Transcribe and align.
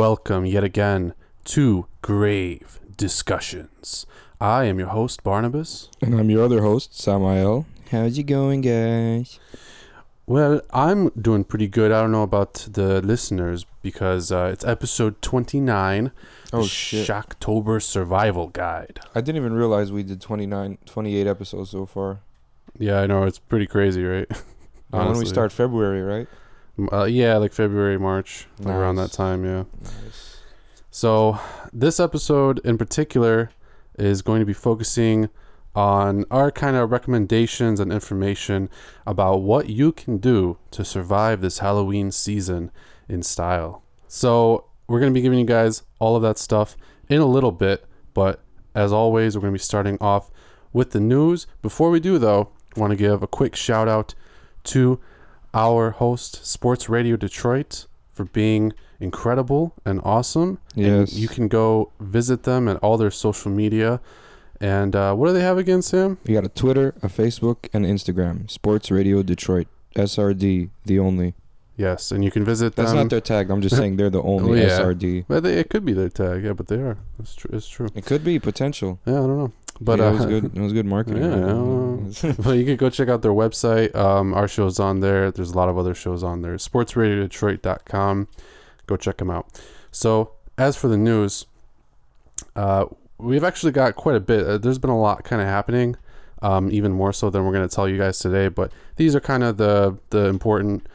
Welcome 0.00 0.46
yet 0.46 0.64
again 0.64 1.12
to 1.44 1.86
Grave 2.00 2.80
Discussions. 2.96 4.06
I 4.40 4.64
am 4.64 4.78
your 4.78 4.88
host 4.88 5.22
Barnabas. 5.22 5.90
And 6.00 6.18
I'm 6.18 6.30
your 6.30 6.42
other 6.42 6.62
host, 6.62 6.98
Samael. 6.98 7.66
How's 7.90 8.16
it 8.16 8.22
going, 8.22 8.62
guys? 8.62 9.38
Well, 10.26 10.62
I'm 10.72 11.10
doing 11.10 11.44
pretty 11.44 11.68
good. 11.68 11.92
I 11.92 12.00
don't 12.00 12.12
know 12.12 12.22
about 12.22 12.66
the 12.70 13.02
listeners 13.02 13.66
because 13.82 14.32
uh, 14.32 14.48
it's 14.50 14.64
episode 14.64 15.20
29, 15.20 16.12
Oh, 16.54 16.64
shit. 16.64 17.06
Shocktober 17.06 17.82
Survival 17.82 18.46
Guide. 18.48 19.00
I 19.14 19.20
didn't 19.20 19.36
even 19.36 19.52
realize 19.52 19.92
we 19.92 20.02
did 20.02 20.22
29, 20.22 20.78
28 20.86 21.26
episodes 21.26 21.68
so 21.68 21.84
far. 21.84 22.20
Yeah, 22.78 23.02
I 23.02 23.06
know 23.06 23.24
it's 23.24 23.38
pretty 23.38 23.66
crazy, 23.66 24.02
right? 24.02 24.26
And 24.92 25.08
when 25.10 25.18
we 25.18 25.26
start 25.26 25.52
February, 25.52 26.02
right? 26.02 26.26
Uh, 26.92 27.04
yeah, 27.04 27.36
like 27.36 27.52
February, 27.52 27.98
March, 27.98 28.46
like 28.60 28.74
around 28.74 28.96
that 28.96 29.12
time. 29.12 29.44
Yeah. 29.44 29.64
Nice. 29.82 30.38
So, 30.90 31.38
this 31.72 32.00
episode 32.00 32.58
in 32.64 32.78
particular 32.78 33.50
is 33.98 34.22
going 34.22 34.40
to 34.40 34.46
be 34.46 34.52
focusing 34.52 35.28
on 35.74 36.24
our 36.30 36.50
kind 36.50 36.74
of 36.76 36.90
recommendations 36.90 37.78
and 37.78 37.92
information 37.92 38.68
about 39.06 39.42
what 39.42 39.68
you 39.68 39.92
can 39.92 40.18
do 40.18 40.58
to 40.72 40.84
survive 40.84 41.40
this 41.40 41.58
Halloween 41.58 42.10
season 42.10 42.72
in 43.08 43.22
style. 43.22 43.82
So, 44.08 44.66
we're 44.88 44.98
going 44.98 45.12
to 45.12 45.14
be 45.14 45.22
giving 45.22 45.38
you 45.38 45.44
guys 45.44 45.84
all 46.00 46.16
of 46.16 46.22
that 46.22 46.38
stuff 46.38 46.76
in 47.08 47.20
a 47.20 47.26
little 47.26 47.52
bit, 47.52 47.84
but 48.14 48.42
as 48.74 48.92
always, 48.92 49.36
we're 49.36 49.42
going 49.42 49.52
to 49.52 49.58
be 49.58 49.62
starting 49.62 49.98
off 50.00 50.30
with 50.72 50.90
the 50.90 51.00
news. 51.00 51.46
Before 51.62 51.90
we 51.90 52.00
do, 52.00 52.18
though, 52.18 52.50
I 52.76 52.80
want 52.80 52.90
to 52.90 52.96
give 52.96 53.22
a 53.22 53.28
quick 53.28 53.54
shout 53.54 53.88
out 53.88 54.14
to 54.64 55.00
our 55.54 55.90
host, 55.92 56.44
Sports 56.46 56.88
Radio 56.88 57.16
Detroit, 57.16 57.86
for 58.12 58.24
being 58.24 58.72
incredible 59.00 59.74
and 59.84 60.00
awesome. 60.04 60.58
And 60.76 60.84
Yes. 61.08 61.14
you 61.14 61.28
can 61.28 61.48
go 61.48 61.90
visit 62.00 62.42
them 62.44 62.68
at 62.68 62.76
all 62.78 62.96
their 62.98 63.10
social 63.10 63.50
media. 63.50 64.00
And 64.60 64.94
uh, 64.94 65.14
what 65.14 65.28
do 65.28 65.32
they 65.32 65.40
have 65.42 65.56
again, 65.58 65.80
Sam? 65.82 66.18
We 66.26 66.34
got 66.34 66.44
a 66.44 66.48
Twitter, 66.50 66.94
a 67.02 67.08
Facebook, 67.08 67.68
and 67.72 67.86
Instagram. 67.86 68.50
Sports 68.50 68.90
Radio 68.90 69.22
Detroit. 69.22 69.68
SRD, 69.96 70.68
the 70.84 70.98
only. 70.98 71.34
Yes, 71.76 72.12
and 72.12 72.22
you 72.22 72.30
can 72.30 72.44
visit 72.44 72.76
That's 72.76 72.90
them. 72.90 72.98
not 72.98 73.10
their 73.10 73.22
tag. 73.22 73.50
I'm 73.50 73.62
just 73.62 73.74
saying 73.74 73.96
they're 73.96 74.10
the 74.10 74.22
only 74.34 74.60
Oh, 74.62 74.66
yeah. 74.66 74.78
SRD. 74.80 75.24
Well, 75.28 75.40
they, 75.40 75.58
it 75.58 75.70
could 75.70 75.84
be 75.86 75.94
their 75.94 76.10
tag, 76.10 76.44
yeah, 76.44 76.52
but 76.52 76.66
they 76.68 76.76
are. 76.76 76.98
It's 77.18 77.34
true. 77.34 77.50
It's 77.54 77.66
true. 77.66 77.88
It 77.94 78.04
could 78.04 78.22
be 78.22 78.38
potential. 78.38 79.00
Yeah, 79.06 79.14
I 79.14 79.16
don't 79.26 79.38
know, 79.38 79.52
but 79.80 79.98
Yeah, 79.98 80.06
uh, 80.06 80.10
it 80.10 80.12
was 80.12 80.26
good. 80.26 80.56
It 80.56 80.60
was 80.60 80.72
good 80.72 80.86
marketing. 80.86 81.22
Yeah, 81.22 82.32
but 82.38 82.52
you 82.58 82.64
can 82.64 82.76
go 82.76 82.90
check 82.90 83.08
out 83.08 83.22
their 83.22 83.32
website. 83.32 83.94
Um, 83.94 84.34
our 84.34 84.46
show's 84.46 84.78
on 84.78 85.00
there. 85.00 85.30
There's 85.30 85.50
a 85.50 85.56
lot 85.56 85.68
of 85.68 85.78
other 85.78 85.94
shows 85.94 86.22
on 86.22 86.42
there. 86.42 86.56
SportsRadioDetroit.com. 86.56 88.28
Go 88.86 88.96
check 88.96 89.16
them 89.18 89.30
out. 89.30 89.46
So, 89.90 90.32
as 90.58 90.76
for 90.76 90.88
the 90.88 90.98
news, 90.98 91.46
uh, 92.56 92.86
we've 93.18 93.44
actually 93.44 93.72
got 93.72 93.96
quite 93.96 94.16
a 94.16 94.20
bit. 94.20 94.46
Uh, 94.46 94.58
there's 94.58 94.78
been 94.78 94.90
a 94.90 95.00
lot 95.00 95.24
kind 95.24 95.40
of 95.40 95.48
happening, 95.48 95.96
um, 96.42 96.70
even 96.70 96.92
more 96.92 97.12
so 97.12 97.30
than 97.30 97.44
we're 97.44 97.52
going 97.52 97.68
to 97.68 97.74
tell 97.74 97.88
you 97.88 97.96
guys 97.96 98.18
today. 98.18 98.48
But 98.48 98.72
these 98.96 99.14
are 99.14 99.20
kind 99.20 99.42
of 99.42 99.56
the 99.56 99.96
the 100.10 100.26
important 100.26 100.86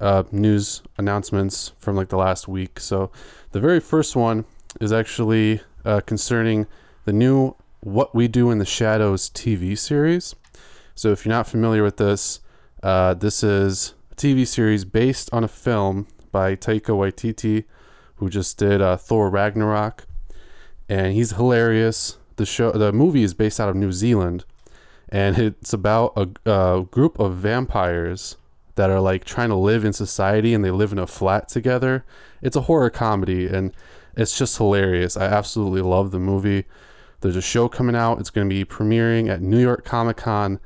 uh, 0.00 0.24
news 0.32 0.82
announcements 0.98 1.72
from 1.78 1.94
like 1.94 2.08
the 2.08 2.16
last 2.16 2.48
week. 2.48 2.80
So, 2.80 3.12
the 3.52 3.60
very 3.60 3.78
first 3.78 4.16
one 4.16 4.46
is 4.80 4.92
actually 4.92 5.60
uh, 5.84 6.00
concerning 6.00 6.66
the 7.04 7.12
new 7.12 7.54
What 7.82 8.14
We 8.14 8.28
Do 8.28 8.52
in 8.52 8.58
the 8.58 8.64
Shadows 8.64 9.28
TV 9.28 9.76
series. 9.76 10.36
So, 10.94 11.10
if 11.10 11.24
you're 11.24 11.34
not 11.34 11.48
familiar 11.48 11.82
with 11.82 11.96
this, 11.96 12.38
uh, 12.80 13.14
this 13.14 13.42
is 13.42 13.94
a 14.12 14.14
TV 14.14 14.46
series 14.46 14.84
based 14.84 15.28
on 15.32 15.42
a 15.42 15.48
film 15.48 16.06
by 16.30 16.54
Taika 16.54 16.90
Waititi, 16.94 17.64
who 18.16 18.30
just 18.30 18.56
did 18.56 18.80
uh, 18.80 18.96
Thor 18.96 19.28
Ragnarok, 19.28 20.06
and 20.88 21.12
he's 21.12 21.32
hilarious. 21.32 22.18
The 22.36 22.46
show, 22.46 22.70
the 22.70 22.92
movie 22.92 23.24
is 23.24 23.34
based 23.34 23.58
out 23.58 23.68
of 23.68 23.74
New 23.74 23.90
Zealand, 23.90 24.44
and 25.08 25.36
it's 25.36 25.72
about 25.72 26.12
a, 26.16 26.50
a 26.50 26.84
group 26.84 27.18
of 27.18 27.34
vampires 27.34 28.36
that 28.76 28.90
are 28.90 29.00
like 29.00 29.24
trying 29.24 29.48
to 29.48 29.56
live 29.56 29.84
in 29.84 29.92
society, 29.92 30.54
and 30.54 30.64
they 30.64 30.70
live 30.70 30.92
in 30.92 31.00
a 31.00 31.06
flat 31.08 31.48
together. 31.48 32.04
It's 32.42 32.54
a 32.54 32.62
horror 32.62 32.90
comedy, 32.90 33.48
and 33.48 33.72
it's 34.16 34.38
just 34.38 34.56
hilarious. 34.56 35.16
I 35.16 35.24
absolutely 35.24 35.82
love 35.82 36.12
the 36.12 36.20
movie. 36.20 36.66
There's 37.22 37.36
a 37.36 37.42
show 37.42 37.68
coming 37.68 37.96
out. 37.96 38.18
It's 38.20 38.30
going 38.30 38.48
to 38.48 38.54
be 38.54 38.64
premiering 38.64 39.28
at 39.28 39.40
New 39.40 39.60
York 39.60 39.84
Comic 39.84 40.18
Con 40.18 40.60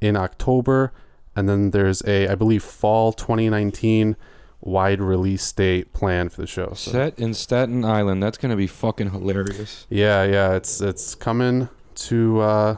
in 0.00 0.16
October, 0.16 0.92
and 1.34 1.48
then 1.48 1.70
there's 1.70 2.02
a, 2.06 2.28
I 2.28 2.34
believe, 2.34 2.62
fall 2.62 3.12
2019 3.12 4.16
wide 4.60 5.00
release 5.00 5.50
date 5.52 5.92
planned 5.92 6.32
for 6.32 6.42
the 6.42 6.46
show. 6.46 6.72
So 6.74 6.90
Set 6.92 7.18
in 7.18 7.32
Staten 7.32 7.84
Island. 7.84 8.22
That's 8.22 8.38
gonna 8.38 8.56
be 8.56 8.66
fucking 8.66 9.10
hilarious. 9.10 9.86
yeah, 9.88 10.24
yeah, 10.24 10.54
it's 10.54 10.80
it's 10.80 11.14
coming 11.14 11.68
to 11.94 12.40
uh, 12.40 12.76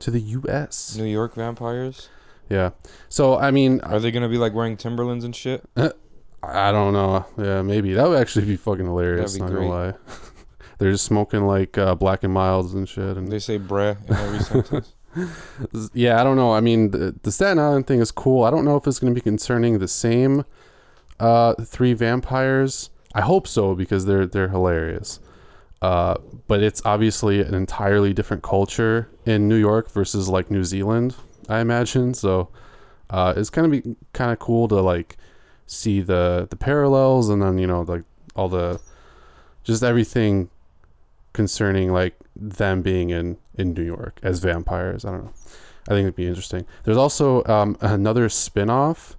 to 0.00 0.10
the 0.10 0.20
U.S. 0.20 0.96
New 0.96 1.04
York 1.04 1.34
vampires. 1.34 2.08
Yeah. 2.48 2.70
So 3.08 3.38
I 3.38 3.50
mean, 3.50 3.80
Are 3.82 4.00
they 4.00 4.10
gonna 4.10 4.28
be 4.28 4.38
like 4.38 4.52
wearing 4.54 4.76
Timberlands 4.76 5.24
and 5.24 5.34
shit? 5.34 5.64
I 6.42 6.72
don't 6.72 6.92
know. 6.92 7.24
Yeah, 7.38 7.62
maybe 7.62 7.92
that 7.94 8.08
would 8.08 8.18
actually 8.18 8.46
be 8.46 8.56
fucking 8.56 8.86
hilarious. 8.86 9.34
That'd 9.34 9.42
not 9.42 9.60
be 9.60 9.66
gonna 9.66 9.68
lie. 9.68 9.94
They're 10.82 10.90
just 10.90 11.04
smoking 11.04 11.46
like 11.46 11.78
uh, 11.78 11.94
Black 11.94 12.24
and 12.24 12.34
Milds 12.34 12.74
and 12.74 12.88
shit, 12.88 13.16
and 13.16 13.30
They 13.30 13.38
say 13.38 13.56
"bruh" 13.56 13.96
in 14.08 14.16
every 14.16 14.40
sentence. 14.64 14.94
yeah, 15.94 16.20
I 16.20 16.24
don't 16.24 16.34
know. 16.34 16.52
I 16.52 16.60
mean, 16.60 16.90
the, 16.90 17.14
the 17.22 17.30
Staten 17.30 17.60
Island 17.60 17.86
thing 17.86 18.00
is 18.00 18.10
cool. 18.10 18.42
I 18.42 18.50
don't 18.50 18.64
know 18.64 18.74
if 18.76 18.84
it's 18.88 18.98
going 18.98 19.14
to 19.14 19.14
be 19.14 19.22
concerning 19.22 19.78
the 19.78 19.86
same 19.86 20.44
uh, 21.20 21.54
three 21.54 21.92
vampires. 21.92 22.90
I 23.14 23.20
hope 23.20 23.46
so 23.46 23.76
because 23.76 24.06
they're 24.06 24.26
they're 24.26 24.48
hilarious. 24.48 25.20
Uh, 25.80 26.16
but 26.48 26.64
it's 26.64 26.82
obviously 26.84 27.40
an 27.40 27.54
entirely 27.54 28.12
different 28.12 28.42
culture 28.42 29.08
in 29.24 29.46
New 29.48 29.54
York 29.54 29.88
versus 29.88 30.28
like 30.28 30.50
New 30.50 30.64
Zealand, 30.64 31.14
I 31.48 31.60
imagine. 31.60 32.12
So 32.12 32.48
uh, 33.08 33.34
it's 33.36 33.50
gonna 33.50 33.68
be 33.68 33.94
kind 34.14 34.32
of 34.32 34.40
cool 34.40 34.66
to 34.66 34.80
like 34.80 35.16
see 35.66 36.00
the 36.00 36.48
the 36.50 36.56
parallels 36.56 37.28
and 37.28 37.40
then 37.40 37.56
you 37.58 37.68
know 37.68 37.82
like 37.82 38.02
all 38.34 38.48
the 38.48 38.80
just 39.62 39.84
everything 39.84 40.48
concerning 41.32 41.92
like 41.92 42.14
them 42.36 42.82
being 42.82 43.10
in 43.10 43.36
in 43.56 43.72
New 43.74 43.82
York 43.84 44.18
as 44.22 44.38
vampires. 44.40 45.04
I 45.04 45.10
don't 45.12 45.24
know. 45.24 45.32
I 45.88 45.90
think 45.92 46.04
it'd 46.04 46.16
be 46.16 46.26
interesting. 46.26 46.64
There's 46.84 46.96
also 46.96 47.44
um, 47.44 47.76
another 47.80 48.28
spin-off 48.28 49.16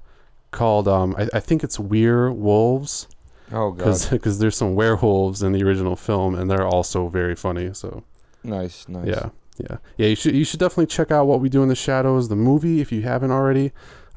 called 0.52 0.88
um, 0.88 1.16
I, 1.18 1.28
I 1.34 1.40
think 1.40 1.64
it's 1.64 1.80
We're 1.80 2.32
Wolves 2.32 3.08
Oh 3.52 3.72
god. 3.72 4.08
because 4.12 4.40
there's 4.40 4.56
some 4.56 4.74
werewolves 4.76 5.44
in 5.44 5.52
the 5.52 5.62
original 5.64 5.96
film 5.96 6.36
and 6.36 6.50
they're 6.50 6.66
also 6.66 7.10
very 7.10 7.36
funny. 7.36 7.74
So 7.74 8.04
Nice, 8.44 8.88
nice. 8.88 9.08
yeah, 9.08 9.30
yeah, 9.58 9.78
yeah. 9.98 10.08
You 10.08 10.16
should 10.16 10.36
you 10.36 10.46
should 10.46 10.60
definitely 10.60 10.88
check 10.88 11.12
out 11.12 11.28
what 11.28 11.40
we 11.42 11.50
do 11.50 11.64
in 11.64 11.70
the 11.70 11.76
shadows, 11.76 12.30
the 12.30 12.36
movie, 12.36 12.82
if 12.82 12.92
you 12.92 13.02
haven't 13.02 13.32
already. 13.32 13.72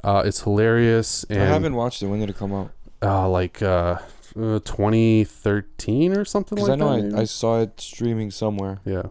Uh, 0.04 0.22
it's 0.24 0.42
hilarious 0.42 1.24
and 1.30 1.42
I 1.42 1.46
haven't 1.46 1.74
watched 1.74 2.02
it. 2.02 2.06
When 2.06 2.20
did 2.20 2.30
it 2.30 2.36
come 2.36 2.52
out? 2.52 2.70
uh, 3.02 3.28
like 3.28 3.60
uh, 3.62 3.98
uh, 4.36 4.60
2013 4.60 6.16
or 6.16 6.24
something 6.24 6.58
like 6.58 6.72
I 6.72 6.74
know 6.76 7.00
that. 7.00 7.16
I. 7.16 7.22
I 7.22 7.24
saw 7.24 7.60
it 7.60 7.80
streaming 7.80 8.30
somewhere. 8.30 8.80
Yeah. 8.84 9.04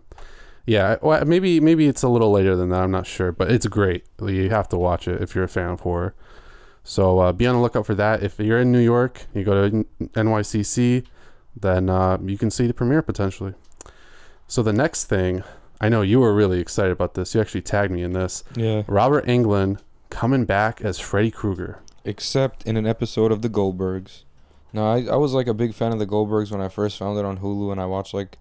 Yeah, 0.67 0.97
well, 1.01 1.23
maybe 1.25 1.59
maybe 1.59 1.87
it's 1.87 2.01
a 2.01 2.09
little 2.09 2.31
later 2.31 2.55
than 2.55 2.69
that. 2.69 2.81
I'm 2.81 2.89
not 2.89 3.05
sure, 3.05 3.31
but 3.31 3.51
it's 3.51 3.67
great. 3.67 4.03
You 4.19 4.49
have 4.49 4.67
to 4.69 4.77
watch 4.77 5.07
it 5.07 5.21
if 5.21 5.35
you're 5.35 5.43
a 5.43 5.47
fan 5.49 5.69
of 5.69 5.81
horror. 5.81 6.15
So 6.83 7.19
uh, 7.19 7.31
be 7.33 7.45
on 7.45 7.55
the 7.55 7.61
lookout 7.61 7.85
for 7.85 7.95
that. 7.95 8.23
If 8.23 8.39
you're 8.39 8.59
in 8.59 8.71
New 8.71 8.79
York, 8.79 9.25
you 9.33 9.43
go 9.43 9.69
to 9.69 9.85
NYCC, 9.99 11.05
then 11.55 11.89
uh, 11.89 12.17
you 12.23 12.37
can 12.37 12.49
see 12.49 12.65
the 12.67 12.73
premiere 12.73 13.01
potentially. 13.01 13.53
So 14.47 14.61
the 14.63 14.73
next 14.73 15.05
thing, 15.05 15.43
I 15.81 15.89
know 15.89 16.01
you 16.01 16.19
were 16.19 16.33
really 16.33 16.59
excited 16.59 16.91
about 16.91 17.15
this. 17.15 17.33
You 17.33 17.41
actually 17.41 17.61
tagged 17.61 17.91
me 17.91 18.01
in 18.03 18.13
this. 18.13 18.43
Yeah. 18.55 18.83
Robert 18.87 19.25
Englund 19.25 19.79
coming 20.09 20.45
back 20.45 20.81
as 20.81 20.99
Freddy 20.99 21.31
Krueger. 21.31 21.79
Except 22.03 22.65
in 22.65 22.77
an 22.77 22.85
episode 22.85 23.31
of 23.31 23.41
The 23.41 23.49
Goldbergs. 23.49 24.24
No, 24.75 24.81
I, 24.95 24.97
I 25.05 25.15
was 25.15 25.33
like 25.33 25.47
a 25.47 25.53
big 25.53 25.73
fan 25.73 25.91
of 25.93 25.99
The 25.99 26.05
Goldbergs 26.13 26.51
when 26.51 26.61
I 26.61 26.67
first 26.67 26.97
found 26.97 27.17
it 27.17 27.25
on 27.25 27.37
Hulu 27.39 27.71
and 27.71 27.79
I 27.79 27.85
watched 27.85 28.13
like 28.13 28.37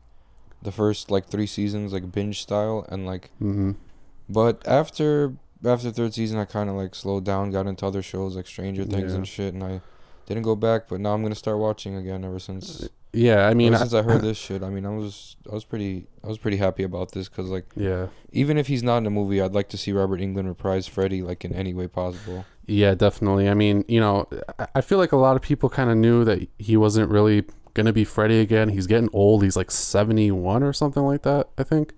the 0.63 0.73
first 0.73 1.11
like 1.11 1.27
three 1.27 1.47
seasons 1.47 1.93
like 1.93 2.11
binge 2.11 2.41
style 2.43 2.87
and 2.89 3.07
like 3.07 3.31
hmm 3.39 3.73
but 4.29 4.67
after 4.67 5.35
after 5.65 5.91
third 5.91 6.13
season, 6.15 6.39
I 6.39 6.45
kind 6.45 6.69
of 6.71 6.77
like 6.77 6.95
slowed 6.95 7.25
down, 7.25 7.51
got 7.51 7.67
into 7.67 7.87
other 7.87 8.03
shows 8.03 8.37
like 8.37 8.47
Stranger 8.47 8.85
Things 8.85 9.13
Yeah. 9.13 9.17
and 9.19 9.29
shit, 9.29 9.55
and 9.55 9.63
I 9.63 9.81
didn't 10.27 10.43
go 10.43 10.57
back. 10.57 10.89
But 10.89 11.01
now 11.01 11.13
I'm 11.15 11.23
gonna 11.23 11.35
start 11.35 11.59
watching 11.59 11.95
again. 11.97 12.25
Ever 12.25 12.39
since 12.39 12.89
Yeah, 13.13 13.47
I 13.47 13.55
mean, 13.55 13.69
ever 13.75 13.79
since 13.79 13.95
I 13.95 14.03
heard 14.03 14.23
this 14.29 14.37
shit, 14.39 14.63
I 14.63 14.71
mean, 14.71 14.85
I 14.87 14.91
was 14.91 15.37
I 15.51 15.55
was 15.55 15.65
pretty 15.65 16.07
I 16.23 16.29
was 16.29 16.39
pretty 16.39 16.57
happy 16.57 16.83
about 16.83 17.13
this 17.13 17.29
because 17.29 17.49
like 17.51 17.67
yeah, 17.77 18.09
even 18.33 18.59
if 18.59 18.67
he's 18.67 18.83
not 18.83 18.99
in 18.99 19.05
the 19.05 19.11
movie, 19.11 19.41
I'd 19.41 19.55
like 19.55 19.69
to 19.71 19.77
see 19.79 19.93
Robert 19.93 20.21
Englund 20.21 20.49
reprise 20.49 20.87
Freddy 20.87 21.23
like 21.23 21.45
in 21.45 21.53
any 21.53 21.75
way 21.75 21.87
possible. 21.87 22.45
Yeah, 22.67 22.95
definitely. 22.95 23.49
I 23.49 23.55
mean, 23.55 23.85
you 23.89 24.01
know, 24.01 24.29
I- 24.75 24.81
feel 24.81 24.99
like 24.99 25.13
a 25.13 25.17
lot 25.17 25.37
of 25.37 25.43
people 25.43 25.69
kind 25.69 25.91
of 25.91 25.97
knew 25.97 26.25
that 26.25 26.47
he 26.59 26.77
wasn't 26.77 27.11
really 27.11 27.45
gonna 27.75 27.93
be 27.93 28.05
Freddy 28.05 28.41
again. 28.41 28.69
He's 28.69 28.87
getting 28.87 29.11
old. 29.13 29.43
He's 29.43 29.57
like 29.57 29.71
seventy 29.71 30.31
one 30.31 30.63
or 30.63 30.73
something 30.73 31.03
like 31.03 31.23
that. 31.23 31.49
I 31.59 31.63
think. 31.63 31.93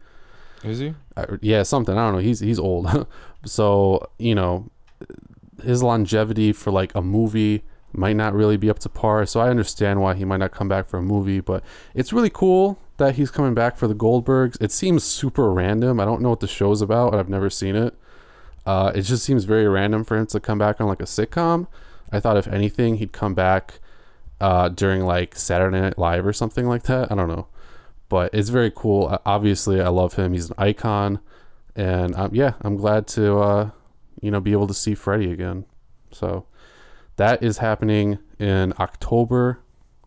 Is 0.65 0.79
he? 0.79 0.95
Uh, 1.17 1.37
yeah, 1.43 1.63
something. 1.63 1.97
I 1.97 2.05
don't 2.05 2.15
know. 2.15 2.19
He's 2.19 2.41
he's 2.41 2.59
old. 2.59 3.07
so 3.45 4.09
you 4.19 4.35
know, 4.35 4.71
his 5.63 5.83
longevity 5.83 6.53
for 6.53 6.71
like 6.71 6.95
a 6.95 7.03
movie 7.03 7.63
might 7.93 8.17
not 8.17 8.35
really 8.35 8.57
be 8.57 8.69
up 8.69 8.79
to 8.81 8.89
par. 8.89 9.25
So 9.27 9.41
I 9.41 9.49
understand 9.49 10.01
why 10.01 10.15
he 10.15 10.25
might 10.25 10.39
not 10.39 10.53
come 10.53 10.69
back 10.69 10.89
for 10.89 10.99
a 10.99 11.03
movie, 11.03 11.41
but 11.41 11.63
it's 11.95 12.13
really 12.13 12.31
cool 12.31 12.79
that 12.99 13.15
he's 13.17 13.31
coming 13.31 13.55
back 13.55 13.77
for 13.77 13.87
the 13.89 13.95
Goldbergs. 13.95 14.57
It 14.61 14.73
seems 14.73 15.05
super 15.05 15.53
random. 15.53 16.01
I 16.01 16.05
don't 16.05 16.21
know 16.23 16.31
what 16.31 16.41
the 16.41 16.49
show's 16.49 16.83
about. 16.83 17.15
I've 17.15 17.29
never 17.29 17.51
seen 17.51 17.77
it. 17.77 17.95
Uh, 18.67 18.91
it 18.95 19.03
just 19.03 19.25
seems 19.25 19.45
very 19.45 19.69
random 19.69 20.05
for 20.05 20.17
him 20.17 20.27
to 20.27 20.41
come 20.41 20.59
back 20.59 20.81
on 20.81 20.89
like 20.89 21.01
a 21.01 21.05
sitcom. 21.05 21.69
I 22.13 22.21
thought 22.21 22.37
if 22.37 22.49
anything, 22.49 22.97
he'd 22.97 23.13
come 23.13 23.33
back 23.35 23.81
uh, 24.41 24.69
during 24.69 25.03
like 25.05 25.37
Saturday 25.37 25.81
Night 25.81 25.99
Live 25.99 26.27
or 26.27 26.33
something 26.33 26.67
like 26.67 26.83
that. 26.85 27.11
I 27.11 27.15
don't 27.15 27.29
know, 27.29 27.47
but 28.09 28.35
it's 28.35 28.49
very 28.49 28.73
cool. 28.75 29.19
Obviously, 29.25 29.81
I 29.81 29.89
love 29.89 30.15
him. 30.15 30.33
He's 30.33 30.51
an 30.51 30.57
icon, 30.59 31.21
and 31.75 32.15
um, 32.17 32.35
yeah, 32.35 32.55
I'm 32.61 32.77
glad 32.77 33.07
to 33.09 33.39
uh, 33.39 33.71
you 34.21 34.31
know 34.31 34.41
be 34.41 34.53
able 34.53 34.67
to 34.67 34.75
see 34.75 34.95
Freddy 34.95 35.31
again. 35.31 35.65
So 36.11 36.47
that 37.17 37.43
is 37.43 37.59
happening 37.59 38.19
in 38.39 38.73
October. 38.79 39.61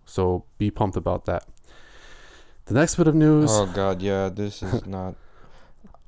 So 0.06 0.44
be 0.58 0.72
pumped 0.72 0.98
about 0.98 1.26
that. 1.26 1.46
The 2.66 2.74
next 2.74 2.96
bit 2.96 3.08
of 3.08 3.16
news, 3.16 3.50
Oh 3.52 3.66
God, 3.68 4.02
yeah, 4.02 4.30
this 4.30 4.62
is 4.62 4.86
not. 4.86 5.16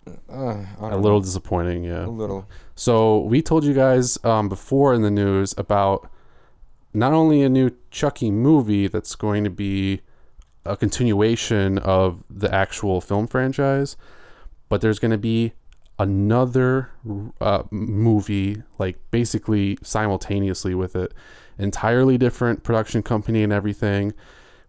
Uh, 0.07 0.13
I 0.33 0.87
a 0.87 0.89
don't 0.91 1.01
little 1.01 1.19
know. 1.19 1.25
disappointing, 1.25 1.83
yeah. 1.83 2.05
a 2.05 2.07
little. 2.07 2.47
So 2.75 3.19
we 3.19 3.41
told 3.41 3.63
you 3.63 3.73
guys 3.73 4.17
um, 4.23 4.49
before 4.49 4.93
in 4.93 5.01
the 5.01 5.11
news 5.11 5.53
about 5.57 6.09
not 6.93 7.13
only 7.13 7.41
a 7.43 7.49
new 7.49 7.71
Chucky 7.91 8.31
movie 8.31 8.87
that's 8.87 9.15
going 9.15 9.43
to 9.43 9.49
be 9.49 10.01
a 10.65 10.75
continuation 10.75 11.77
of 11.79 12.23
the 12.29 12.53
actual 12.53 13.01
film 13.01 13.27
franchise, 13.27 13.95
but 14.69 14.81
there's 14.81 14.99
going 14.99 15.11
to 15.11 15.17
be 15.17 15.53
another 15.99 16.89
uh, 17.39 17.63
movie, 17.69 18.63
like 18.79 18.97
basically 19.11 19.77
simultaneously 19.83 20.73
with 20.73 20.95
it, 20.95 21.13
entirely 21.57 22.17
different 22.17 22.63
production 22.63 23.03
company 23.03 23.43
and 23.43 23.53
everything. 23.53 24.13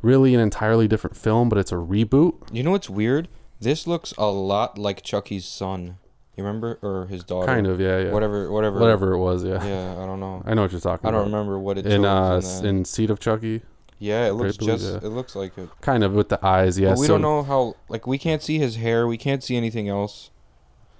Really, 0.02 0.34
an 0.34 0.40
entirely 0.40 0.88
different 0.88 1.16
film, 1.16 1.48
but 1.48 1.58
it's 1.58 1.70
a 1.72 1.76
reboot. 1.76 2.34
You 2.52 2.64
know 2.64 2.72
what's 2.72 2.90
weird? 2.90 3.28
This 3.62 3.86
looks 3.86 4.12
a 4.18 4.26
lot 4.26 4.78
like 4.78 5.02
Chucky's 5.02 5.44
son. 5.46 5.98
You 6.36 6.44
remember, 6.44 6.78
or 6.82 7.06
his 7.06 7.22
daughter? 7.24 7.46
Kind 7.46 7.66
of, 7.66 7.78
yeah, 7.78 7.98
yeah. 7.98 8.10
Whatever, 8.12 8.50
whatever. 8.50 8.80
Whatever 8.80 9.12
it 9.12 9.18
was, 9.18 9.44
yeah. 9.44 9.62
Yeah, 9.64 10.02
I 10.02 10.06
don't 10.06 10.18
know. 10.18 10.42
I 10.46 10.54
know 10.54 10.62
what 10.62 10.72
you're 10.72 10.80
talking 10.80 11.06
about. 11.06 11.14
I 11.14 11.22
don't 11.22 11.30
remember 11.32 11.58
what 11.58 11.76
it 11.78 11.86
in 11.86 12.04
uh 12.06 12.40
in, 12.60 12.66
in 12.66 12.84
Seed 12.86 13.10
of 13.10 13.20
Chucky, 13.20 13.60
Yeah, 13.98 14.28
it 14.28 14.32
looks 14.32 14.56
just. 14.56 14.84
yeah. 14.84 14.96
It 14.96 15.10
looks 15.12 15.36
like 15.36 15.56
it. 15.58 15.68
kind 15.82 16.02
of 16.02 16.14
with 16.14 16.30
the 16.30 16.44
eyes. 16.44 16.78
Yeah, 16.78 16.90
but 16.90 17.00
we 17.00 17.06
so 17.06 17.14
don't 17.14 17.22
know 17.22 17.42
how. 17.42 17.76
Like 17.88 18.06
we 18.06 18.16
can't 18.18 18.42
see 18.42 18.58
his 18.58 18.76
hair. 18.76 19.06
We 19.06 19.18
can't 19.18 19.44
see 19.44 19.56
anything 19.56 19.88
else. 19.90 20.30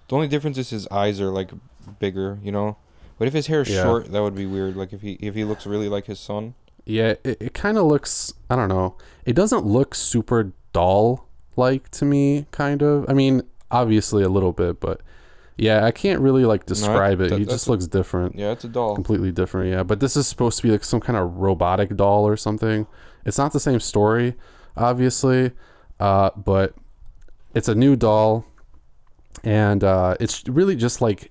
The 0.08 0.16
only 0.16 0.28
difference 0.28 0.58
is 0.58 0.68
his 0.70 0.86
eyes 0.88 1.18
are 1.20 1.30
like 1.30 1.50
bigger. 1.98 2.38
You 2.42 2.52
know. 2.52 2.76
But 3.18 3.26
if 3.28 3.34
his 3.34 3.46
hair 3.46 3.62
is 3.62 3.70
Yeah. 3.70 3.84
short, 3.84 4.12
that 4.12 4.20
would 4.22 4.34
be 4.34 4.46
weird. 4.46 4.76
Like 4.76 4.92
if 4.92 5.00
he 5.00 5.12
if 5.14 5.34
he 5.34 5.44
looks 5.44 5.66
really 5.66 5.88
like 5.88 6.06
his 6.06 6.20
son. 6.20 6.54
yeah, 6.84 7.14
it, 7.24 7.38
it 7.40 7.54
kind 7.54 7.78
of 7.78 7.84
looks. 7.86 8.34
I 8.50 8.56
don't 8.56 8.68
know. 8.68 8.96
It 9.24 9.32
doesn't 9.34 9.64
look 9.64 9.94
super 9.94 10.52
doll 10.74 11.26
like 11.56 11.90
to 11.92 12.04
me. 12.04 12.46
Kind 12.50 12.82
of. 12.82 13.06
I 13.08 13.12
mean, 13.14 13.42
obviously 13.70 14.22
a 14.22 14.28
little 14.28 14.52
bit, 14.52 14.80
but 14.80 15.00
yeah, 15.56 15.84
I 15.84 15.90
can't 15.90 16.20
really 16.20 16.44
like 16.44 16.66
describe 16.66 17.20
it. 17.20 17.30
that- 17.30 17.38
He 17.38 17.44
just 17.44 17.68
looks 17.68 17.86
different, 17.86 18.36
Yeah, 18.36 18.52
it's 18.52 18.64
a 18.64 18.68
doll. 18.68 18.94
completely 18.94 19.32
different. 19.32 19.70
Yeah, 19.70 19.82
but 19.82 20.00
this 20.00 20.16
is 20.16 20.26
supposed 20.26 20.56
to 20.58 20.62
be 20.62 20.70
like 20.70 20.84
some 20.84 21.00
kind 21.00 21.16
of 21.18 21.36
robotic 21.36 21.96
doll 21.96 22.26
or 22.26 22.36
something. 22.36 22.86
It's 23.24 23.38
not 23.38 23.52
the 23.52 23.60
same 23.60 23.78
story, 23.80 24.34
obviously, 24.76 25.52
uh, 26.00 26.30
but 26.36 26.74
it's 27.54 27.68
a 27.68 27.74
new 27.74 27.96
doll, 27.96 28.44
and 29.44 29.84
uh, 29.84 30.16
it's 30.20 30.46
really 30.48 30.74
just 30.74 31.00
like 31.00 31.30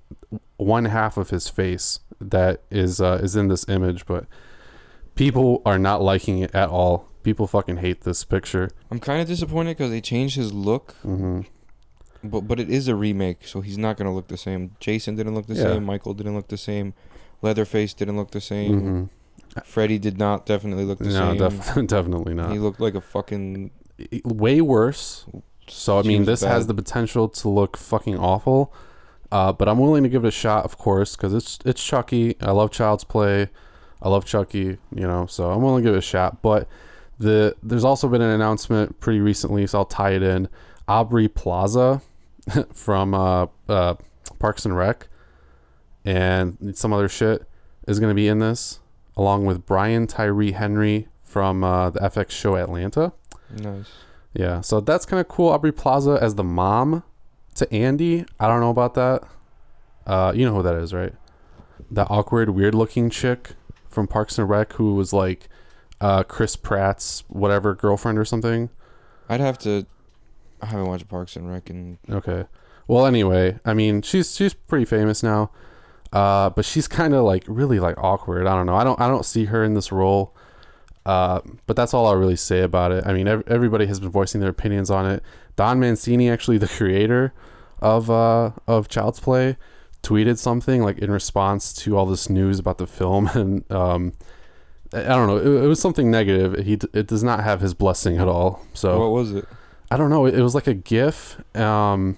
one 0.57 0.85
half 0.85 1.17
of 1.17 1.31
his 1.31 1.47
face 1.49 1.99
that 2.19 2.61
is 2.69 3.01
uh, 3.01 3.19
is 3.23 3.35
in 3.35 3.47
this 3.47 3.67
image, 3.67 4.05
but 4.05 4.25
people 5.15 5.61
are 5.65 5.79
not 5.79 6.01
liking 6.01 6.39
it 6.39 6.53
at 6.55 6.69
all. 6.69 7.09
People 7.23 7.47
fucking 7.47 7.77
hate 7.77 8.01
this 8.01 8.23
picture. 8.23 8.69
I'm 8.89 8.99
kind 8.99 9.21
of 9.21 9.27
disappointed 9.27 9.77
because 9.77 9.91
they 9.91 10.01
changed 10.01 10.35
his 10.35 10.53
look, 10.53 10.93
hmm 11.03 11.41
but 12.23 12.41
but 12.41 12.59
it 12.59 12.69
is 12.69 12.87
a 12.87 12.95
remake, 12.95 13.47
so 13.47 13.61
he's 13.61 13.77
not 13.79 13.97
gonna 13.97 14.13
look 14.13 14.27
the 14.27 14.37
same. 14.37 14.75
Jason 14.79 15.15
didn't 15.15 15.33
look 15.33 15.47
the 15.47 15.55
Yeah. 15.55 15.63
same. 15.63 15.83
Michael 15.85 16.13
didn't 16.13 16.35
look 16.35 16.47
the 16.49 16.57
same. 16.57 16.93
Leatherface 17.41 17.93
didn't 17.95 18.15
look 18.17 18.31
the 18.31 18.41
same. 18.41 18.79
hmm 18.79 19.03
Freddy 19.65 19.97
did 19.99 20.17
not 20.17 20.45
definitely 20.45 20.85
look 20.85 20.99
the 20.99 21.05
No, 21.09 21.31
same. 21.35 21.37
def- 21.37 21.75
definitely 21.87 22.33
not. 22.33 22.51
He 22.51 22.59
looked 22.59 22.79
like 22.79 22.95
a 22.95 23.01
fucking. 23.01 23.71
Way 24.23 24.61
worse. 24.61 25.25
So 25.67 25.99
I 25.99 26.03
mean, 26.03 26.25
this 26.25 26.41
has 26.41 26.67
the 26.67 26.73
potential 26.73 27.27
to 27.29 27.49
look 27.49 27.75
fucking 27.77 28.17
awful. 28.17 28.73
Uh, 29.31 29.51
but 29.53 29.67
I'm 29.69 29.79
willing 29.79 30.03
to 30.03 30.09
give 30.09 30.23
it 30.25 30.27
a 30.27 30.31
shot, 30.31 30.63
of 30.65 30.77
course, 30.77 31.15
because 31.15 31.33
it's 31.33 31.57
it's 31.65 31.83
Chucky. 31.83 32.35
I 32.41 32.51
love 32.51 32.71
Child's 32.71 33.03
Play. 33.03 33.49
I 34.01 34.09
love 34.09 34.25
Chucky. 34.25 34.77
You 34.93 35.07
know, 35.07 35.25
so 35.27 35.51
I'm 35.51 35.61
willing 35.61 35.83
to 35.83 35.87
give 35.89 35.95
it 35.95 35.99
a 35.99 36.01
shot. 36.01 36.41
But 36.41 36.67
the 37.21 37.55
there's 37.63 37.83
also 37.83 38.07
been 38.07 38.21
an 38.21 38.31
announcement 38.31 38.99
pretty 38.99 39.19
recently, 39.19 39.65
so 39.67 39.79
I'll 39.79 39.85
tie 39.85 40.11
it 40.11 40.23
in. 40.23 40.49
Aubrey 40.87 41.27
Plaza 41.27 42.01
from 42.73 43.13
uh, 43.13 43.47
uh, 43.69 43.95
Parks 44.39 44.65
and 44.65 44.75
Rec 44.75 45.07
and 46.03 46.75
some 46.75 46.91
other 46.91 47.07
shit 47.07 47.47
is 47.87 47.99
going 47.99 48.09
to 48.09 48.15
be 48.15 48.27
in 48.27 48.39
this, 48.39 48.79
along 49.15 49.45
with 49.45 49.65
Brian 49.65 50.07
Tyree 50.07 50.51
Henry 50.51 51.07
from 51.23 51.63
uh, 51.63 51.91
the 51.91 51.99
FX 51.99 52.31
show 52.31 52.55
Atlanta. 52.55 53.13
Nice. 53.55 53.91
Yeah, 54.33 54.61
so 54.61 54.79
that's 54.79 55.05
kind 55.05 55.19
of 55.21 55.27
cool. 55.27 55.49
Aubrey 55.49 55.71
Plaza 55.71 56.17
as 56.21 56.35
the 56.35 56.43
mom 56.43 57.03
to 57.55 57.71
Andy. 57.71 58.25
I 58.39 58.47
don't 58.47 58.61
know 58.61 58.69
about 58.69 58.95
that. 58.95 59.23
Uh, 60.07 60.31
you 60.35 60.45
know 60.45 60.55
who 60.55 60.63
that 60.63 60.75
is, 60.75 60.93
right? 60.93 61.13
That 61.91 62.07
awkward, 62.09 62.49
weird-looking 62.49 63.09
chick 63.09 63.51
from 63.89 64.07
Parks 64.07 64.39
and 64.39 64.49
Rec 64.49 64.73
who 64.73 64.95
was 64.95 65.13
like 65.13 65.49
uh, 66.01 66.23
Chris 66.23 66.55
Pratt's 66.55 67.23
whatever 67.29 67.73
girlfriend 67.75 68.17
or 68.17 68.25
something. 68.25 68.69
I'd 69.29 69.39
have 69.39 69.57
to. 69.59 69.85
I 70.61 70.65
haven't 70.65 70.87
watched 70.87 71.07
Parks 71.07 71.35
and 71.35 71.49
Rec 71.49 71.69
and 71.69 71.97
Okay. 72.09 72.45
Well, 72.87 73.05
anyway, 73.05 73.59
I 73.63 73.73
mean, 73.73 74.01
she's 74.01 74.35
she's 74.35 74.53
pretty 74.53 74.85
famous 74.85 75.23
now, 75.23 75.51
uh, 76.11 76.49
but 76.49 76.65
she's 76.65 76.87
kind 76.87 77.13
of 77.13 77.23
like 77.23 77.45
really 77.47 77.79
like 77.79 77.97
awkward. 77.97 78.47
I 78.47 78.55
don't 78.55 78.65
know. 78.65 78.75
I 78.75 78.83
don't 78.83 78.99
I 78.99 79.07
don't 79.07 79.25
see 79.25 79.45
her 79.45 79.63
in 79.63 79.75
this 79.75 79.91
role. 79.91 80.35
Uh, 81.03 81.41
but 81.65 81.75
that's 81.75 81.95
all 81.95 82.05
I'll 82.05 82.15
really 82.15 82.35
say 82.35 82.61
about 82.61 82.91
it. 82.91 83.03
I 83.07 83.13
mean, 83.13 83.27
ev- 83.27 83.43
everybody 83.47 83.87
has 83.87 83.99
been 83.99 84.11
voicing 84.11 84.39
their 84.39 84.51
opinions 84.51 84.91
on 84.91 85.09
it. 85.09 85.23
Don 85.55 85.79
Mancini, 85.79 86.29
actually 86.29 86.59
the 86.59 86.67
creator 86.67 87.33
of 87.79 88.09
uh, 88.11 88.51
of 88.67 88.87
Child's 88.87 89.19
Play, 89.19 89.57
tweeted 90.03 90.37
something 90.37 90.83
like 90.83 90.99
in 90.99 91.09
response 91.09 91.73
to 91.73 91.97
all 91.97 92.05
this 92.05 92.29
news 92.29 92.59
about 92.59 92.77
the 92.77 92.85
film, 92.87 93.27
and 93.33 93.71
um, 93.71 94.13
I 94.93 95.03
don't 95.03 95.27
know. 95.27 95.37
It, 95.37 95.63
it 95.63 95.67
was 95.67 95.79
something 95.79 96.11
negative. 96.11 96.65
He 96.65 96.75
d- 96.75 96.87
it 96.93 97.07
does 97.07 97.23
not 97.23 97.43
have 97.43 97.61
his 97.61 97.73
blessing 97.73 98.17
at 98.17 98.27
all. 98.27 98.65
So 98.73 98.99
what 98.99 99.11
was 99.11 99.31
it? 99.31 99.45
I 99.89 99.97
don't 99.97 100.09
know. 100.09 100.25
It 100.25 100.41
was 100.41 100.55
like 100.55 100.67
a 100.67 100.73
GIF, 100.73 101.37
um, 101.55 102.17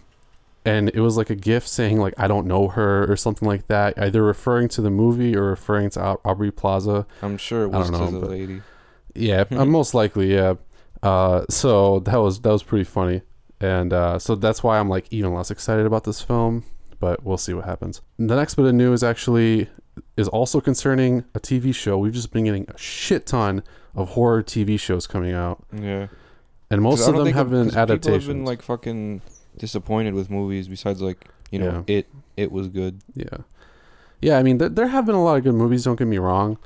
and 0.65 0.89
it 0.89 0.99
was 0.99 1.17
like 1.17 1.29
a 1.29 1.35
GIF 1.35 1.67
saying 1.67 1.99
like 1.99 2.13
"I 2.17 2.27
don't 2.27 2.47
know 2.47 2.67
her" 2.69 3.11
or 3.11 3.15
something 3.15 3.47
like 3.47 3.67
that, 3.67 3.97
either 3.97 4.23
referring 4.23 4.69
to 4.69 4.81
the 4.81 4.89
movie 4.89 5.35
or 5.35 5.43
referring 5.43 5.89
to 5.91 6.03
Au- 6.03 6.21
Aubrey 6.25 6.51
Plaza. 6.51 7.05
I'm 7.21 7.37
sure 7.37 7.63
it 7.63 7.69
was 7.69 7.89
don't 7.89 7.99
to 8.07 8.11
know, 8.11 8.19
the 8.21 8.27
lady. 8.27 8.61
Yeah, 9.15 9.45
uh, 9.51 9.65
most 9.65 9.93
likely, 9.93 10.33
yeah. 10.33 10.55
Uh, 11.03 11.45
so 11.49 11.99
that 12.01 12.17
was 12.17 12.39
that 12.41 12.51
was 12.51 12.63
pretty 12.63 12.85
funny, 12.85 13.21
and 13.59 13.93
uh, 13.93 14.17
so 14.17 14.35
that's 14.35 14.63
why 14.63 14.79
I'm 14.79 14.89
like 14.89 15.05
even 15.11 15.33
less 15.33 15.51
excited 15.51 15.85
about 15.85 16.05
this 16.05 16.21
film. 16.21 16.63
But 16.99 17.23
we'll 17.23 17.37
see 17.37 17.53
what 17.53 17.65
happens. 17.65 18.01
The 18.17 18.35
next 18.35 18.55
bit 18.55 18.65
of 18.65 18.73
news 18.73 19.03
actually 19.03 19.67
is 20.17 20.27
also 20.27 20.61
concerning 20.61 21.25
a 21.33 21.39
TV 21.39 21.73
show. 21.73 21.97
We've 21.97 22.13
just 22.13 22.31
been 22.31 22.43
getting 22.45 22.65
a 22.69 22.77
shit 22.77 23.25
ton 23.25 23.63
of 23.95 24.09
horror 24.09 24.43
TV 24.43 24.79
shows 24.79 25.07
coming 25.07 25.33
out, 25.33 25.63
Yeah. 25.73 26.07
and 26.69 26.81
most 26.81 27.07
of 27.07 27.15
them 27.15 27.27
have 27.33 27.49
been 27.49 27.75
adaptations. 27.75 28.01
People 28.05 28.13
have 28.19 28.27
been 28.27 28.45
like 28.45 28.61
fucking 28.61 29.21
disappointed 29.57 30.13
with 30.13 30.29
movies. 30.29 30.67
Besides, 30.67 31.01
like 31.01 31.27
you 31.51 31.59
know, 31.59 31.83
Yeah. 31.87 31.95
it 31.97 32.07
it 32.37 32.51
was 32.51 32.67
good. 32.67 32.99
Yeah. 33.15 33.37
Yeah, 34.21 34.37
I 34.37 34.43
mean, 34.43 34.57
th- 34.57 34.71
there 34.73 34.87
have 34.87 35.05
been 35.05 35.15
a 35.15 35.23
lot 35.23 35.37
of 35.37 35.43
good 35.43 35.53
movies, 35.55 35.83
don't 35.83 35.97
get 35.97 36.07
me 36.07 36.17
wrong. 36.17 36.57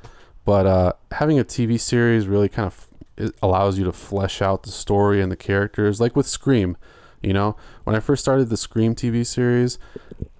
But 0.44 0.66
uh, 0.66 0.92
having 1.12 1.38
a 1.38 1.44
TV 1.44 1.78
series 1.78 2.26
really 2.26 2.48
kind 2.48 2.66
of 2.66 2.86
it 3.16 3.34
allows 3.42 3.76
you 3.78 3.84
to 3.84 3.92
flesh 3.92 4.40
out 4.40 4.62
the 4.62 4.70
story 4.70 5.20
and 5.20 5.30
the 5.32 5.36
characters, 5.36 6.00
like 6.00 6.14
with 6.14 6.26
Scream. 6.26 6.76
You 7.20 7.32
know, 7.32 7.56
when 7.82 7.96
I 7.96 8.00
first 8.00 8.22
started 8.22 8.48
the 8.48 8.56
Scream 8.56 8.94
TV 8.94 9.26
series, 9.26 9.76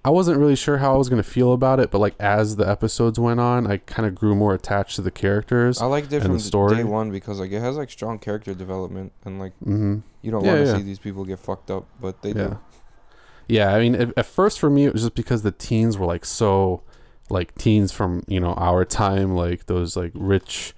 I 0.05 0.09
wasn't 0.11 0.39
really 0.39 0.55
sure 0.55 0.77
how 0.77 0.93
I 0.93 0.97
was 0.97 1.09
gonna 1.09 1.23
feel 1.23 1.51
about 1.53 1.79
it, 1.79 1.91
but 1.91 1.99
like 1.99 2.15
as 2.19 2.55
the 2.55 2.67
episodes 2.67 3.19
went 3.19 3.39
on, 3.39 3.67
I 3.67 3.77
kind 3.77 4.07
of 4.07 4.15
grew 4.15 4.33
more 4.35 4.53
attached 4.53 4.95
to 4.95 5.01
the 5.01 5.11
characters. 5.11 5.81
I 5.81 5.85
liked 5.87 6.11
it 6.13 6.17
and 6.17 6.25
from 6.25 6.33
the 6.33 6.39
story. 6.39 6.75
day 6.77 6.83
one 6.83 7.11
because 7.11 7.39
like 7.39 7.51
it 7.51 7.59
has 7.59 7.75
like 7.75 7.89
strong 7.91 8.17
character 8.19 8.53
development 8.53 9.11
and 9.25 9.39
like 9.39 9.53
mm-hmm. 9.59 9.97
you 10.21 10.31
don't 10.31 10.43
Yeah, 10.45 10.53
want 10.53 10.65
to 10.65 10.71
yeah. 10.71 10.77
see 10.77 10.83
these 10.83 10.99
people 10.99 11.25
get 11.25 11.39
fucked 11.39 11.69
up, 11.69 11.85
but 11.99 12.21
they 12.21 12.29
Yeah. 12.29 12.33
do. 12.47 12.59
Yeah, 13.47 13.73
I 13.73 13.79
mean, 13.79 13.95
at, 13.95 14.15
at 14.17 14.25
first 14.27 14.59
for 14.59 14.69
me, 14.69 14.85
it 14.85 14.93
was 14.93 15.01
just 15.01 15.15
because 15.15 15.41
the 15.41 15.51
teens 15.51 15.97
were 15.97 16.05
like 16.05 16.23
so, 16.23 16.83
like 17.29 17.55
teens 17.55 17.91
from 17.91 18.23
you 18.27 18.39
know 18.39 18.53
our 18.53 18.85
time, 18.85 19.35
like 19.35 19.65
those 19.65 19.97
like 19.97 20.11
rich, 20.13 20.73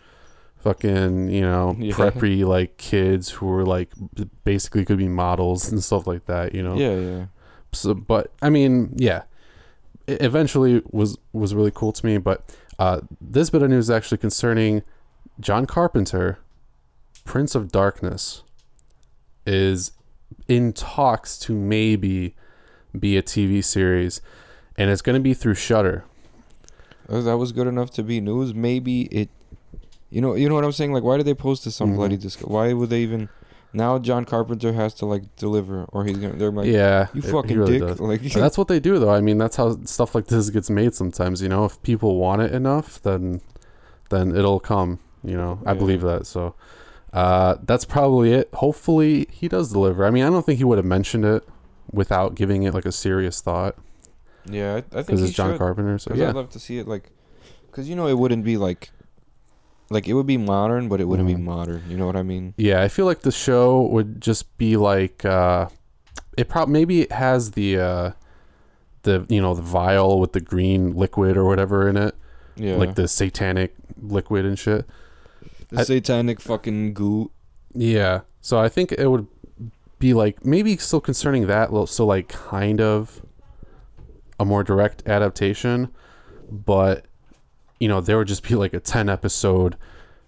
fucking 0.61 1.29
you 1.29 1.41
know 1.41 1.75
Yeah. 1.79 1.93
preppy 1.93 2.45
like 2.45 2.77
kids 2.77 3.29
who 3.29 3.45
were 3.47 3.65
like 3.65 3.91
basically 4.45 4.85
could 4.85 4.97
be 4.97 5.07
models 5.09 5.71
and 5.71 5.83
stuff 5.83 6.07
like 6.07 6.25
that. 6.25 6.55
You 6.55 6.63
know. 6.63 6.75
Yeah, 6.75 6.95
yeah. 6.95 7.25
So, 7.73 7.93
but 7.93 8.31
I 8.41 8.49
mean, 8.49 8.93
yeah, 8.97 9.23
it 10.07 10.21
eventually 10.21 10.81
was 10.91 11.17
was 11.33 11.55
really 11.55 11.71
cool 11.73 11.91
to 11.93 12.05
me. 12.05 12.17
But 12.17 12.43
uh, 12.79 13.01
this 13.19 13.49
bit 13.49 13.61
of 13.61 13.69
news 13.69 13.85
is 13.85 13.89
actually 13.91 14.17
concerning 14.17 14.83
John 15.39 15.65
Carpenter, 15.65 16.39
Prince 17.23 17.55
of 17.55 17.71
Darkness, 17.71 18.43
is 19.45 19.91
in 20.47 20.73
talks 20.73 21.37
to 21.39 21.53
maybe 21.53 22.35
be 22.97 23.15
a 23.17 23.23
TV 23.23 23.63
series, 23.63 24.21
and 24.77 24.89
it's 24.89 25.01
going 25.01 25.15
to 25.15 25.21
be 25.21 25.33
through 25.33 25.55
Shudder. 25.55 26.03
Uh, 27.07 27.21
That 27.21 27.37
was 27.37 27.51
good 27.51 27.67
enough 27.67 27.91
to 27.91 28.03
be 28.03 28.19
news. 28.21 28.53
Maybe 28.53 29.03
it. 29.03 29.29
You 30.09 30.19
know, 30.19 30.35
you 30.35 30.49
know 30.49 30.55
what 30.55 30.65
I'm 30.65 30.73
saying. 30.73 30.91
Like, 30.91 31.03
why 31.03 31.15
did 31.15 31.25
they 31.25 31.33
post 31.33 31.63
this 31.63 31.79
on 31.79 31.91
Mhm. 31.91 31.95
Bloody 31.95 32.17
Disco? 32.17 32.47
Why 32.49 32.73
would 32.73 32.89
they 32.89 33.01
even? 33.01 33.29
Now 33.73 33.99
John 33.99 34.25
Carpenter 34.25 34.73
has 34.73 34.93
to 34.95 35.05
like 35.05 35.35
deliver, 35.37 35.85
or 35.85 36.03
he's 36.05 36.17
gonna. 36.17 36.33
They're 36.35 36.51
like, 36.51 36.67
yeah, 36.67 37.07
you 37.13 37.21
it- 37.21 37.31
fucking 37.31 37.57
really 37.57 37.79
dick. 37.79 37.87
does. 37.87 37.99
Like, 38.01 38.21
that's 38.21 38.57
what 38.57 38.67
they 38.67 38.79
do, 38.79 38.99
though. 38.99 39.11
I 39.13 39.21
mean, 39.21 39.37
that's 39.37 39.55
how 39.55 39.77
stuff 39.85 40.13
like 40.13 40.27
this 40.27 40.49
gets 40.49 40.69
made 40.69 40.93
sometimes. 40.93 41.41
You 41.41 41.49
know, 41.49 41.65
if 41.65 41.81
people 41.81 42.17
want 42.17 42.41
it 42.41 42.51
enough, 42.53 43.01
then 43.01 43.41
then 44.09 44.35
it'll 44.35 44.59
come. 44.59 44.99
You 45.23 45.37
know, 45.37 45.59
I 45.65 45.71
Yeah. 45.71 45.77
believe 45.77 46.01
that. 46.01 46.27
So 46.27 46.55
uh, 47.13 47.55
that's 47.63 47.85
probably 47.85 48.33
it. 48.33 48.49
Hopefully, 48.53 49.27
he 49.31 49.47
does 49.47 49.71
deliver. 49.71 50.05
I 50.05 50.11
mean, 50.11 50.23
I 50.25 50.29
don't 50.29 50.45
think 50.45 50.57
he 50.57 50.63
would 50.63 50.77
have 50.77 50.85
mentioned 50.85 51.23
it 51.25 51.47
without 51.91 52.35
giving 52.35 52.63
it 52.63 52.73
like 52.73 52.85
a 52.85 52.91
serious 52.91 53.41
thought 53.41 53.75
yeah, 54.49 54.73
I, 54.73 54.77
I 54.77 54.81
think 54.81 55.05
because 55.07 55.23
it's 55.23 55.33
John 55.33 55.51
should. 55.51 55.59
Carpenter. 55.59 55.97
So 55.99 56.13
yeah, 56.15 56.29
I'd 56.29 56.35
love 56.35 56.49
to 56.51 56.59
see 56.59 56.77
it 56.79 56.87
like, 56.87 57.11
cause 57.71 57.87
you 57.87 57.95
know 57.95 58.07
it 58.07 58.17
wouldn't 58.17 58.43
be 58.43 58.57
like, 58.57 58.89
like 59.91 60.07
it 60.07 60.13
would 60.13 60.25
be 60.25 60.37
modern, 60.37 60.87
but 60.89 60.99
it 61.01 61.05
wouldn't 61.07 61.27
Mhm. 61.29 61.35
be 61.35 61.41
modern. 61.41 61.83
You 61.89 61.97
know 61.97 62.05
what 62.07 62.15
I 62.15 62.23
mean? 62.23 62.53
yeah. 62.57 62.81
I 62.81 62.87
feel 62.87 63.05
like 63.05 63.21
the 63.21 63.31
show 63.31 63.81
would 63.93 64.19
just 64.21 64.57
be 64.57 64.77
like 64.77 65.23
uh, 65.25 65.67
it. 66.37 66.47
Probably 66.49 66.71
maybe 66.73 67.01
it 67.01 67.11
has 67.11 67.51
the 67.51 67.77
uh, 67.79 68.11
the 69.03 69.25
you 69.29 69.41
know 69.41 69.53
the 69.53 69.61
vial 69.61 70.19
with 70.19 70.31
the 70.33 70.41
green 70.41 70.95
liquid 70.95 71.37
or 71.37 71.45
whatever 71.45 71.87
in 71.89 71.97
it, 71.97 72.15
Yeah, 72.55 72.75
like 72.77 72.95
the 72.95 73.07
satanic 73.07 73.75
liquid 74.01 74.45
and 74.45 74.57
shit. 74.57 74.85
the 75.69 75.81
I- 75.81 75.83
satanic 75.83 76.39
fucking 76.41 76.93
goo. 76.93 77.31
Yeah. 77.73 78.21
So 78.41 78.59
I 78.59 78.69
think 78.69 78.91
it 78.93 79.07
would 79.07 79.27
be 79.99 80.13
like 80.13 80.43
maybe 80.45 80.75
still 80.77 81.01
concerning 81.01 81.47
that, 81.47 81.69
so 81.87 82.05
like 82.05 82.27
kind 82.29 82.81
of 82.81 83.21
a 84.39 84.45
more 84.45 84.63
direct 84.63 85.03
adaptation, 85.07 85.89
but 86.49 87.05
you 87.81 87.87
know 87.89 87.99
there 87.99 88.17
would 88.17 88.27
just 88.27 88.47
be 88.47 88.55
like 88.55 88.73
a 88.73 88.79
ten 88.79 89.09
episode 89.09 89.75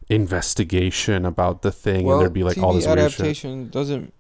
investigation 0.10 1.26
about 1.26 1.62
the 1.62 1.72
thing, 1.72 2.10
and 2.10 2.20
there'd 2.22 2.34
be 2.34 2.44
like 2.44 2.58
TV 2.58 2.64
all 2.64 2.74
this 2.74 2.88
adaptation 2.88 3.70
doesn't. 3.70 4.14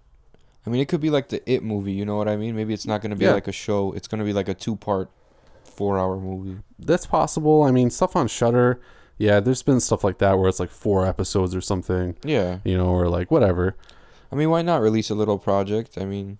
I 0.65 0.69
mean, 0.69 0.81
it 0.81 0.87
could 0.87 1.01
be 1.01 1.09
like 1.09 1.29
the 1.29 1.41
It 1.51 1.63
movie. 1.63 1.91
You 1.93 2.05
know 2.05 2.15
what 2.15 2.27
I 2.27 2.35
mean? 2.37 2.55
Maybe 2.55 2.73
it's 2.73 2.85
not 2.87 3.01
gonna 3.01 3.15
be 3.15 3.25
Yeah. 3.25 3.33
like 3.33 3.47
a 3.47 3.51
show. 3.51 3.91
It's 3.93 4.07
gonna 4.07 4.23
be 4.23 4.33
like 4.33 4.47
a 4.49 4.53
two 4.53 4.75
part, 4.75 5.09
four 5.63 5.97
hour 5.99 6.17
movie. 6.17 6.59
That's 6.79 7.05
possible. 7.05 7.63
I 7.63 7.71
mean, 7.71 7.89
stuff 7.89 8.15
on 8.15 8.27
Shudder. 8.27 8.79
Yeah, 9.17 9.39
there's 9.39 9.61
been 9.61 9.79
stuff 9.79 10.03
like 10.03 10.17
that 10.19 10.39
where 10.39 10.49
it's 10.49 10.59
like 10.59 10.69
four 10.71 11.05
episodes 11.05 11.53
or 11.55 11.61
something, 11.61 12.15
Yeah. 12.23 12.59
you 12.63 12.75
know, 12.77 12.87
or 12.87 13.07
like 13.07 13.29
whatever. 13.29 13.75
I 14.31 14.35
mean, 14.35 14.49
why 14.49 14.63
not 14.63 14.81
release 14.81 15.09
a 15.11 15.15
little 15.15 15.37
project? 15.37 15.97
I 15.99 16.05
mean, 16.05 16.39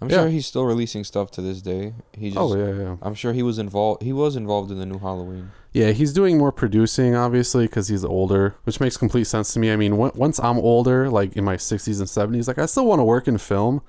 I'm 0.00 0.08
Yeah. 0.08 0.18
sure 0.18 0.28
he's 0.28 0.46
still 0.46 0.64
releasing 0.64 1.02
stuff 1.02 1.30
to 1.32 1.42
this 1.42 1.60
day. 1.60 1.92
He 2.16 2.28
oh, 2.28 2.30
just. 2.30 2.38
Oh 2.38 2.56
yeah, 2.56 2.82
yeah. 2.82 2.96
I'm 3.02 3.14
sure 3.14 3.32
he 3.32 3.42
was 3.42 3.58
involved. 3.58 4.02
He 4.02 4.12
was 4.12 4.36
involved 4.36 4.70
in 4.70 4.78
the 4.78 4.86
new 4.86 4.98
Halloween. 4.98 5.50
Yeah, 5.72 5.90
he's 5.90 6.12
doing 6.12 6.38
more 6.38 6.52
producing, 6.52 7.14
obviously, 7.14 7.66
because 7.66 7.88
he's 7.88 8.04
older, 8.04 8.54
which 8.64 8.80
makes 8.80 8.96
complete 8.96 9.24
sense 9.24 9.52
to 9.54 9.58
me. 9.58 9.72
I 9.72 9.76
mean, 9.76 9.92
on- 9.92 10.12
once 10.14 10.38
I'm 10.38 10.58
older, 10.58 11.10
like 11.10 11.36
in 11.36 11.44
my 11.44 11.56
60s 11.56 11.98
and 11.98 12.08
70s, 12.08 12.46
like 12.48 12.58
I 12.58 12.66
still 12.66 12.86
want 12.86 13.00
to 13.00 13.04
work 13.04 13.26
in 13.28 13.38
film, 13.38 13.82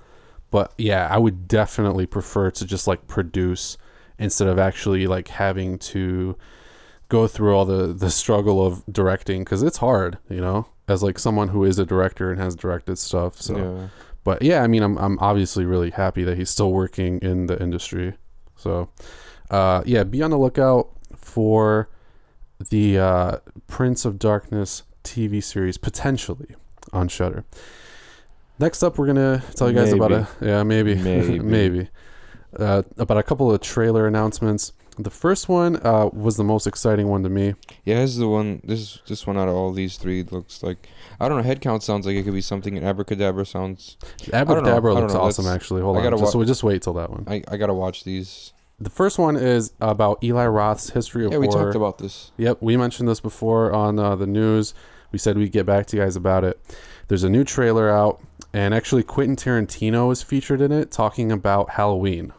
but 0.51 0.74
yeah, 0.78 1.08
I 1.12 1.18
would 1.20 1.48
definitely 1.48 2.06
prefer 2.08 2.50
to 2.51 2.66
just 2.66 2.88
like 2.88 3.08
produce 3.08 3.78
instead 4.18 4.48
of 4.48 4.58
actually 4.60 5.08
like 5.08 5.28
having 5.30 5.78
to 5.80 6.36
go 7.08 7.28
through 7.28 7.56
all 7.56 7.66
the 7.66 7.88
the 7.88 8.10
struggle 8.12 8.63
of 8.66 8.84
directing 8.92 9.44
because 9.44 9.63
it's 9.63 9.78
hard, 9.78 10.18
you 10.30 10.42
know, 10.42 10.68
as 10.88 11.01
like 11.04 11.18
someone 11.20 11.48
who 11.50 11.63
is 11.63 11.80
a 11.80 11.86
director 11.86 12.32
and 12.32 12.39
has 12.42 12.56
directed 12.56 12.98
stuff. 12.98 13.42
So, 13.42 13.58
yeah. 13.58 13.88
But 14.29 14.43
yeah, 14.43 14.62
I 14.62 14.67
mean, 14.67 14.83
I'm 14.83 14.95
I'm 15.00 15.17
obviously 15.17 15.65
really 15.65 15.89
happy 15.89 16.24
that 16.24 16.38
he's 16.38 16.51
still 16.51 16.71
working 16.71 17.17
in 17.24 17.48
the 17.48 17.59
industry. 17.59 18.13
So, 18.57 18.91
uh, 19.50 19.81
yeah, 19.88 20.03
be 20.03 20.21
on 20.21 20.29
the 20.29 20.38
lookout 20.38 20.91
for 21.15 21.89
the 22.69 23.00
uh, 23.00 23.38
Prince 23.65 24.05
of 24.05 24.19
Darkness 24.19 24.83
TV 25.03 25.43
series 25.43 25.79
potentially 25.79 26.53
on 26.93 27.07
Shudder. 27.07 27.43
Next 28.59 28.83
up, 28.83 29.00
we're 29.00 29.07
gonna 29.07 29.41
tell 29.55 29.67
you 29.67 29.75
guys 29.75 29.93
about 29.93 30.12
a 30.12 30.27
yeah 30.41 30.62
maybe 30.62 30.93
Maybe. 31.12 31.39
maybe 31.39 31.89
uh, 32.55 32.83
about 33.00 33.17
a 33.17 33.24
couple 33.24 33.51
of 33.51 33.59
trailer 33.62 34.05
announcements. 34.05 34.74
The 35.01 35.10
first 35.10 35.48
one 35.48 35.77
uh, 35.77 36.10
was 36.12 36.36
the 36.36 36.44
most 36.44 36.68
exciting 36.68 37.08
one 37.08 37.24
to 37.24 37.29
me. 37.29 37.56
Yeah, 37.86 38.01
this 38.01 38.10
is 38.12 38.18
the 38.18 38.27
one. 38.27 38.60
This 38.65 39.00
this 39.08 39.25
one 39.25 39.38
out 39.38 39.48
of 39.48 39.56
all 39.56 39.72
these 39.72 39.96
three 39.96 40.24
looks 40.24 40.62
like. 40.62 40.89
I 41.22 41.29
don't 41.29 41.38
know. 41.38 41.44
Head 41.44 41.62
count 41.62 41.84
sounds 41.84 42.06
like 42.06 42.15
it 42.18 42.24
could 42.24 42.34
be 42.34 42.41
something. 42.41 42.75
And 42.77 42.86
abracadabra 42.86 43.46
sounds. 43.46 43.96
Abracadabra 44.34 44.94
looks 44.94 45.13
awesome, 45.13 45.48
actually. 45.48 45.82
Hold 45.82 45.98
I 45.98 46.06
on, 46.06 46.12
just, 46.20 46.36
wa- 46.36 46.39
we'll 46.39 46.48
just 46.48 46.63
wait 46.63 46.82
till 46.82 46.94
that 46.96 47.10
one. 47.10 47.24
I 47.27 47.41
I 47.48 47.56
gotta 47.56 47.74
watch 47.74 48.03
these. 48.03 48.51
The 48.82 48.89
first 48.89 49.18
one 49.20 49.38
is 49.38 49.72
about 49.79 50.22
Eli 50.24 50.46
Roth's 50.48 50.89
history 50.89 51.25
of 51.25 51.32
Yeah, 51.32 51.38
we 51.38 51.48
horror. 51.48 51.65
talked 51.65 51.75
about 51.75 51.98
this. 51.98 52.32
Yep, 52.38 52.58
we 52.62 52.75
mentioned 52.77 53.08
this 53.08 53.20
before 53.22 53.72
on 53.74 54.00
uh, 54.00 54.15
the 54.15 54.27
news. 54.27 54.74
We 55.12 55.20
said 55.20 55.38
we'd 55.38 55.51
get 55.51 55.65
back 55.65 55.86
to 55.88 55.98
you 55.98 56.03
guys 56.03 56.15
about 56.15 56.44
it. 56.44 56.60
There's 57.08 57.24
a 57.24 57.29
new 57.29 57.44
trailer 57.44 57.89
out, 57.89 58.22
and 58.53 58.74
actually 58.74 59.03
Quentin 59.03 59.36
Tarantino 59.36 60.12
is 60.12 60.22
featured 60.24 60.62
in 60.62 60.72
it, 60.72 60.91
talking 60.91 61.32
about 61.32 61.72
Halloween. 61.72 62.32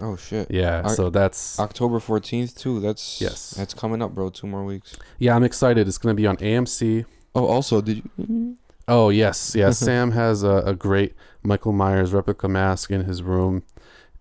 Oh 0.00 0.16
shit. 0.16 0.50
Yeah, 0.50 0.82
I- 0.84 0.94
so 0.94 1.10
that's 1.10 1.58
October 1.60 2.00
fourteenth 2.00 2.56
too. 2.56 2.80
That's 2.80 3.20
Yes. 3.20 3.50
That's 3.56 3.74
coming 3.74 4.02
up, 4.02 4.14
bro. 4.14 4.30
Two 4.30 4.46
more 4.46 4.64
weeks. 4.64 4.96
yeah. 5.18 5.34
I'm 5.36 5.44
excited. 5.44 5.86
It's 5.88 5.98
gonna 5.98 6.14
be 6.14 6.26
on 6.26 6.36
AMC. 6.38 7.04
Oh, 7.34 7.46
also, 7.46 7.80
did 7.80 8.02
you? 8.18 8.56
Oh 8.86 9.08
yes, 9.08 9.54
yes. 9.56 9.78
Sam 9.86 10.10
has 10.12 10.42
a, 10.42 10.62
a 10.66 10.74
great 10.74 11.14
Michael 11.42 11.72
Myers 11.72 12.12
replica 12.12 12.48
mask 12.48 12.90
in 12.90 13.04
his 13.04 13.22
room, 13.22 13.62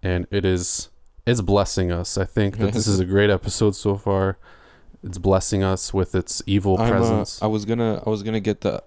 and 0.01 0.27
it 0.31 0.45
is 0.45 0.89
it's 1.25 1.41
blessing 1.41 1.91
us. 1.91 2.17
I 2.17 2.25
think 2.25 2.57
that 2.57 2.73
this 2.73 2.87
is 2.87 2.99
a 2.99 3.05
great 3.05 3.29
episode 3.29 3.75
so 3.75 3.97
far. 3.97 4.37
It's 5.03 5.17
blessing 5.17 5.63
us 5.63 5.93
with 5.93 6.15
its 6.15 6.41
evil 6.45 6.77
I'm, 6.77 6.85
uh, 6.87 6.89
presence. 6.97 7.41
I 7.41 7.47
was 7.47 7.65
gonna. 7.65 8.01
I 8.05 8.09
was 8.09 8.23
gonna 8.23 8.39
get 8.39 8.61
the. 8.61 8.81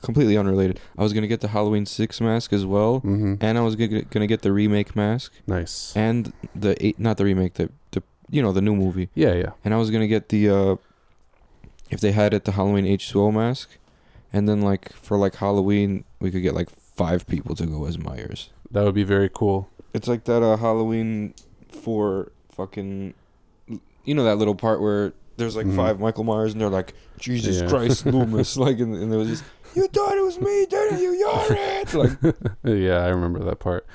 Completely 0.00 0.36
unrelated. 0.36 0.80
I 0.96 1.02
was 1.02 1.12
gonna 1.12 1.26
get 1.26 1.40
the 1.40 1.48
Halloween 1.48 1.84
six 1.86 2.20
mask 2.20 2.52
as 2.52 2.64
well, 2.64 3.00
hmm 3.00 3.34
and 3.40 3.58
I 3.58 3.60
was 3.60 3.76
gonna 3.76 4.02
gonna 4.02 4.26
get 4.26 4.42
the 4.42 4.52
remake 4.52 4.96
mask 4.96 5.32
Nice. 5.46 5.92
and 5.96 6.32
the 6.54 6.74
eight, 6.84 6.98
not 6.98 7.18
the 7.18 7.24
remake, 7.24 7.54
the 7.54 7.70
the 7.90 8.02
you 8.30 8.40
know 8.42 8.52
the 8.52 8.62
new 8.62 8.74
movie. 8.74 9.10
Yeah, 9.14 9.34
yeah. 9.34 9.50
and 9.64 9.74
I 9.74 9.76
was 9.76 9.90
gonna 9.90 10.08
get 10.08 10.30
the 10.30 10.48
uh 10.48 10.76
if 11.90 12.00
they 12.00 12.12
had 12.12 12.32
it 12.32 12.44
the 12.44 12.52
Halloween 12.52 12.86
H2O 12.86 13.32
mask, 13.34 13.76
and 14.32 14.48
then 14.48 14.62
like 14.62 14.92
for 14.94 15.16
like 15.18 15.36
Halloween 15.36 16.04
we 16.20 16.30
could 16.30 16.42
get 16.42 16.54
like 16.54 16.70
five 16.70 17.26
people 17.26 17.54
to 17.56 17.66
go 17.66 17.84
as 17.84 17.98
Myers. 17.98 18.50
That 18.70 18.84
would 18.84 18.94
be 18.94 19.04
very 19.04 19.28
cool. 19.32 19.68
It's 19.92 20.08
like 20.08 20.24
that 20.24 20.42
uh 20.42 20.56
Halloween 20.56 21.34
for 21.68 22.32
fucking 22.50 23.14
you 24.04 24.14
know 24.14 24.24
that 24.24 24.36
little 24.38 24.54
part 24.54 24.80
where 24.80 25.12
there's 25.36 25.56
like 25.56 25.66
Mhm. 25.66 25.76
five 25.76 26.00
Michael 26.00 26.24
Myers 26.24 26.52
and 26.52 26.60
they're 26.60 26.68
like 26.68 26.94
Jesus 27.18 27.60
Yeah. 27.62 27.68
Christ 27.68 28.06
Loomis 28.12 28.56
like 28.56 28.78
and, 28.78 28.94
and 28.94 29.10
there 29.10 29.18
was 29.18 29.28
just 29.28 29.44
you 29.74 29.86
thought 29.88 30.16
it 30.16 30.22
was 30.22 30.38
me 30.40 30.66
didn't 30.68 31.00
you 31.00 31.12
you're 31.14 31.46
it 31.50 31.94
like 31.94 32.34
yeah, 32.64 32.98
I 33.04 33.08
remember 33.08 33.38
that 33.44 33.58
part. 33.58 33.86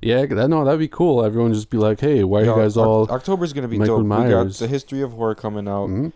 Yeah, 0.00 0.26
that 0.26 0.48
no, 0.48 0.64
that'd 0.64 0.78
be 0.78 0.86
cool. 0.88 1.24
Everyone 1.24 1.52
just 1.52 1.70
be 1.70 1.76
like, 1.76 1.98
"Hey, 2.00 2.22
why 2.22 2.42
are 2.42 2.44
you 2.44 2.54
guys 2.54 2.76
all?" 2.76 3.10
October's 3.10 3.52
gonna 3.52 3.66
be 3.66 3.78
Michael 3.78 3.96
dope. 3.98 4.04
We 4.04 4.10
got 4.30 4.44
Myers? 4.44 4.58
the 4.60 4.68
history 4.68 5.00
of 5.02 5.12
horror 5.12 5.34
coming 5.34 5.66
out, 5.66 5.88
Mhm. 5.88 6.12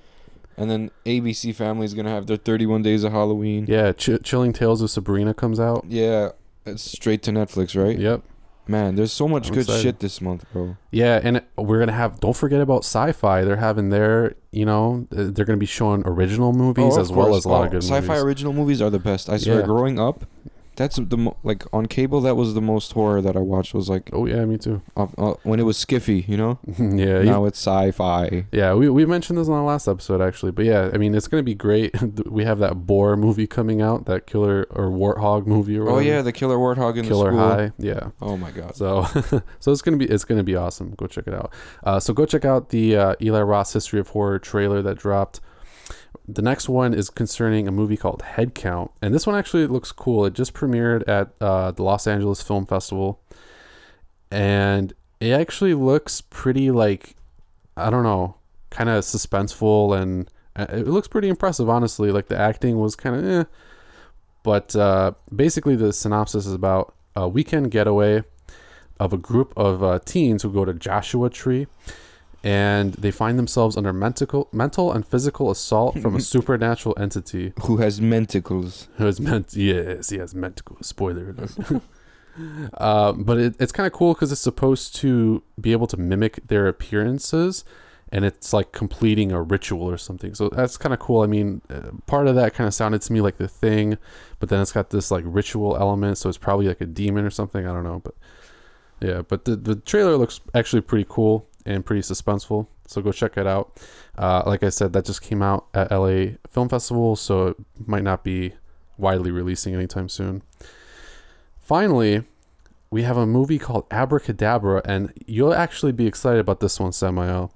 and 0.56 0.70
then 0.70 0.92
ABC 1.04 1.52
Family's 1.52 1.92
gonna 1.92 2.08
have 2.10 2.26
their 2.26 2.36
31 2.36 2.82
days 2.82 3.02
of 3.02 3.10
Halloween. 3.10 3.66
Yeah, 3.68 3.90
Ch- 3.90 4.22
Chilling 4.22 4.52
Tales 4.52 4.82
of 4.82 4.90
Sabrina 4.90 5.34
comes 5.34 5.58
out. 5.58 5.84
Yeah, 5.88 6.28
it's 6.64 6.82
straight 6.92 7.22
to 7.24 7.32
Netflix, 7.32 7.74
right? 7.76 7.98
Yep. 7.98 8.22
Man, 8.72 8.94
there's 8.96 9.12
so 9.12 9.28
much 9.28 9.48
I'm 9.48 9.54
good 9.54 9.60
excited. 9.64 9.82
shit 9.82 9.98
this 10.00 10.20
month, 10.22 10.44
bro. 10.52 10.76
Yeah, 10.90 11.20
and 11.22 11.42
we're 11.56 11.78
gonna 11.78 11.92
have. 11.92 12.20
Don't 12.20 12.34
forget 12.36 12.60
about 12.60 12.84
Sci-Fi. 12.84 13.44
They're 13.44 13.56
having 13.56 13.90
their, 13.90 14.34
you 14.50 14.64
know, 14.64 15.06
they're 15.10 15.44
gonna 15.44 15.58
be 15.58 15.66
showing 15.66 16.02
original 16.06 16.52
movies 16.54 16.96
Oh, 16.96 17.00
as 17.00 17.10
of 17.10 17.16
well 17.16 17.34
as 17.36 17.44
a 17.44 17.48
lot 17.50 17.60
Oh, 17.60 17.64
of 17.64 17.70
good 17.72 17.82
sci-fi 17.84 18.00
movies. 18.14 18.22
original 18.24 18.52
movies 18.54 18.80
are 18.80 18.88
the 18.90 18.98
best. 18.98 19.28
I 19.28 19.36
swear, 19.36 19.60
Yeah. 19.60 19.66
growing 19.66 19.98
up, 20.00 20.24
That's 20.76 20.96
the 20.96 21.18
mo- 21.18 21.36
like 21.42 21.64
on 21.72 21.84
cable. 21.86 22.22
That 22.22 22.34
was 22.34 22.54
the 22.54 22.62
most 22.62 22.92
horror 22.92 23.20
that 23.20 23.36
I 23.36 23.40
watched. 23.40 23.74
Was 23.74 23.90
like 23.90 24.08
Oh 24.12 24.24
yeah, 24.26 24.44
me 24.46 24.56
too. 24.56 24.80
uh, 24.96 25.06
uh, 25.18 25.34
when 25.42 25.60
it 25.60 25.64
was 25.64 25.76
skiffy, 25.76 26.26
you 26.26 26.36
know. 26.38 26.58
yeah, 26.78 27.20
you- 27.20 27.24
now 27.24 27.44
it's 27.44 27.58
sci-fi. 27.58 28.46
yeah. 28.52 28.72
We 28.72 28.88
we 28.88 29.04
mentioned 29.04 29.38
this 29.38 29.48
on 29.48 29.54
the 29.56 29.62
last 29.64 29.86
episode 29.86 30.22
actually, 30.22 30.52
but 30.52 30.64
yeah, 30.64 30.90
I 30.94 30.96
mean 30.96 31.14
it's 31.14 31.28
gonna 31.28 31.42
be 31.42 31.54
great. 31.54 31.94
we 32.26 32.44
have 32.44 32.58
that 32.60 32.86
boar 32.86 33.16
movie 33.18 33.46
coming 33.46 33.82
out, 33.82 34.06
that 34.06 34.26
killer 34.26 34.66
or 34.70 34.88
warthog 34.90 35.46
movie 35.46 35.76
or 35.78 35.82
Oh 35.88 35.94
whatever. 35.96 36.02
yeah, 36.16 36.22
the 36.22 36.32
killer 36.32 36.56
warthog 36.56 36.96
in 36.96 37.04
Killer 37.06 37.30
the 37.32 37.36
school. 37.36 37.48
High. 37.48 37.72
Yeah. 37.78 38.08
Oh 38.22 38.36
my 38.38 38.50
god. 38.50 38.74
So, 38.74 39.04
so 39.60 39.72
it's 39.72 39.82
gonna 39.82 39.98
be 39.98 40.06
it's 40.06 40.24
gonna 40.24 40.42
be 40.42 40.56
awesome. 40.56 40.94
Go 40.96 41.06
check 41.06 41.26
it 41.26 41.34
out. 41.34 41.52
Uh, 41.84 42.00
so 42.00 42.14
go 42.14 42.24
check 42.24 42.44
out 42.46 42.70
the 42.70 42.96
uh, 42.96 43.14
Eli 43.20 43.42
Roth's 43.42 43.74
History 43.74 44.00
of 44.00 44.08
Horror 44.08 44.38
trailer 44.38 44.80
that 44.82 44.96
dropped. 44.96 45.40
The 46.28 46.42
next 46.42 46.68
one 46.68 46.94
is 46.94 47.10
concerning 47.10 47.66
a 47.66 47.72
movie 47.72 47.96
called 47.96 48.22
Headcount, 48.22 48.90
and 49.00 49.14
this 49.14 49.26
one 49.26 49.36
actually 49.36 49.66
looks 49.66 49.92
cool. 49.92 50.24
It 50.24 50.34
just 50.34 50.54
premiered 50.54 51.06
at 51.08 51.32
uh, 51.40 51.72
the 51.72 51.82
Los 51.82 52.06
Angeles 52.06 52.42
Film 52.42 52.66
Festival, 52.66 53.20
and 54.30 54.92
it 55.20 55.32
actually 55.32 55.74
looks 55.74 56.20
pretty 56.20 56.70
like 56.70 57.16
I 57.76 57.90
don't 57.90 58.02
know, 58.02 58.36
kind 58.70 58.88
of 58.88 59.04
suspenseful, 59.04 60.00
and 60.00 60.30
uh, 60.56 60.66
it 60.68 60.86
looks 60.86 61.08
pretty 61.08 61.28
impressive. 61.28 61.68
Honestly, 61.68 62.10
like 62.10 62.28
the 62.28 62.38
acting 62.38 62.78
was 62.78 62.94
kind 62.96 63.16
of 63.16 63.24
eh. 63.24 63.44
But 64.42 64.74
uh, 64.76 65.12
basically, 65.34 65.76
the 65.76 65.92
synopsis 65.92 66.46
is 66.46 66.52
about 66.52 66.94
a 67.14 67.28
weekend 67.28 67.70
getaway 67.70 68.24
of 68.98 69.12
a 69.12 69.18
group 69.18 69.52
of 69.56 69.82
uh, 69.82 70.00
teens 70.04 70.42
who 70.42 70.52
go 70.52 70.64
to 70.64 70.74
Joshua 70.74 71.30
Tree, 71.30 71.66
and 72.44 72.94
they 72.94 73.10
find 73.10 73.38
themselves 73.38 73.76
under 73.76 73.92
mental, 73.92 74.48
mental 74.52 74.92
and 74.92 75.06
physical 75.06 75.50
assault 75.50 75.98
from 76.00 76.16
a 76.16 76.20
supernatural 76.34 76.94
entity 76.98 77.52
Who 77.64 77.76
has 77.76 78.00
menticles? 78.00 78.88
who 78.96 79.06
is 79.06 79.20
meant. 79.20 79.54
Yes, 79.54 80.10
he 80.10 80.18
has 80.18 80.34
mental. 80.34 80.76
Spoiler 80.80 81.30
alert. 81.30 81.82
uh, 82.74 83.12
but 83.12 83.38
it, 83.38 83.54
it's 83.60 83.72
kind 83.72 83.86
of 83.86 83.92
cool 83.92 84.14
because 84.14 84.32
it's 84.32 84.40
supposed 84.40 84.96
to 84.96 85.42
be 85.60 85.72
able 85.72 85.86
to 85.88 85.96
mimic 85.96 86.46
their 86.48 86.66
appearances, 86.66 87.64
and 88.10 88.24
it's 88.24 88.52
like 88.52 88.72
completing 88.72 89.30
a 89.30 89.40
ritual 89.40 89.88
or 89.88 89.96
something. 89.98 90.34
So 90.34 90.48
that's 90.48 90.76
kind 90.76 90.92
of 90.92 90.98
cool. 90.98 91.22
I 91.22 91.26
mean, 91.26 91.62
uh, 91.70 91.90
part 92.06 92.26
of 92.26 92.34
that 92.34 92.54
kind 92.54 92.66
of 92.66 92.74
sounded 92.74 93.02
to 93.02 93.12
me 93.12 93.20
like 93.20 93.36
the 93.36 93.48
thing, 93.48 93.98
but 94.40 94.48
then 94.48 94.60
it's 94.60 94.72
got 94.72 94.90
this 94.90 95.10
like 95.12 95.24
ritual 95.26 95.76
element, 95.76 96.18
so 96.18 96.28
it's 96.28 96.38
probably 96.38 96.66
like 96.66 96.80
a 96.80 96.86
demon 96.86 97.24
or 97.24 97.30
something. 97.30 97.66
I 97.66 97.72
don't 97.72 97.84
know, 97.84 98.00
but 98.02 98.14
yeah. 99.00 99.22
But 99.22 99.44
the 99.44 99.54
the 99.54 99.76
trailer 99.76 100.16
looks 100.16 100.40
actually 100.54 100.82
pretty 100.82 101.06
cool 101.08 101.46
and 101.66 101.84
pretty 101.84 102.02
suspenseful. 102.02 102.66
So 102.86 103.00
go 103.02 103.12
check 103.12 103.36
it 103.36 103.46
out. 103.46 103.78
Uh, 104.18 104.42
like 104.46 104.62
I 104.62 104.68
said, 104.68 104.92
that 104.94 105.04
just 105.04 105.22
came 105.22 105.42
out 105.42 105.66
at 105.74 105.90
LA 105.90 106.32
Film 106.50 106.68
Festival, 106.68 107.16
so 107.16 107.48
it 107.48 107.56
might 107.86 108.02
not 108.02 108.22
be 108.24 108.52
widely 108.98 109.30
releasing 109.30 109.74
anytime 109.74 110.08
soon. 110.08 110.42
Finally, 111.60 112.24
we 112.90 113.02
have 113.02 113.16
a 113.16 113.26
movie 113.26 113.58
called 113.58 113.86
Abracadabra, 113.90 114.82
and 114.84 115.12
you'll 115.26 115.54
actually 115.54 115.92
be 115.92 116.06
excited 116.06 116.40
about 116.40 116.60
this 116.60 116.78
one, 116.78 116.92
Samael, 116.92 117.52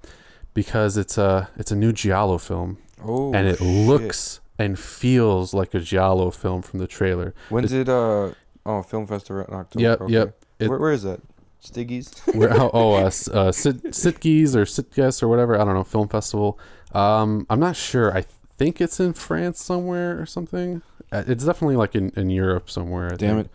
because 0.55 0.97
it's 0.97 1.19
a 1.19 1.51
it's 1.57 1.71
a 1.71 1.77
new 1.77 1.93
Giallo 1.93 2.39
film, 2.39 2.79
Oh, 3.05 3.35
and 3.35 3.47
it 3.47 3.59
shit. 3.59 3.67
looks 3.67 4.41
and 4.59 4.79
feels 4.79 5.53
like 5.53 5.75
a 5.75 5.81
Giallo 5.81 6.31
film 6.31 6.63
from 6.63 6.79
the 6.79 6.87
trailer. 6.87 7.35
When's 7.51 7.73
it? 7.73 7.89
Uh 7.89 8.31
oh, 8.65 8.83
film 8.83 9.07
festival 9.07 9.45
in 9.45 9.53
October. 9.55 9.83
Yep, 9.83 10.01
okay. 10.03 10.13
yep. 10.13 10.45
It- 10.59 10.69
where, 10.71 10.79
where 10.79 10.93
is 10.93 11.03
that? 11.03 11.21
Stiggy's. 11.67 12.19
Where, 12.35 12.53
oh, 12.53 12.71
oh 12.73 12.95
uh, 12.95 13.07
uh, 13.33 13.53
Sit, 13.53 13.83
Sitges 13.85 14.55
or 14.55 14.65
Sitges 14.65 15.23
or 15.23 15.29
whatever. 15.29 15.55
I 15.61 15.65
don't 15.65 15.75
know. 15.75 15.85
Film 15.85 16.09
festival. 16.09 16.59
Um, 16.93 17.47
I'm 17.51 17.61
not 17.61 17.77
sure. 17.77 18.17
I 18.17 18.25
think 18.57 18.81
it's 18.81 19.01
in 19.01 19.13
France 19.13 19.63
somewhere 19.63 20.21
or 20.21 20.27
something. 20.27 20.83
Uh, 21.13 21.25
It's 21.27 21.45
definitely 21.45 21.77
like 21.77 21.95
in, 21.95 22.11
in 22.17 22.31
Europe 22.31 22.71
somewhere. 22.71 23.13
I 23.13 23.17
Damn 23.17 23.37
think. 23.37 23.49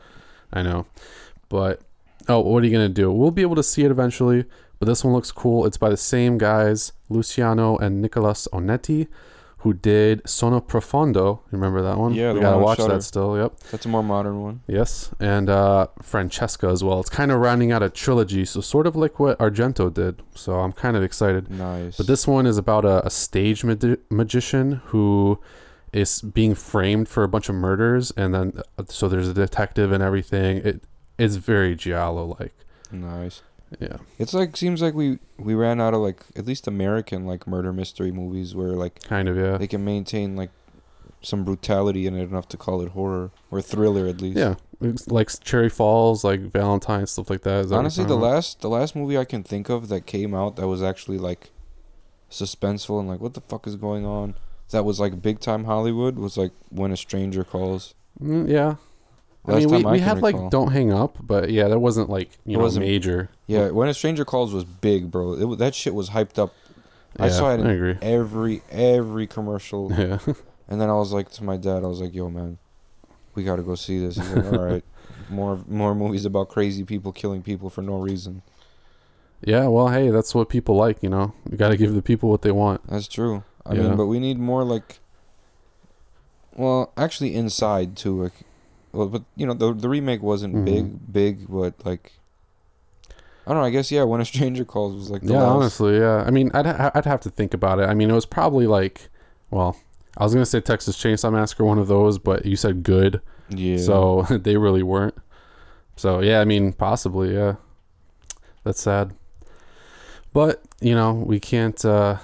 I 0.53 0.61
know. 0.61 0.85
But 1.49 1.81
oh, 2.27 2.39
what 2.39 2.63
are 2.63 2.65
you 2.65 2.71
gonna 2.71 2.89
do? 2.89 3.11
We'll 3.11 3.31
be 3.31 3.41
able 3.41 3.55
to 3.55 3.63
see 3.63 3.83
it 3.83 3.91
eventually. 3.91 4.45
But 4.79 4.87
this 4.87 5.03
one 5.03 5.13
looks 5.13 5.31
cool. 5.31 5.65
It's 5.67 5.77
by 5.77 5.89
the 5.89 5.97
same 5.97 6.39
guys, 6.39 6.91
Luciano 7.07 7.77
and 7.77 8.01
Nicolas 8.01 8.47
Onetti, 8.51 9.07
who 9.61 9.73
did 9.73 10.23
Sonno 10.23 10.59
Profondo. 10.65 11.41
Remember 11.51 11.81
that 11.83 11.97
one? 11.97 12.13
Yeah, 12.13 12.33
we 12.33 12.39
gotta 12.39 12.57
watch 12.57 12.79
Shudder. 12.79 12.95
that 12.95 13.03
still. 13.03 13.37
Yep. 13.37 13.59
That's 13.71 13.85
a 13.85 13.89
more 13.89 14.03
modern 14.03 14.41
one. 14.41 14.61
Yes, 14.67 15.11
and 15.19 15.49
uh, 15.49 15.87
Francesca 16.01 16.67
as 16.67 16.83
well. 16.83 16.99
It's 16.99 17.09
kind 17.09 17.31
of 17.31 17.39
rounding 17.39 17.71
out 17.71 17.83
a 17.83 17.89
trilogy, 17.89 18.43
so 18.45 18.59
sort 18.61 18.87
of 18.87 18.95
like 18.95 19.19
what 19.19 19.37
Argento 19.39 19.93
did. 19.93 20.21
So 20.35 20.59
I'm 20.59 20.71
kind 20.73 20.97
of 20.97 21.03
excited. 21.03 21.49
Nice. 21.51 21.97
But 21.97 22.07
this 22.07 22.27
one 22.27 22.45
is 22.47 22.57
about 22.57 22.85
a, 22.85 23.05
a 23.05 23.09
stage 23.09 23.63
magi- 23.63 23.97
magician 24.09 24.81
who 24.85 25.39
is 25.93 26.21
being 26.21 26.55
framed 26.55 27.07
for 27.09 27.23
a 27.23 27.27
bunch 27.27 27.47
of 27.49 27.55
murders, 27.55 28.11
and 28.17 28.33
then 28.33 28.61
uh, 28.79 28.83
so 28.87 29.07
there's 29.07 29.27
a 29.27 29.33
detective 29.33 29.91
and 29.91 30.01
everything. 30.03 30.57
It 30.57 30.83
it's 31.19 31.35
very 31.35 31.75
giallo 31.75 32.35
like. 32.39 32.53
nice. 32.91 33.43
Yeah, 33.79 33.97
It's 34.19 34.33
like 34.33 34.57
seems 34.57 34.81
like 34.81 34.93
we 34.93 35.19
we 35.37 35.53
ran 35.53 35.79
out 35.79 35.93
of 35.93 36.01
like 36.01 36.23
at 36.35 36.45
least 36.45 36.67
American 36.67 37.25
like 37.25 37.47
murder 37.47 37.71
mystery 37.71 38.11
movies 38.11 38.53
where 38.53 38.69
like 38.69 39.01
kind 39.03 39.29
of 39.29 39.37
yeah. 39.37 39.57
they 39.57 39.67
can 39.67 39.83
maintain 39.85 40.35
like 40.35 40.51
some 41.21 41.43
brutality 41.43 42.07
in 42.07 42.15
it 42.15 42.23
enough 42.23 42.47
to 42.49 42.57
call 42.57 42.81
it 42.81 42.89
horror 42.89 43.31
or 43.49 43.61
thriller 43.61 44.07
at 44.07 44.21
least. 44.21 44.37
Yeah, 44.37 44.55
like 45.07 45.29
Cherry 45.41 45.69
Falls, 45.69 46.23
like 46.23 46.41
Valentine, 46.41 47.07
stuff 47.07 47.29
like 47.29 47.41
that. 47.43 47.65
Is 47.65 47.69
that 47.69 47.77
Honestly, 47.77 48.03
the 48.03 48.15
last 48.15 48.61
the 48.61 48.69
last 48.69 48.95
movie 48.95 49.17
I 49.17 49.25
can 49.25 49.43
think 49.43 49.69
of 49.69 49.87
that 49.87 50.05
came 50.05 50.35
out 50.35 50.57
that 50.57 50.67
was 50.67 50.83
actually 50.83 51.17
like 51.17 51.51
suspenseful 52.29 52.99
and 52.99 53.07
like 53.07 53.19
what 53.19 53.33
the 53.33 53.41
fuck 53.41 53.67
is 53.67 53.75
going 53.75 54.05
on 54.05 54.35
that 54.71 54.83
was 54.83 54.99
like 54.99 55.21
big 55.21 55.39
time 55.39 55.65
Hollywood 55.65 56.17
was 56.17 56.37
like 56.37 56.51
When 56.69 56.91
a 56.91 56.97
Stranger 56.97 57.43
Calls. 57.43 57.93
Mm, 58.21 58.49
yeah. 58.49 58.75
I 59.47 59.53
Last 59.53 59.65
mean, 59.65 59.69
we, 59.83 59.85
I 59.85 59.91
we 59.93 59.99
had 59.99 60.17
recall. 60.21 60.41
like 60.43 60.51
Don't 60.51 60.71
Hang 60.71 60.93
Up, 60.93 61.17
but 61.21 61.49
yeah, 61.49 61.67
that 61.67 61.79
wasn't 61.79 62.09
like 62.09 62.29
you 62.45 62.53
It 62.53 62.57
know 62.57 62.63
wasn't- 62.63 62.85
major. 62.85 63.29
Yeah, 63.47 63.69
When 63.71 63.89
a 63.89 63.93
Stranger 63.93 64.23
Calls 64.23 64.53
was 64.53 64.63
big, 64.63 65.09
bro. 65.09 65.33
It, 65.53 65.57
that 65.57 65.73
shit 65.75 65.93
was 65.95 66.09
hyped 66.11 66.37
up 66.37 66.53
I 67.19 67.27
saw 67.29 67.51
it 67.51 67.59
in- 67.59 67.67
I 67.67 67.73
agree. 67.73 67.97
every 68.01 68.61
every 68.71 69.27
commercial. 69.27 69.91
Yeah. 69.97 70.19
And 70.69 70.79
then 70.79 70.89
I 70.89 70.93
was 70.93 71.11
like 71.11 71.29
to 71.31 71.43
my 71.43 71.57
dad, 71.57 71.83
I 71.83 71.87
was 71.87 71.99
like, 71.99 72.13
"Yo, 72.15 72.29
man, 72.29 72.57
we 73.35 73.43
got 73.43 73.57
to 73.57 73.61
go 73.63 73.75
see 73.75 73.99
this." 73.99 74.15
He's 74.15 74.29
like, 74.31 74.45
"All 74.53 74.63
right, 74.63 74.85
more 75.29 75.59
more 75.67 75.93
movies 75.93 76.23
about 76.23 76.47
crazy 76.47 76.85
people 76.85 77.11
killing 77.11 77.41
people 77.41 77.69
for 77.69 77.81
no 77.81 77.95
reason." 77.97 78.41
Yeah, 79.43 79.67
well, 79.67 79.89
hey, 79.89 80.11
that's 80.11 80.33
what 80.33 80.47
people 80.49 80.75
like, 80.75 81.01
you 81.03 81.09
know. 81.09 81.33
You 81.49 81.57
got 81.57 81.69
to 81.69 81.77
give 81.77 81.93
the 81.93 82.01
people 82.01 82.29
what 82.29 82.43
they 82.43 82.51
want. 82.51 82.87
That's 82.87 83.07
true. 83.09 83.43
I 83.65 83.73
Yeah. 83.73 83.81
mean, 83.81 83.97
but 83.97 84.05
we 84.05 84.19
need 84.19 84.37
more 84.39 84.63
like. 84.63 84.99
Well, 86.55 86.93
actually, 86.95 87.33
inside 87.35 87.97
too. 87.97 88.23
Like, 88.23 88.33
well, 88.93 89.07
but 89.07 89.23
you 89.35 89.45
know, 89.45 89.53
the 89.53 89.73
the 89.73 89.89
remake 89.89 90.21
wasn't 90.21 90.55
Mhm. 90.55 90.65
big, 90.65 91.13
big, 91.13 91.47
but 91.49 91.73
like. 91.85 92.11
I 93.47 93.53
don't 93.53 93.57
know. 93.61 93.65
I 93.65 93.71
guess 93.71 93.91
yeah. 93.91 94.03
When 94.03 94.21
a 94.21 94.25
stranger 94.25 94.63
calls 94.63 94.93
was 94.95 95.09
like 95.09 95.23
the 95.23 95.33
yeah, 95.33 95.41
last. 95.41 95.55
honestly, 95.55 95.97
yeah. 95.97 96.23
I 96.25 96.29
mean, 96.29 96.51
I'd 96.53 96.65
ha- 96.67 96.91
I'd 96.93 97.05
have 97.05 97.21
to 97.21 97.29
think 97.31 97.53
about 97.55 97.79
it. 97.79 97.89
I 97.89 97.95
mean, 97.95 98.11
it 98.11 98.13
was 98.13 98.25
probably 98.27 98.67
like, 98.67 99.09
well, 99.49 99.75
I 100.15 100.23
was 100.23 100.33
gonna 100.33 100.45
say 100.45 100.61
Texas 100.61 100.95
Chainsaw 100.95 101.31
Massacre, 101.33 101.65
one 101.65 101.79
of 101.79 101.87
those, 101.87 102.19
but 102.19 102.45
you 102.45 102.55
said 102.55 102.83
good, 102.83 103.19
Yeah. 103.49 103.77
so 103.77 104.21
they 104.29 104.57
really 104.57 104.83
weren't. 104.83 105.15
So 105.95 106.19
yeah, 106.19 106.39
I 106.39 106.45
mean, 106.45 106.71
possibly, 106.73 107.33
yeah. 107.33 107.55
That's 108.63 108.79
sad, 108.81 109.13
but 110.33 110.61
you 110.79 110.93
know, 110.93 111.13
we 111.13 111.39
can't 111.39 111.83
uh 111.83 112.17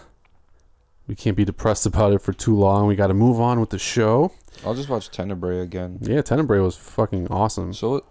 we 1.07 1.15
can't 1.15 1.35
be 1.35 1.45
depressed 1.45 1.85
about 1.91 2.13
it 2.13 2.21
for 2.21 2.31
too 2.31 2.55
long. 2.55 2.85
We 2.87 2.95
got 2.95 3.07
to 3.07 3.13
move 3.15 3.39
on 3.41 3.59
with 3.59 3.71
the 3.71 3.79
show. 3.79 4.31
I'll 4.65 4.73
just 4.75 4.89
watch 4.89 5.09
Tenebrae 5.11 5.61
again. 5.61 5.99
Yeah, 6.01 6.21
Tenebrae 6.21 6.59
was 6.59 6.75
fucking 6.75 7.27
awesome. 7.29 7.73
So, 7.73 8.03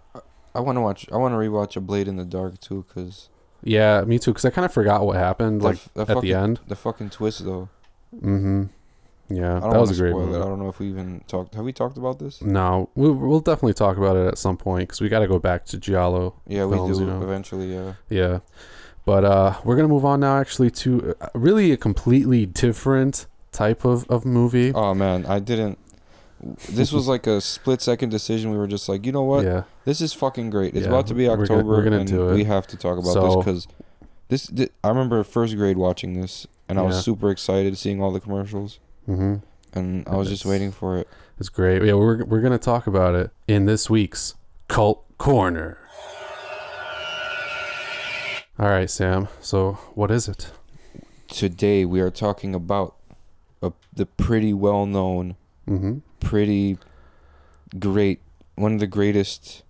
I- 0.54 0.60
want 0.60 0.76
to 0.76 0.80
watch. 0.80 1.06
I 1.12 1.16
want 1.16 1.32
to 1.32 1.36
rewatch 1.38 1.76
A 1.76 1.80
Blade 1.80 2.08
in 2.08 2.16
the 2.16 2.24
Dark 2.24 2.60
too, 2.60 2.84
cause 2.94 3.28
Yeah, 3.62 4.02
me 4.02 4.18
too. 4.18 4.30
Because 4.32 4.44
I 4.46 4.50
kind 4.50 4.64
of 4.64 4.72
forgot 4.72 5.04
what 5.04 5.16
happened, 5.16 5.62
like 5.62 5.78
f- 5.96 6.08
at 6.10 6.20
the 6.22 6.32
end. 6.34 6.60
the 6.66 6.76
fucking 6.76 7.10
twist 7.10 7.44
though. 7.44 7.68
Mm-hmm. 8.14 8.64
Yeah, 9.28 9.58
that 9.58 9.80
was 9.80 9.90
a 9.98 10.00
great 10.00 10.14
movie. 10.14 10.34
it. 10.34 10.36
I 10.40 10.44
don't 10.44 10.60
know 10.60 10.68
if 10.68 10.78
we 10.78 10.88
even 10.88 11.22
talked. 11.26 11.54
Have 11.56 11.64
we 11.64 11.72
talked 11.72 11.96
about 11.98 12.20
this? 12.20 12.40
No, 12.40 12.88
we'll, 12.94 13.12
we'll 13.12 13.40
definitely 13.40 13.74
talk 13.74 13.96
about 13.96 14.16
it 14.16 14.26
at 14.28 14.38
some 14.38 14.56
point 14.56 14.88
because 14.88 15.00
we 15.00 15.08
got 15.08 15.18
to 15.18 15.26
go 15.26 15.38
back 15.40 15.64
to 15.66 15.78
Giallo. 15.78 16.34
Yeah, 16.46 16.64
we 16.66 16.76
films, 16.76 16.98
do 16.98 17.04
you 17.04 17.10
know. 17.10 17.22
eventually. 17.22 17.74
Yeah. 17.74 17.94
Yeah, 18.08 18.38
but 19.04 19.24
uh, 19.24 19.54
we're 19.64 19.74
gonna 19.76 19.88
move 19.88 20.04
on 20.04 20.20
now. 20.20 20.38
Actually, 20.38 20.70
to 20.70 21.14
uh, 21.20 21.28
really 21.34 21.72
a 21.72 21.76
completely 21.76 22.46
different 22.46 23.26
type 23.50 23.84
of 23.84 24.08
of 24.08 24.24
movie. 24.24 24.72
Oh 24.72 24.94
man, 24.94 25.26
I 25.26 25.40
didn't. 25.40 25.78
This 26.70 26.92
was 26.92 27.08
like 27.08 27.26
a 27.26 27.40
split 27.40 27.80
second 27.82 28.10
decision. 28.10 28.50
We 28.50 28.58
were 28.58 28.66
just 28.66 28.88
like, 28.88 29.04
you 29.06 29.12
know 29.12 29.22
what? 29.22 29.44
Yeah, 29.44 29.62
This 29.84 30.00
is 30.00 30.12
fucking 30.12 30.50
great. 30.50 30.74
It's 30.74 30.84
Yeah, 30.84 30.92
about 30.92 31.06
to 31.08 31.14
be 31.14 31.28
we're 31.28 31.36
gonna- 31.36 31.42
October, 31.42 31.68
we're 31.68 31.82
gonna 31.84 31.98
and 32.00 32.08
do 32.08 32.28
it. 32.28 32.34
we 32.34 32.44
have 32.44 32.66
to 32.68 32.76
talk 32.76 32.98
about 32.98 33.12
So- 33.12 33.26
this 33.26 33.36
because 33.36 33.66
this. 34.28 34.46
thi- 34.46 34.70
I 34.84 34.88
remember 34.88 35.22
first 35.24 35.56
grade 35.56 35.76
watching 35.76 36.20
this, 36.20 36.46
and 36.68 36.78
I 36.78 36.82
was 36.82 37.02
super 37.04 37.30
excited 37.30 37.76
seeing 37.78 38.02
all 38.02 38.10
the 38.12 38.20
commercials, 38.20 38.78
mm-hmm. 39.08 39.36
and 39.78 40.08
I 40.08 40.16
was 40.16 40.28
just 40.28 40.42
It's- 40.42 40.50
waiting 40.50 40.72
for 40.72 40.96
it. 40.98 41.08
it's 41.38 41.48
great. 41.48 41.82
Yeah, 41.82 41.94
we're 41.94 42.24
we're 42.24 42.40
gonna 42.40 42.58
talk 42.58 42.86
about 42.86 43.14
it 43.14 43.30
in 43.48 43.66
this 43.66 43.88
week's 43.90 44.34
Cult 44.68 45.04
Corner. 45.18 45.78
All 48.58 48.68
right, 48.68 48.88
Sam. 48.90 49.28
So 49.40 49.72
what 49.94 50.10
is 50.10 50.28
it? 50.28 50.50
Today 51.28 51.84
we 51.84 52.00
are 52.00 52.10
talking 52.10 52.54
about 52.54 52.94
a, 53.62 53.72
the 53.92 54.06
pretty 54.06 54.52
well 54.54 54.86
known, 54.86 55.36
Mm-hmm. 55.68 55.98
Pretty 56.20 56.78
great 57.78 58.20
one 58.54 58.74
of 58.74 58.80
the 58.80 58.86
greatest 58.86 59.62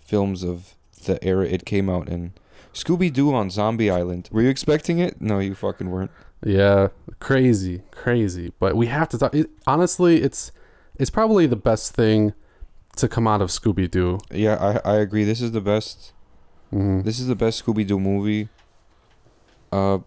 films 0.00 0.42
of 0.42 0.74
the 1.04 1.22
era 1.24 1.46
it 1.46 1.64
came 1.64 1.88
out 1.88 2.08
in. 2.08 2.32
Scooby 2.72 3.12
Doo 3.12 3.32
on 3.34 3.50
Zombie 3.50 3.90
Island. 3.90 4.28
Were 4.32 4.42
you 4.42 4.48
expecting 4.48 4.98
it? 4.98 5.20
No, 5.20 5.38
you 5.38 5.54
fucking 5.54 5.90
weren't. 5.90 6.10
Yeah, 6.44 6.88
crazy, 7.20 7.82
crazy. 7.90 8.52
But 8.58 8.76
we 8.76 8.86
have 8.86 9.08
to 9.10 9.18
talk. 9.18 9.34
It, 9.34 9.50
honestly, 9.66 10.22
it's 10.22 10.52
it's 10.96 11.10
probably 11.10 11.46
the 11.46 11.56
best 11.56 11.94
thing 11.94 12.34
to 12.96 13.08
come 13.08 13.26
out 13.26 13.40
of 13.40 13.50
Scooby 13.50 13.90
Doo. 13.90 14.18
Yeah, 14.30 14.56
I 14.84 14.92
I 14.92 14.96
agree. 14.96 15.24
This 15.24 15.40
is 15.40 15.52
the 15.52 15.60
best. 15.60 16.12
Mm-hmm. 16.72 17.02
This 17.02 17.20
is 17.20 17.28
the 17.28 17.36
best 17.36 17.64
Scooby 17.64 17.86
Doo 17.86 18.00
movie. 18.00 18.48
Uh, 19.72 19.98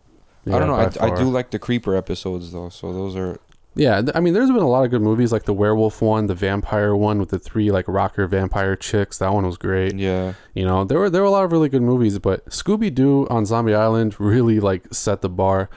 I 0.45 0.59
don't 0.59 0.67
know. 0.67 0.75
I, 0.75 0.91
I 1.07 1.15
do 1.15 1.25
like 1.25 1.51
the 1.51 1.59
creeper 1.59 1.95
episodes 1.95 2.51
though. 2.51 2.69
So 2.69 2.93
those 2.93 3.15
are 3.15 3.39
Yeah, 3.77 4.01
I 4.15 4.19
mean, 4.19 4.33
there's 4.33 4.49
been 4.49 4.57
a 4.57 4.67
lot 4.67 4.83
of 4.83 4.91
good 4.91 5.01
movies 5.01 5.31
like 5.31 5.43
the 5.43 5.53
werewolf 5.53 6.01
one, 6.01 6.25
the 6.27 6.35
vampire 6.35 6.95
one 6.95 7.19
with 7.19 7.29
the 7.29 7.39
three 7.39 7.71
like 7.71 7.87
rocker 7.87 8.27
vampire 8.27 8.75
chicks. 8.75 9.17
That 9.19 9.33
one 9.33 9.45
was 9.45 9.57
great. 9.57 9.95
yeah. 9.95 10.33
You 10.53 10.65
know, 10.65 10.83
there 10.83 10.99
were 10.99 11.09
there 11.09 11.21
were 11.21 11.27
a 11.27 11.31
lot 11.31 11.45
of 11.45 11.51
really 11.51 11.69
good 11.69 11.81
movies, 11.83 12.17
but 12.19 12.45
Scooby 12.49 12.93
Doo 12.93 13.27
on 13.29 13.45
Zombie 13.45 13.73
Island 13.75 14.19
really 14.19 14.59
like 14.59 14.93
set 14.93 15.21
the 15.21 15.29
bar. 15.29 15.69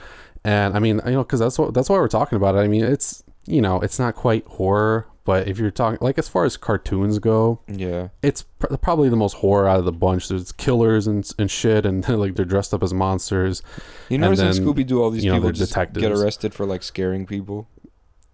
And 0.43 0.75
I 0.75 0.79
mean, 0.79 0.99
you 1.05 1.11
know, 1.11 1.23
because 1.23 1.39
that's 1.39 1.59
what 1.59 1.73
that's 1.73 1.89
why 1.89 1.97
we're 1.97 2.07
talking 2.07 2.35
about 2.35 2.55
it. 2.55 2.59
I 2.59 2.67
mean, 2.67 2.83
it's 2.83 3.23
you 3.45 3.61
know, 3.61 3.79
it's 3.81 3.99
not 3.99 4.15
quite 4.15 4.45
horror, 4.45 5.07
but 5.23 5.47
if 5.47 5.57
you're 5.59 5.69
talking 5.71 5.99
like 6.01 6.17
as 6.17 6.27
far 6.27 6.45
as 6.45 6.57
cartoons 6.57 7.19
go, 7.19 7.59
Yeah. 7.67 8.09
it's 8.23 8.43
pr- 8.43 8.75
probably 8.77 9.09
the 9.09 9.15
most 9.15 9.33
horror 9.37 9.67
out 9.67 9.77
of 9.79 9.85
the 9.85 9.91
bunch. 9.91 10.29
There's 10.29 10.51
killers 10.51 11.05
and 11.07 11.29
and 11.37 11.49
shit, 11.49 11.85
and 11.85 12.07
like 12.19 12.35
they're 12.35 12.45
dressed 12.45 12.73
up 12.73 12.81
as 12.81 12.93
monsters. 12.93 13.61
You 14.09 14.17
notice 14.17 14.39
in 14.39 14.63
Scooby 14.65 14.85
Doo 14.85 15.01
all 15.03 15.11
these 15.11 15.23
you 15.23 15.31
know, 15.31 15.37
people 15.37 15.51
just 15.51 15.75
get 15.93 16.11
arrested 16.11 16.53
for 16.55 16.65
like 16.65 16.81
scaring 16.83 17.25
people. 17.27 17.67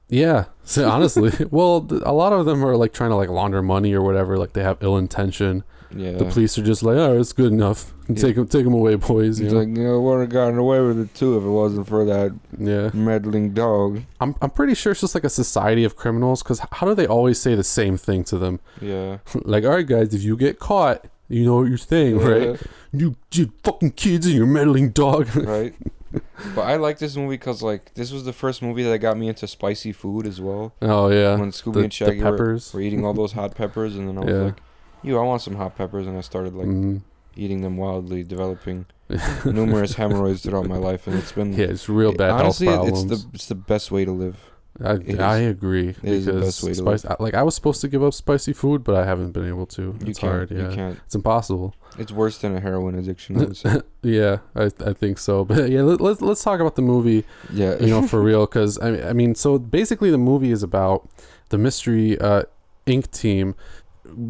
Yeah, 0.09 0.45
so 0.63 0.89
honestly, 0.89 1.31
well, 1.49 1.87
a 2.03 2.13
lot 2.13 2.33
of 2.33 2.45
them 2.45 2.63
are 2.65 2.75
like 2.75 2.93
trying 2.93 3.09
to 3.09 3.15
like 3.15 3.29
launder 3.29 3.61
money 3.61 3.93
or 3.93 4.01
whatever. 4.01 4.37
Like 4.37 4.53
they 4.53 4.63
have 4.63 4.77
ill 4.81 4.97
intention. 4.97 5.63
Yeah. 5.95 6.11
The 6.11 6.25
police 6.25 6.57
are 6.57 6.63
just 6.63 6.83
like, 6.83 6.97
oh, 6.97 7.17
it's 7.17 7.31
good 7.31 7.51
enough. 7.51 7.93
Yeah. 8.09 8.15
Take 8.15 8.35
them, 8.35 8.47
take 8.47 8.65
them 8.65 8.73
away, 8.73 8.95
boys. 8.95 9.39
You 9.39 9.49
know? 9.49 9.59
like, 9.59 9.69
you 9.69 9.83
know, 9.83 10.01
would 10.01 10.19
have 10.19 10.29
gotten 10.29 10.57
away 10.57 10.81
with 10.81 10.99
it 10.99 11.13
too 11.13 11.37
if 11.37 11.43
it 11.43 11.49
wasn't 11.49 11.87
for 11.87 12.03
that 12.05 12.37
yeah. 12.57 12.89
meddling 12.93 13.53
dog. 13.53 14.01
I'm 14.19 14.35
I'm 14.41 14.49
pretty 14.49 14.75
sure 14.75 14.91
it's 14.91 15.01
just 15.01 15.15
like 15.15 15.23
a 15.23 15.29
society 15.29 15.83
of 15.85 15.95
criminals. 15.95 16.43
Because 16.43 16.59
how 16.71 16.87
do 16.87 16.93
they 16.93 17.07
always 17.07 17.39
say 17.39 17.55
the 17.55 17.63
same 17.63 17.97
thing 17.97 18.23
to 18.25 18.37
them? 18.37 18.59
Yeah. 18.81 19.19
like, 19.43 19.63
all 19.63 19.71
right, 19.71 19.87
guys, 19.87 20.13
if 20.13 20.23
you 20.23 20.35
get 20.35 20.59
caught, 20.59 21.05
you 21.29 21.45
know 21.45 21.57
what 21.57 21.69
you're 21.69 21.77
saying, 21.77 22.19
right? 22.19 22.59
You, 22.91 23.15
you 23.33 23.51
fucking 23.63 23.91
kids 23.91 24.25
and 24.25 24.35
your 24.35 24.45
meddling 24.45 24.91
dog. 24.91 25.33
right. 25.35 25.73
But 26.55 26.61
I 26.61 26.75
like 26.77 26.99
this 26.99 27.15
movie 27.15 27.35
because 27.35 27.61
like 27.61 27.93
this 27.95 28.11
was 28.11 28.23
the 28.23 28.33
first 28.33 28.61
movie 28.61 28.83
that 28.83 28.99
got 28.99 29.17
me 29.17 29.27
into 29.27 29.47
spicy 29.47 29.91
food 29.91 30.25
as 30.27 30.39
well. 30.39 30.73
oh 30.81 31.09
yeah, 31.09 31.35
when 31.37 31.51
Scooby 31.51 31.73
the, 31.73 31.79
and 31.81 31.93
Shaggy 31.93 32.23
were, 32.23 32.59
were 32.73 32.81
eating 32.81 33.03
all 33.05 33.13
those 33.13 33.31
hot 33.39 33.55
peppers, 33.55 33.95
and 33.95 34.07
then 34.07 34.17
I 34.17 34.21
was 34.21 34.33
Yeah. 34.33 34.41
like, 34.43 34.59
"You, 35.03 35.17
I 35.19 35.23
want 35.23 35.41
some 35.41 35.55
hot 35.55 35.75
peppers," 35.75 36.07
and 36.07 36.17
I 36.17 36.21
started 36.21 36.53
like 36.55 36.67
Mhm. 36.67 37.01
eating 37.35 37.61
them 37.61 37.75
wildly, 37.77 38.23
developing 38.23 38.85
numerous 39.45 39.93
hemorrhoids 39.95 40.41
throughout 40.43 40.67
my 40.67 40.77
life, 40.77 41.07
and 41.07 41.17
it's 41.17 41.31
been 41.31 41.53
Yeah, 41.53 41.65
it's 41.67 41.89
real 41.89 42.13
bad 42.13 42.31
honestly, 42.31 42.67
it- 42.67 42.87
it's 42.87 43.03
the 43.03 43.25
it's 43.33 43.47
the 43.47 43.55
best 43.55 43.91
way 43.91 44.05
to 44.05 44.11
live. 44.11 44.37
I, 44.83 44.99
I 45.19 45.37
agree 45.37 45.89
it 45.89 46.03
is 46.03 46.25
the 46.25 46.33
because 46.33 46.45
best 46.45 46.63
way 46.63 46.69
to 46.69 46.75
spice, 46.75 47.03
I- 47.05 47.15
like 47.19 47.33
I 47.33 47.41
was 47.41 47.55
supposed 47.55 47.81
to 47.81 47.87
give 47.87 48.03
up 48.03 48.13
spicy 48.13 48.53
food, 48.53 48.83
but 48.83 48.95
I 48.95 49.05
haven't 49.05 49.31
been 49.31 49.47
able 49.47 49.65
to. 49.67 49.95
It's 50.01 50.19
hard. 50.19 50.51
Yeah, 50.51 50.93
it's 51.05 51.15
impossible. 51.15 51.73
It's 51.97 52.11
worse 52.11 52.37
than 52.37 52.55
a 52.55 52.59
heroin 52.59 52.97
addiction. 52.97 53.53
I. 53.65 53.81
Yeah, 54.03 54.37
I 54.55 54.65
I 54.85 54.93
think 54.93 55.17
so. 55.17 55.43
But 55.43 55.69
yeah, 55.69 55.81
let, 55.81 55.99
let's 55.99 56.21
let's 56.21 56.43
talk 56.43 56.59
about 56.59 56.75
the 56.75 56.81
movie. 56.81 57.25
yeah. 57.51 57.77
You 57.79 57.87
know, 57.87 58.01
for 58.07 58.21
real, 58.29 58.45
because 58.45 58.79
I 58.81 58.91
mean, 58.91 59.03
I 59.03 59.13
mean, 59.13 59.35
so 59.35 59.57
basically 59.59 60.11
the 60.11 60.17
movie 60.17 60.51
is 60.51 60.63
about 60.63 61.09
the 61.49 61.57
mystery 61.57 62.17
uh, 62.19 62.43
Inc. 62.85 63.11
team 63.11 63.55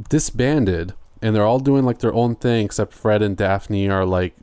disbanded, 0.10 0.94
and 1.22 1.36
they're 1.36 1.46
all 1.46 1.60
doing 1.60 1.84
like 1.84 2.00
their 2.00 2.14
own 2.14 2.36
thing. 2.36 2.66
Except 2.66 2.94
Fred 2.94 3.22
and 3.22 3.38
Daphne 3.38 3.90
are 3.90 4.06
like 4.06 4.34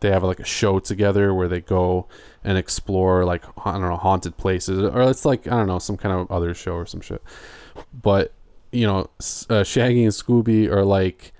they 0.00 0.10
have 0.10 0.22
like 0.22 0.40
a 0.40 0.44
show 0.44 0.78
together 0.78 1.34
where 1.34 1.48
they 1.48 1.60
go 1.60 2.06
and 2.44 2.58
explore 2.58 3.24
like 3.24 3.44
I 3.66 3.72
don't 3.72 3.82
know 3.82 3.96
haunted 3.96 4.36
places, 4.36 4.78
or 4.78 5.02
it's 5.02 5.24
like 5.24 5.46
I 5.46 5.50
don't 5.50 5.66
know 5.66 5.78
some 5.78 5.96
kind 5.96 6.14
of 6.14 6.30
other 6.30 6.54
show 6.54 6.74
or 6.74 6.86
some 6.86 7.00
shit. 7.00 7.22
But 7.92 8.32
you 8.70 8.86
know, 8.86 9.10
uh, 9.50 9.64
Shaggy 9.64 10.04
and 10.04 10.12
Scooby 10.12 10.68
are 10.68 10.84
like 10.84 11.32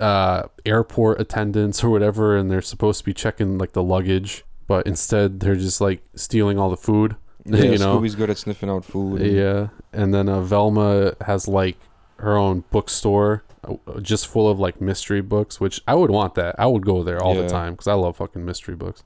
uh, 0.00 0.44
airport 0.66 1.20
attendants 1.20 1.84
or 1.84 1.90
whatever, 1.90 2.36
and 2.36 2.50
they're 2.50 2.62
supposed 2.62 2.98
to 3.00 3.04
be 3.04 3.12
checking 3.14 3.58
like 3.58 3.72
the 3.72 3.82
luggage, 3.82 4.44
but 4.66 4.86
instead 4.86 5.40
they're 5.40 5.54
just 5.56 5.80
like 5.80 6.02
stealing 6.14 6.58
all 6.58 6.70
the 6.70 6.76
food. 6.76 7.16
yeah, 7.44 7.62
you 7.64 7.78
know. 7.78 7.98
Scooby's 7.98 8.14
good 8.14 8.30
at 8.30 8.38
sniffing 8.38 8.68
out 8.70 8.84
food. 8.84 9.20
and- 9.22 9.32
Yeah, 9.32 9.68
and 9.92 10.12
then 10.14 10.28
uh, 10.28 10.40
Velma 10.40 11.14
has 11.26 11.46
like 11.48 11.76
her 12.16 12.36
own 12.36 12.64
bookstore 12.70 13.44
uh, 13.64 14.00
just 14.00 14.26
full 14.26 14.48
of 14.48 14.58
like 14.58 14.80
mystery 14.80 15.20
books, 15.22 15.60
which 15.60 15.80
I 15.86 15.94
would 15.94 16.10
want 16.10 16.34
that. 16.34 16.54
I 16.58 16.66
would 16.66 16.84
go 16.84 17.02
there 17.02 17.22
all 17.22 17.34
Yeah. 17.34 17.42
the 17.42 17.48
time 17.48 17.72
because 17.74 17.86
I 17.88 17.94
love 17.94 18.16
fucking 18.16 18.44
mystery 18.44 18.74
books. 18.76 19.04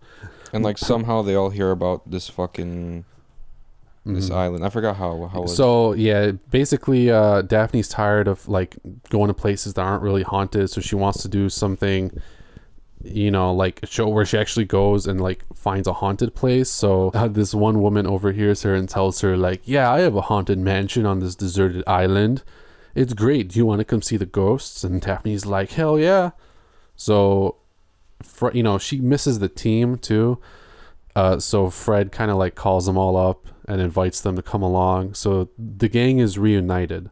And 0.52 0.62
like 0.64 0.78
somehow 0.78 1.22
they 1.22 1.34
all 1.34 1.50
hear 1.50 1.70
about 1.72 2.08
this 2.10 2.28
fucking 2.28 3.04
this 4.04 4.28
Mhm. 4.28 4.34
island. 4.36 4.64
I 4.64 4.68
forgot 4.68 4.96
how 4.96 5.30
how. 5.32 5.44
it- 5.44 5.48
So 5.48 5.94
yeah, 5.94 6.32
basically, 6.50 7.10
uh, 7.10 7.42
Daphne's 7.42 7.88
tired 7.88 8.28
of 8.28 8.46
like 8.48 8.76
going 9.10 9.28
to 9.28 9.34
places 9.34 9.74
that 9.74 9.82
aren't 9.82 10.02
really 10.02 10.22
haunted, 10.22 10.68
so 10.70 10.80
she 10.80 10.94
wants 10.94 11.22
to 11.22 11.28
do 11.28 11.48
something, 11.48 12.10
you 13.02 13.30
know, 13.30 13.52
like 13.54 13.80
a 13.82 13.86
show 13.86 14.08
where 14.08 14.24
she 14.26 14.36
actually 14.38 14.64
goes 14.66 15.06
and 15.06 15.20
like 15.20 15.44
finds 15.54 15.86
a 15.88 15.94
haunted 15.94 16.34
place. 16.34 16.68
So 16.70 17.10
uh, 17.14 17.28
this 17.28 17.54
one 17.54 17.80
woman 17.80 18.06
overhears 18.06 18.62
her 18.62 18.74
and 18.74 18.88
tells 18.88 19.20
her 19.22 19.36
like, 19.36 19.62
"Yeah, 19.64 19.90
I 19.90 20.00
have 20.00 20.14
a 20.16 20.22
haunted 20.22 20.58
mansion 20.58 21.06
on 21.06 21.20
this 21.20 21.34
deserted 21.34 21.82
island. 21.86 22.42
It's 22.94 23.12
great. 23.12 23.48
Do 23.48 23.58
you 23.58 23.66
want 23.66 23.80
to 23.80 23.84
come 23.84 24.02
see 24.02 24.16
the 24.16 24.26
ghosts?" 24.26 24.84
And 24.84 25.00
Daphne's 25.00 25.46
like, 25.46 25.72
"Hell 25.72 25.98
yeah!" 25.98 26.30
So, 26.96 27.56
for, 28.22 28.52
you 28.52 28.62
know, 28.62 28.78
she 28.78 29.00
misses 29.00 29.38
the 29.38 29.48
team 29.48 29.96
too. 29.98 30.38
Uh, 31.16 31.38
so 31.38 31.70
Fred 31.70 32.10
kind 32.12 32.30
of 32.30 32.36
like 32.36 32.54
calls 32.54 32.86
them 32.86 32.96
all 32.98 33.16
up 33.16 33.46
and 33.68 33.80
invites 33.80 34.20
them 34.20 34.36
to 34.36 34.42
come 34.42 34.62
along. 34.62 35.14
So 35.14 35.48
the 35.58 35.88
gang 35.88 36.18
is 36.18 36.38
reunited 36.38 37.10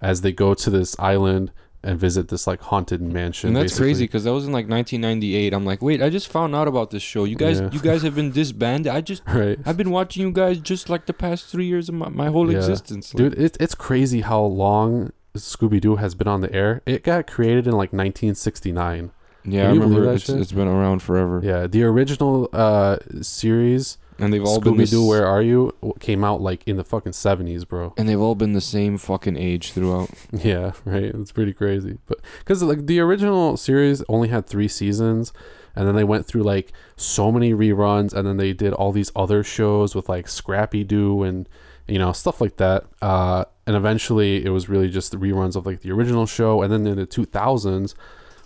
as 0.00 0.20
they 0.20 0.32
go 0.32 0.54
to 0.54 0.70
this 0.70 0.94
island 0.98 1.52
and 1.84 1.98
visit 1.98 2.28
this 2.28 2.46
like 2.46 2.60
haunted 2.60 3.00
mansion. 3.02 3.48
and 3.48 3.56
that's 3.56 3.72
basically. 3.72 3.86
crazy 3.86 4.04
because 4.04 4.24
that 4.24 4.32
was 4.32 4.44
in 4.46 4.52
like 4.52 4.68
1998. 4.68 5.52
I'm 5.52 5.64
like, 5.64 5.82
wait, 5.82 6.00
I 6.00 6.10
just 6.10 6.28
found 6.28 6.54
out 6.54 6.68
about 6.68 6.90
this 6.90 7.02
show. 7.02 7.24
You 7.24 7.34
guys, 7.34 7.58
Yeah. 7.60 7.70
you 7.72 7.80
guys 7.80 8.02
have 8.02 8.14
been 8.14 8.30
disbanded. 8.30 8.92
I 8.92 9.00
just, 9.00 9.22
right? 9.28 9.58
I've 9.66 9.76
been 9.76 9.90
watching 9.90 10.22
you 10.24 10.30
guys 10.30 10.58
just 10.58 10.88
like 10.88 11.06
the 11.06 11.12
past 11.12 11.46
three 11.46 11.66
years 11.66 11.88
of 11.88 11.96
my, 11.96 12.08
my 12.08 12.28
whole 12.28 12.50
Yeah. 12.52 12.58
existence. 12.58 13.12
Like, 13.12 13.18
Dude, 13.18 13.34
it, 13.38 13.56
it's 13.58 13.74
crazy 13.74 14.20
how 14.20 14.42
long 14.42 15.10
Scooby 15.34 15.80
Doo 15.80 15.96
has 15.96 16.14
been 16.14 16.28
on 16.28 16.40
the 16.40 16.52
air. 16.52 16.82
It 16.86 17.02
got 17.02 17.26
created 17.26 17.66
in 17.66 17.72
like 17.72 17.92
1969. 17.92 19.10
Yeah, 19.44 19.62
Can 19.62 19.70
I 19.70 19.84
remember 19.84 20.12
it's, 20.12 20.28
it's 20.28 20.52
been 20.52 20.68
around 20.68 21.02
forever. 21.02 21.40
Yeah, 21.42 21.66
the 21.66 21.82
original 21.84 22.48
uh 22.52 22.98
series 23.20 23.98
and 24.18 24.32
they've 24.32 24.44
all 24.44 24.60
been 24.60 24.74
Scooby 24.74 24.90
Doo. 24.90 25.06
Where 25.06 25.26
Are 25.26 25.42
You 25.42 25.74
came 26.00 26.22
out 26.24 26.40
like 26.40 26.62
in 26.66 26.76
the 26.76 26.84
fucking 26.84 27.12
70s, 27.12 27.66
bro. 27.66 27.92
and 27.96 28.08
they've 28.08 28.20
all 28.20 28.34
been 28.34 28.52
the 28.52 28.60
same 28.60 28.98
fucking 28.98 29.36
age 29.36 29.72
throughout. 29.72 30.10
Yeah, 30.32 30.72
right. 30.84 31.04
It's 31.04 31.32
pretty 31.32 31.52
crazy, 31.52 31.98
but 32.06 32.20
because 32.38 32.62
like 32.62 32.86
the 32.86 33.00
original 33.00 33.56
series 33.56 34.02
only 34.08 34.28
had 34.28 34.46
three 34.46 34.68
seasons, 34.68 35.32
and 35.74 35.86
then 35.86 35.94
they 35.94 36.04
went 36.04 36.26
through 36.26 36.42
like 36.42 36.72
so 36.96 37.30
many 37.30 37.52
reruns, 37.52 38.12
and 38.12 38.26
then 38.26 38.36
they 38.36 38.52
did 38.52 38.72
all 38.72 38.92
these 38.92 39.10
other 39.14 39.42
shows 39.44 39.94
with 39.94 40.08
like 40.08 40.28
Scrappy 40.28 40.84
Doo 40.84 41.22
and 41.22 41.48
you 41.86 41.98
know 41.98 42.12
stuff 42.12 42.40
like 42.40 42.56
that. 42.56 42.84
Uh, 43.00 43.44
and 43.66 43.76
eventually, 43.76 44.44
it 44.44 44.50
was 44.50 44.68
really 44.68 44.88
just 44.88 45.10
the 45.12 45.16
reruns 45.18 45.54
of 45.56 45.66
like 45.66 45.80
the 45.80 45.90
original 45.92 46.26
show, 46.26 46.62
and 46.62 46.72
then 46.72 46.86
in 46.86 46.96
the 46.96 47.06
two 47.06 47.24
thousands, 47.24 47.94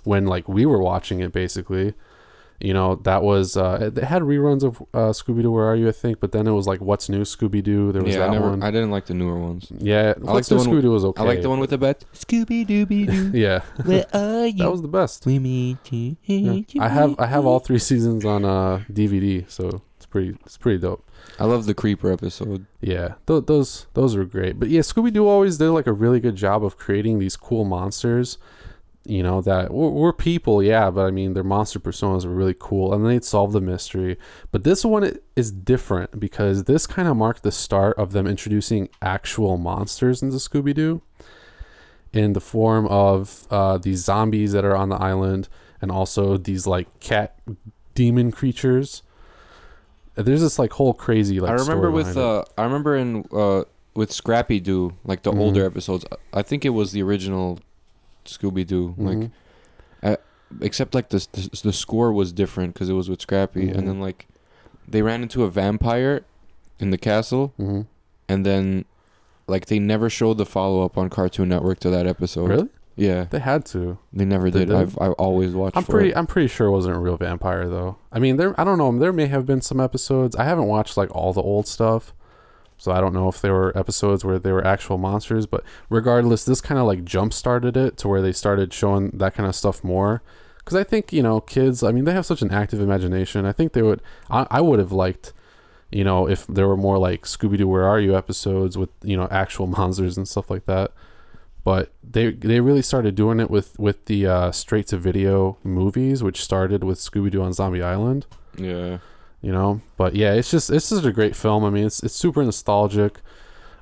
when 0.06 0.26
like 0.26 0.48
we 0.48 0.64
were 0.64 0.80
watching 0.80 1.20
it, 1.20 1.32
basically. 1.32 1.94
You 2.58 2.72
know 2.72 2.94
that 3.04 3.22
was 3.22 3.54
uh, 3.54 3.90
they 3.92 4.06
had 4.06 4.22
reruns 4.22 4.62
of 4.62 4.80
uh, 4.94 5.12
Scooby 5.12 5.42
Doo. 5.42 5.50
Where 5.52 5.66
are 5.66 5.76
you? 5.76 5.88
I 5.88 5.92
think, 5.92 6.20
but 6.20 6.32
then 6.32 6.46
it 6.46 6.52
was 6.52 6.66
like 6.66 6.80
What's 6.80 7.10
New 7.10 7.20
Scooby 7.20 7.62
Doo. 7.62 7.92
There 7.92 8.02
was 8.02 8.14
yeah, 8.14 8.20
that 8.20 8.30
I 8.30 8.32
never, 8.32 8.48
one. 8.48 8.62
I 8.62 8.70
didn't 8.70 8.90
like 8.90 9.04
the 9.04 9.12
newer 9.12 9.38
ones. 9.38 9.70
yeah, 9.76 10.14
i 10.26 10.32
like 10.32 10.46
the 10.46 10.56
one- 10.56 10.66
Scooby 10.66 10.80
Doo 10.80 10.90
was 10.90 11.04
okay. 11.04 11.22
I 11.22 11.26
like 11.26 11.42
the 11.42 11.50
one 11.50 11.60
with 11.60 11.68
the 11.68 11.76
bet. 11.76 12.04
Scooby 12.14 12.66
Dooby 12.66 13.06
Doo. 13.06 13.30
Yeah, 13.38 13.60
Where 13.84 14.06
are 14.14 14.46
you 14.46 14.64
that 14.64 14.70
was 14.70 14.80
the 14.80 14.88
best. 14.88 15.26
We 15.26 15.38
meet 15.38 15.92
you. 15.92 16.16
Yeah. 16.24 16.62
I 16.80 16.88
have 16.88 17.20
I 17.20 17.26
have 17.26 17.44
all 17.44 17.58
three 17.58 17.78
seasons 17.78 18.24
on 18.24 18.46
uh 18.46 18.84
DVD, 18.90 19.48
so 19.50 19.82
it's 19.98 20.06
pretty 20.06 20.38
it's 20.46 20.56
pretty 20.56 20.78
dope. 20.78 21.06
I 21.38 21.44
love 21.44 21.66
the 21.66 21.74
creeper 21.74 22.10
episode. 22.10 22.64
Yeah, 22.80 23.16
th- 23.26 23.44
those 23.44 23.86
those 23.92 24.16
were 24.16 24.24
great. 24.24 24.58
But 24.58 24.70
yeah, 24.70 24.80
Scooby 24.80 25.12
Doo 25.12 25.28
always 25.28 25.58
did 25.58 25.70
like 25.72 25.86
a 25.86 25.92
really 25.92 26.20
good 26.20 26.36
job 26.36 26.64
of 26.64 26.78
creating 26.78 27.18
these 27.18 27.36
cool 27.36 27.66
monsters. 27.66 28.38
You 29.08 29.22
know 29.22 29.40
that 29.42 29.72
we're 29.72 30.12
people, 30.12 30.62
yeah, 30.62 30.90
but 30.90 31.06
I 31.06 31.10
mean 31.10 31.34
their 31.34 31.44
monster 31.44 31.78
personas 31.78 32.24
were 32.24 32.34
really 32.34 32.56
cool, 32.58 32.92
and 32.92 33.06
they'd 33.06 33.24
solve 33.24 33.52
the 33.52 33.60
mystery. 33.60 34.16
But 34.52 34.64
this 34.64 34.84
one 34.84 35.18
is 35.36 35.50
different 35.50 36.18
because 36.20 36.64
this 36.64 36.86
kind 36.86 37.08
of 37.08 37.16
marked 37.16 37.42
the 37.42 37.52
start 37.52 37.96
of 37.98 38.12
them 38.12 38.26
introducing 38.26 38.88
actual 39.00 39.56
monsters 39.56 40.22
into 40.22 40.36
Scooby 40.36 40.74
Doo, 40.74 41.02
in 42.12 42.32
the 42.32 42.40
form 42.40 42.86
of 42.86 43.46
uh, 43.50 43.78
these 43.78 44.04
zombies 44.04 44.52
that 44.52 44.64
are 44.64 44.76
on 44.76 44.88
the 44.88 44.96
island, 44.96 45.48
and 45.82 45.90
also 45.90 46.36
these 46.36 46.66
like 46.66 47.00
cat 47.00 47.38
demon 47.94 48.30
creatures. 48.32 49.02
There's 50.14 50.40
this 50.40 50.58
like 50.58 50.72
whole 50.72 50.94
crazy 50.94 51.40
like. 51.40 51.50
I 51.50 51.54
remember 51.54 51.88
story 51.88 51.92
with 51.92 52.16
uh, 52.16 52.44
I 52.56 52.64
remember 52.64 52.96
in 52.96 53.24
uh 53.32 53.64
with 53.94 54.12
Scrappy 54.12 54.60
Doo, 54.60 54.94
like 55.04 55.22
the 55.22 55.32
Mhm. 55.32 55.38
older 55.38 55.64
episodes. 55.66 56.04
I 56.32 56.42
think 56.42 56.64
it 56.64 56.70
was 56.70 56.92
the 56.92 57.02
original 57.02 57.58
Scooby 58.26 58.66
Doo. 58.66 58.94
Like 58.98 59.18
Mhm. 59.18 59.30
except 60.60 60.94
like 60.94 61.08
the 61.08 61.26
the, 61.32 61.60
the 61.64 61.72
score 61.72 62.12
was 62.12 62.32
different 62.32 62.74
because 62.74 62.88
it 62.88 62.92
was 62.94 63.08
with 63.10 63.20
Scrappy, 63.20 63.68
Mhm. 63.68 63.76
and 63.78 63.88
then 63.88 64.00
like 64.00 64.28
they 64.86 65.02
ran 65.02 65.22
into 65.22 65.42
a 65.42 65.50
vampire 65.50 66.22
in 66.78 66.90
the 66.90 66.98
castle, 66.98 67.52
Mhm. 67.58 67.86
and 68.28 68.46
then 68.46 68.84
like 69.48 69.66
they 69.66 69.78
never 69.78 70.08
showed 70.08 70.38
the 70.38 70.46
follow 70.46 70.84
up 70.84 70.96
on 70.96 71.08
Cartoon 71.10 71.48
Network 71.48 71.80
to 71.80 71.90
that 71.90 72.06
episode. 72.06 72.48
really? 72.48 72.68
Yeah, 72.98 73.26
They 73.28 73.40
had 73.40 73.66
to. 73.66 73.98
they 74.12 74.24
never 74.24 74.48
did. 74.50 74.68
did? 74.68 74.74
I've 74.74 74.96
I 74.98 75.08
always 75.10 75.52
watched. 75.54 75.76
I'm 75.76 75.84
pretty. 75.84 76.10
it. 76.10 76.16
I'm 76.16 76.26
pretty 76.26 76.48
sure 76.48 76.68
it 76.68 76.70
wasn't 76.70 76.96
a 76.96 76.98
real 76.98 77.16
vampire 77.18 77.68
though. 77.68 77.96
I 78.12 78.18
mean, 78.20 78.36
there. 78.38 78.58
I 78.58 78.64
don't 78.64 78.78
know. 78.78 78.96
There 78.98 79.12
may 79.12 79.26
have 79.26 79.44
been 79.46 79.60
some 79.60 79.80
episodes. 79.80 80.34
I 80.36 80.44
haven't 80.44 80.66
watched 80.66 80.96
like 80.96 81.14
all 81.14 81.32
the 81.34 81.42
old 81.42 81.66
stuff, 81.66 82.14
so 82.78 82.92
I 82.92 83.00
don't 83.00 83.14
know 83.14 83.28
if 83.28 83.40
there 83.40 83.54
were 83.54 83.76
episodes 83.76 84.24
where 84.24 84.38
they 84.38 84.52
were 84.52 84.66
actual 84.66 84.98
monsters. 84.98 85.46
But 85.46 85.64
regardless, 85.88 86.44
this 86.44 86.60
kind 86.60 86.78
of 86.78 86.86
like 86.86 87.04
jump 87.04 87.32
started 87.32 87.76
it 87.76 87.96
to 87.98 88.08
where 88.08 88.22
they 88.22 88.32
started 88.32 88.72
showing 88.72 89.10
that 89.10 89.34
kind 89.34 89.48
of 89.48 89.54
stuff 89.54 89.82
more. 89.82 90.22
Because 90.58 90.76
I 90.76 90.84
think 90.84 91.12
you 91.12 91.22
know, 91.22 91.40
kids. 91.40 91.82
I 91.82 91.92
mean, 91.92 92.04
they 92.04 92.12
have 92.12 92.26
such 92.26 92.42
an 92.42 92.50
active 92.50 92.80
imagination. 92.80 93.46
I 93.46 93.52
think 93.52 93.72
they 93.72 93.82
would. 93.82 94.02
I, 94.30 94.46
I 94.50 94.60
would 94.60 94.78
have 94.78 94.92
liked. 94.92 95.32
You 95.92 96.02
know, 96.02 96.28
if 96.28 96.46
there 96.48 96.66
were 96.66 96.76
more 96.76 96.98
like 96.98 97.22
Scooby 97.22 97.58
Doo, 97.58 97.68
Where 97.68 97.84
Are 97.84 98.00
You 98.00 98.16
episodes 98.16 98.76
with 98.76 98.90
you 99.02 99.16
know 99.16 99.28
actual 99.30 99.66
monsters 99.78 100.16
and 100.16 100.26
stuff 100.28 100.50
like 100.50 100.66
that 100.66 100.92
but 101.66 101.90
they 102.08 102.30
they 102.30 102.60
really 102.60 102.80
started 102.80 103.16
doing 103.16 103.40
it 103.40 103.50
with 103.50 103.76
with 103.76 104.04
the 104.04 104.24
uh, 104.24 104.52
straight 104.52 104.86
to 104.86 104.96
video 104.96 105.58
movies, 105.64 106.22
which 106.22 106.40
started 106.40 106.84
with 106.84 106.96
Scooby 106.96 107.28
Doo 107.28 107.42
on 107.42 107.52
Zombie 107.52 107.82
Island. 107.82 108.24
yeah. 108.56 108.98
You 109.46 109.52
know, 109.52 109.80
but 109.96 110.16
yeah, 110.16 110.32
it's 110.32 110.50
just 110.50 110.70
it's 110.70 110.88
just 110.90 111.04
a 111.04 111.12
great 111.12 111.37
film. 111.37 111.64
I 111.64 111.70
mean, 111.70 111.87
it's 111.87 112.02
it's 112.02 112.14
super 112.16 112.42
nostalgic. 112.42 113.20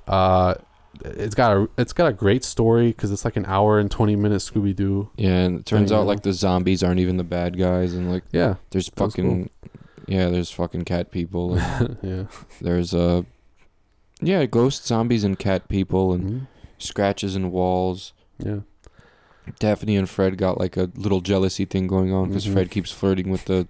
Uh, 0.06 0.56
it's 1.02 1.34
got 1.34 1.56
a 1.56 1.68
it's 1.78 1.94
got 1.94 2.06
a 2.06 2.12
great 2.12 2.44
story 2.44 2.88
because 2.88 3.10
it's 3.10 3.24
like 3.24 3.36
an 3.36 3.46
hour 3.46 3.78
and 3.78 3.90
twenty 3.90 4.14
minutes 4.14 4.50
Scooby 4.50 4.76
Doo. 4.76 5.08
Yeah, 5.16 5.30
and 5.44 5.60
it 5.60 5.64
turns 5.64 5.88
Thing, 5.88 5.96
out 5.96 6.02
yeah. 6.02 6.06
like 6.08 6.22
the 6.22 6.34
zombies 6.34 6.82
aren't 6.82 7.00
even 7.00 7.16
the 7.16 7.24
bad 7.24 7.56
guys, 7.58 7.94
and 7.94 8.12
like 8.12 8.24
Yeah, 8.30 8.56
there's 8.72 8.90
fucking 8.90 9.48
yeah, 10.06 10.28
there's 10.28 10.50
fucking 10.50 10.84
cat 10.84 11.10
people, 11.10 11.54
and 11.56 11.96
yeah, 12.02 12.24
there's 12.60 12.92
uh 12.92 13.22
yeah, 14.20 14.44
ghost 14.44 14.86
zombies 14.86 15.24
and 15.24 15.38
cat 15.38 15.68
people, 15.68 16.12
and 16.12 16.24
Mhm. 16.30 16.46
scratches 16.76 17.34
and 17.36 17.50
walls. 17.52 18.12
yeah, 18.38 18.60
Daphne 19.58 19.96
and 19.96 20.10
Fred 20.10 20.36
got 20.36 20.58
like 20.60 20.76
a 20.76 20.90
little 20.94 21.22
jealousy 21.22 21.64
thing 21.64 21.86
going 21.86 22.12
on 22.12 22.28
because 22.28 22.46
Mhm. 22.46 22.52
Fred 22.52 22.70
keeps 22.70 22.90
flirting 22.92 23.30
with 23.30 23.46
the 23.46 23.66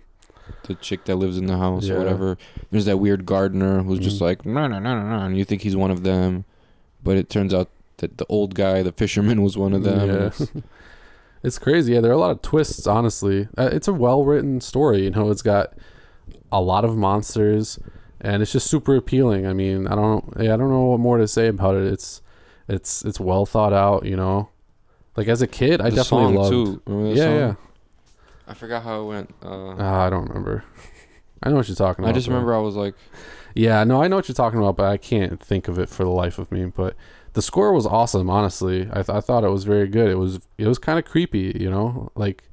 the 0.64 0.74
chick 0.76 1.04
that 1.04 1.16
lives 1.16 1.36
in 1.38 1.46
the 1.46 1.56
house 1.58 1.86
Yeah. 1.86 1.94
or 1.94 1.98
whatever. 1.98 2.38
There's 2.70 2.84
that 2.86 2.98
weird 2.98 3.26
gardener 3.26 3.82
who's 3.82 3.98
just 3.98 4.18
Mhm. 4.18 4.22
like 4.22 4.46
no 4.46 4.66
no 4.66 4.78
no 4.78 4.94
no 5.00 5.18
no, 5.18 5.24
and 5.24 5.36
you 5.36 5.44
think 5.44 5.62
he's 5.62 5.76
one 5.76 5.90
of 5.90 6.02
them, 6.02 6.44
but 7.02 7.16
it 7.16 7.28
turns 7.28 7.52
out 7.54 7.68
that 7.98 8.18
the 8.18 8.26
old 8.28 8.54
guy, 8.54 8.82
the 8.82 8.92
fisherman, 8.92 9.42
was 9.46 9.56
one 9.56 9.72
of 9.72 9.82
them. 9.84 10.08
Yeah. 10.08 10.14
it's- 10.26 10.48
it's 11.42 11.58
crazy. 11.58 11.92
Yeah, 11.92 12.00
there 12.00 12.10
are 12.10 12.14
a 12.14 12.18
lot 12.18 12.30
of 12.30 12.42
twists. 12.42 12.86
Honestly, 12.86 13.48
uh, 13.58 13.68
it's 13.72 13.88
a 13.88 13.92
well 13.92 14.24
written 14.24 14.60
story. 14.60 15.04
You 15.04 15.10
know, 15.10 15.30
it's 15.30 15.42
got 15.42 15.74
a 16.50 16.60
lot 16.60 16.84
of 16.84 16.96
monsters, 16.96 17.78
and 18.20 18.42
it's 18.42 18.52
just 18.52 18.66
super 18.68 18.96
appealing. 18.96 19.46
I 19.46 19.52
mean, 19.52 19.86
I 19.86 19.94
don't, 19.94 20.24
yeah, 20.40 20.54
I 20.54 20.56
don't 20.56 20.70
know 20.70 20.86
what 20.86 21.00
more 21.00 21.18
to 21.18 21.28
say 21.28 21.48
about 21.48 21.74
it. 21.76 21.86
It's, 21.92 22.22
it's, 22.68 23.04
it's 23.04 23.20
well 23.20 23.44
thought 23.44 23.72
out. 23.74 24.06
You 24.06 24.16
know, 24.16 24.48
like 25.16 25.28
as 25.28 25.42
a 25.42 25.46
kid, 25.46 25.80
I 25.80 25.90
the 25.90 25.96
definitely 25.96 26.36
loved. 26.36 26.50
too. 26.50 26.82
Yeah, 26.86 27.14
song? 27.24 27.34
yeah. 27.36 27.54
I 28.46 28.54
forgot 28.54 28.82
how 28.82 29.02
it 29.02 29.06
went. 29.06 29.34
Uh, 29.42 29.70
Uh, 29.70 29.76
I 30.06 30.10
don't 30.10 30.28
remember. 30.28 30.64
I 31.42 31.50
know 31.50 31.56
what 31.56 31.68
you're 31.68 31.76
talking 31.76 32.04
about. 32.04 32.10
I 32.10 32.14
just 32.14 32.28
remember 32.28 32.54
I 32.54 32.58
was 32.58 32.74
like, 32.74 32.94
Yeah, 33.54 33.84
no, 33.84 34.02
I 34.02 34.08
know 34.08 34.16
what 34.16 34.28
you're 34.28 34.34
talking 34.34 34.58
about, 34.58 34.76
but 34.76 34.86
I 34.86 34.96
can't 34.96 35.40
think 35.40 35.68
of 35.68 35.78
it 35.78 35.88
for 35.88 36.04
the 36.04 36.10
life 36.10 36.38
of 36.38 36.50
me. 36.52 36.64
But 36.66 36.96
the 37.34 37.42
score 37.42 37.72
was 37.72 37.86
awesome. 37.86 38.28
Honestly, 38.30 38.82
I, 38.90 39.02
th- 39.02 39.10
I 39.10 39.20
thought 39.20 39.44
it 39.44 39.50
was 39.50 39.64
very 39.64 39.88
good. 39.88 40.08
It 40.10 40.16
was 40.18 40.40
it 40.58 40.66
was 40.66 40.78
kind 40.78 40.98
of 40.98 41.04
creepy, 41.04 41.56
you 41.58 41.70
know, 41.70 42.10
like 42.14 42.44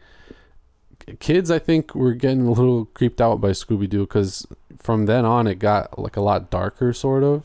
kids. 1.19 1.49
I 1.51 1.59
think 1.59 1.95
were 1.95 2.13
getting 2.13 2.47
a 2.47 2.51
little 2.51 2.85
creeped 2.85 3.21
out 3.21 3.41
by 3.41 3.51
Scooby 3.51 3.89
Doo 3.89 4.01
because 4.01 4.45
from 4.77 5.05
then 5.05 5.25
on 5.25 5.47
it 5.47 5.55
got 5.59 5.97
like 5.99 6.17
a 6.17 6.21
lot 6.21 6.49
darker, 6.49 6.93
sort 6.93 7.23
of, 7.23 7.43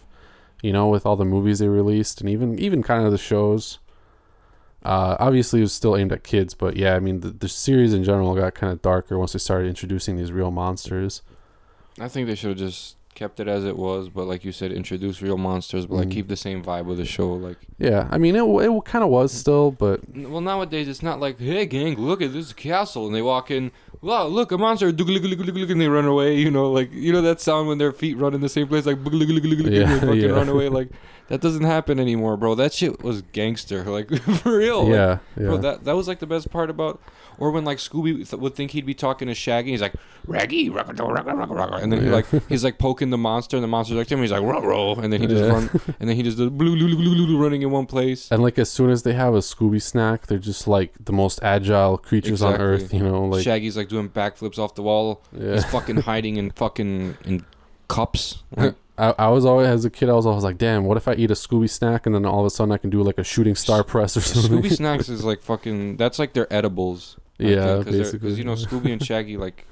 you 0.62 0.72
know, 0.72 0.88
with 0.88 1.04
all 1.06 1.16
the 1.16 1.24
movies 1.24 1.59
they 1.59 1.68
released 1.68 2.20
and 2.20 2.28
even 2.30 2.59
even 2.59 2.82
kind 2.82 3.04
of 3.04 3.12
the 3.12 3.18
shows. 3.18 3.78
Uh, 4.87 5.16
obviously, 5.18 5.59
it 5.61 5.62
was 5.62 5.72
still 5.72 5.96
aimed 5.96 6.12
at 6.12 6.22
kids, 6.22 6.55
but 6.55 6.77
yeah, 6.77 6.94
I 6.94 7.01
mean, 7.01 7.20
the, 7.20 7.31
the 7.31 7.49
series 7.49 7.92
in 7.92 8.05
general 8.05 8.35
got 8.35 8.55
kind 8.55 8.72
of 8.72 8.81
darker 8.83 9.18
once 9.18 9.33
they 9.33 9.38
started 9.38 9.68
introducing 9.68 10.16
these 10.16 10.31
real 10.33 10.51
monsters. 10.51 11.22
I 12.01 12.09
think 12.09 12.27
they 12.29 12.35
should 12.35 12.51
have 12.51 12.59
just 12.59 12.96
kept 13.14 13.40
it 13.40 13.49
as 13.49 13.64
it 13.64 13.77
was, 13.79 14.11
but 14.11 14.27
like 14.27 14.44
you 14.44 14.53
said, 14.53 14.70
introduce 14.70 15.22
real 15.22 15.38
monsters, 15.38 15.87
but 15.87 15.94
like 15.94 16.09
Mhm. 16.09 16.12
keep 16.12 16.29
the 16.29 16.37
same 16.37 16.62
vibe 16.62 16.90
of 16.90 16.99
the 16.99 17.07
show. 17.07 17.33
Like, 17.33 17.57
Yeah, 17.79 18.09
I 18.11 18.18
mean, 18.18 18.37
it 18.37 18.42
it 18.44 18.85
kind 18.85 19.03
of 19.03 19.09
was 19.11 19.33
still, 19.33 19.70
but 19.70 20.01
well, 20.14 20.42
nowadays 20.42 20.87
it's 20.87 21.03
not 21.03 21.18
like, 21.18 21.40
hey 21.40 21.64
gang, 21.64 21.96
look 21.96 22.20
at 22.20 22.35
this 22.35 22.53
castle, 22.53 23.07
and 23.07 23.14
they 23.14 23.22
walk 23.22 23.51
in, 23.51 23.72
wow, 24.02 24.26
look 24.26 24.52
a 24.52 24.59
monster, 24.59 24.92
and 25.70 25.80
they 25.80 25.88
run 25.88 26.04
away. 26.04 26.37
You 26.37 26.50
know, 26.50 26.70
like 26.70 26.92
you 26.92 27.12
know 27.12 27.22
that 27.22 27.40
sound 27.40 27.68
when 27.68 27.78
their 27.78 27.92
feet 27.92 28.16
run 28.16 28.35
in 28.35 28.40
the 28.40 28.48
same 28.48 28.68
place, 28.68 28.87
like 28.87 29.02
Yeah, 29.72 29.82
and 29.82 29.90
they 29.92 30.06
fucking 30.06 30.20
yeah. 30.20 30.30
run 30.30 30.48
away. 30.48 30.68
Like 30.68 30.90
that 31.28 31.40
doesn't 31.40 31.64
happen 31.64 31.98
anymore, 31.98 32.37
bro. 32.37 32.54
That 32.54 32.72
shit 32.72 33.02
was 33.02 33.22
gangster, 33.22 33.85
like 33.90 34.11
for 34.42 34.59
real. 34.59 34.85
like, 34.85 34.92
yeah, 34.92 35.18
yeah. 35.37 35.46
Bro, 35.46 35.59
that 35.59 35.85
that 35.85 35.96
was 35.96 36.09
like 36.09 36.18
the 36.20 36.26
best 36.26 36.50
part 36.50 36.70
about, 36.70 37.00
or 37.38 37.51
when 37.51 37.64
like 37.64 37.79
Scooby 37.79 38.29
th- 38.29 38.40
would 38.40 38.55
think 38.55 38.70
he'd 38.72 38.87
be 38.87 38.94
talking 38.94 39.29
to 39.29 39.35
Shaggy, 39.35 39.70
he's 39.72 39.81
like 39.81 39.94
Raggy, 40.27 40.66
and 40.68 41.92
then 41.92 42.03
he 42.03 42.11
like 42.11 42.27
he's 42.49 42.64
like 42.64 42.79
poking 42.79 43.11
the 43.11 43.18
monster, 43.18 43.57
and 43.57 43.62
the 43.64 43.68
monster's 43.68 43.96
like 43.96 44.07
to 44.09 44.14
him, 44.14 44.20
he's 44.20 44.33
like 44.33 44.42
row 44.42 44.61
row, 44.61 44.94
and 44.94 45.12
then 45.12 45.20
he 45.20 45.27
just 45.27 45.42
Yeah. 45.44 45.51
run, 45.51 45.70
and 46.01 46.09
then 46.09 46.16
he 46.16 46.22
just 46.22 46.38
does 46.38 46.51
blue 46.51 46.77
blue 46.77 46.94
blue 46.96 47.14
blue 47.14 47.27
blue 47.27 47.42
running 47.42 47.62
in 47.62 47.70
one 47.70 47.87
place. 47.87 48.31
and 48.31 48.42
like 48.42 48.59
as 48.59 48.70
soon 48.70 48.90
as 48.90 49.03
they 49.03 49.12
have 49.14 49.35
a 49.35 49.38
Scooby 49.38 49.81
snack, 49.81 50.27
they're 50.27 50.38
just 50.38 50.66
like 50.66 50.92
the 51.05 51.12
most 51.12 51.38
agile 51.42 51.99
creatures 51.99 52.42
on 52.42 52.61
earth. 52.61 52.92
You 52.92 53.01
know, 53.01 53.25
like 53.25 53.42
Shaggy's 53.44 53.77
like 53.77 53.88
doing 53.88 54.09
backflips 54.09 54.59
off 54.59 54.75
the 54.75 54.83
wall. 54.83 55.22
yeah. 55.33 55.55
He's 55.55 55.64
fucking 55.66 55.96
hiding 55.99 56.37
in 56.37 56.51
fucking 56.51 57.16
in 57.25 57.44
cups. 57.88 58.42
Like, 58.57 58.75
I, 58.99 59.14
I 59.18 59.29
was 59.29 59.44
always 59.44 59.68
as 59.68 59.85
a 59.85 59.90
kid, 59.90 60.09
I 60.09 60.14
was 60.14 60.25
always 60.25 60.42
like, 60.42 60.57
damn, 60.57 60.85
what 60.85 60.96
if 60.96 61.07
I 61.07 61.12
eat 61.14 61.31
a 61.31 61.35
Scooby 61.35 61.68
snack 61.68 62.07
and 62.07 62.14
then 62.14 62.25
all 62.25 62.40
of 62.40 62.46
a 62.46 62.51
sudden 62.51 62.72
I 62.72 62.79
can 62.79 62.88
do 62.88 63.03
like 63.03 63.18
a 63.18 63.25
shooting 63.25 63.55
star 63.55 63.85
press 63.85 64.16
or 64.16 64.22
something? 64.22 64.62
Scooby 64.62 64.72
snacks 64.77 65.09
is 65.11 65.22
like 65.22 65.42
fucking. 65.42 65.99
That's 65.99 66.18
like 66.18 66.33
their 66.33 66.51
edibles. 66.53 67.16
I 67.40 67.44
yeah, 67.44 67.83
think, 67.83 67.87
cause 67.87 68.11
they're- 68.20 68.31
you 68.31 68.44
know 68.44 68.55
Scooby 68.55 68.92
and 68.92 69.03
Shaggy 69.05 69.37
like. 69.46 69.66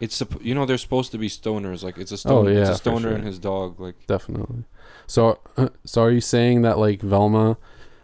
It's 0.00 0.22
you 0.40 0.54
know 0.54 0.64
they're 0.64 0.78
supposed 0.78 1.10
to 1.10 1.18
be 1.18 1.28
stoners 1.28 1.82
like 1.82 1.98
it's 1.98 2.12
a 2.12 2.16
stoner 2.16 2.48
Oh, 2.50 2.52
yeah, 2.52 2.60
it's 2.60 2.70
a 2.70 2.74
stoner 2.76 3.00
sure. 3.08 3.12
and 3.14 3.24
his 3.26 3.40
dog 3.40 3.80
like 3.80 3.96
definitely. 4.06 4.62
So, 5.08 5.40
so 5.84 6.02
are 6.02 6.10
you 6.12 6.20
saying 6.20 6.62
that 6.62 6.78
like 6.78 7.02
Velma 7.02 7.56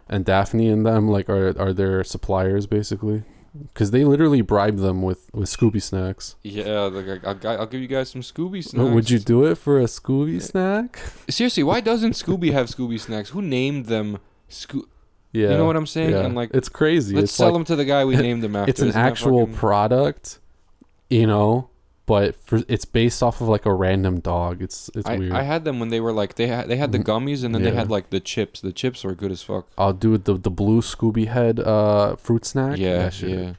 and 0.09 0.25
Daphne 0.25 0.67
and 0.67 0.85
them 0.85 1.07
like 1.07 1.29
are 1.29 1.57
are 1.57 1.71
their 1.71 2.03
suppliers 2.03 2.67
basically? 2.67 3.23
Because 3.71 3.91
they 3.91 4.03
literally 4.03 4.41
bribe 4.41 4.79
them 4.79 5.03
with 5.03 5.29
with 5.33 5.47
Scooby 5.47 5.81
snacks. 5.81 6.35
Yeah, 6.43 6.81
like 6.81 7.23
I, 7.23 7.29
I'll, 7.29 7.59
I'll 7.61 7.65
give 7.65 7.79
you 7.79 7.87
guys 7.87 8.09
some 8.09 8.19
Scooby 8.19 8.61
snacks. 8.61 8.89
Would 8.93 9.09
you 9.09 9.19
do 9.19 9.45
it 9.45 9.55
for 9.55 9.79
a 9.79 9.85
Scooby 9.85 10.41
snack? 10.41 10.99
seriously? 11.29 11.63
Why 11.63 11.79
doesn't 11.79 12.11
Scooby 12.11 12.51
have 12.51 12.67
Scooby 12.67 12.99
snacks? 12.99 13.29
Who 13.29 13.41
named 13.41 13.85
them? 13.85 14.17
Scoo- 14.49 14.87
Yeah, 15.35 15.51
You 15.51 15.57
know 15.57 15.65
what 15.65 15.75
I'm 15.75 15.85
saying? 15.87 16.11
Yeah. 16.11 16.25
And 16.25 16.33
like, 16.35 16.51
it's 16.53 16.69
crazy. 16.69 17.15
let's 17.15 17.25
it's 17.25 17.33
sell 17.33 17.47
like, 17.49 17.53
them 17.55 17.65
to 17.65 17.75
the 17.75 17.85
guy 17.85 18.05
we 18.05 18.15
named 18.27 18.41
them 18.43 18.55
after. 18.55 18.69
it's 18.69 18.81
an 18.81 18.89
Isn't 18.89 19.01
actual 19.01 19.41
fucking- 19.41 19.55
product, 19.55 20.39
you 21.09 21.27
know, 21.27 21.69
but 22.07 22.35
for 22.35 22.61
it's 22.67 22.85
based 22.85 23.21
off 23.23 23.41
of 23.41 23.47
like 23.47 23.65
a 23.65 23.73
random 23.73 24.19
dog. 24.19 24.61
It's 24.61 24.89
it's 24.95 25.07
I, 25.09 25.17
weird. 25.17 25.31
I 25.33 25.41
had 25.43 25.65
them 25.65 25.79
when 25.79 25.89
they 25.89 25.99
were 25.99 26.13
like 26.13 26.35
they 26.35 26.47
had 26.47 26.67
they 26.69 26.77
had 26.77 26.91
the 26.91 26.99
Mhm. 26.99 27.03
gummies 27.05 27.43
and 27.43 27.53
then 27.53 27.63
they 27.63 27.71
had 27.71 27.89
like 27.89 28.11
the 28.11 28.19
chips. 28.19 28.61
The 28.61 28.71
chips 28.71 29.03
were 29.03 29.15
good 29.15 29.31
as 29.31 29.41
fuck. 29.41 29.67
I'll 29.77 29.93
do 29.93 30.17
the 30.17 30.35
the 30.35 30.51
blue 30.51 30.81
Scooby 30.81 31.27
head 31.27 31.59
uh 31.59 32.15
fruit 32.15 32.45
snack. 32.45 32.77
Yeah, 32.77 33.09
yeah. 33.21 33.53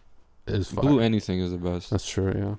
is 0.47 0.71
fire. 0.71 0.83
Blue 0.83 1.01
anything 1.01 1.41
is 1.41 1.51
the 1.51 1.59
best. 1.59 1.91
That's 1.91 2.09
true. 2.09 2.33
Yeah. 2.37 2.55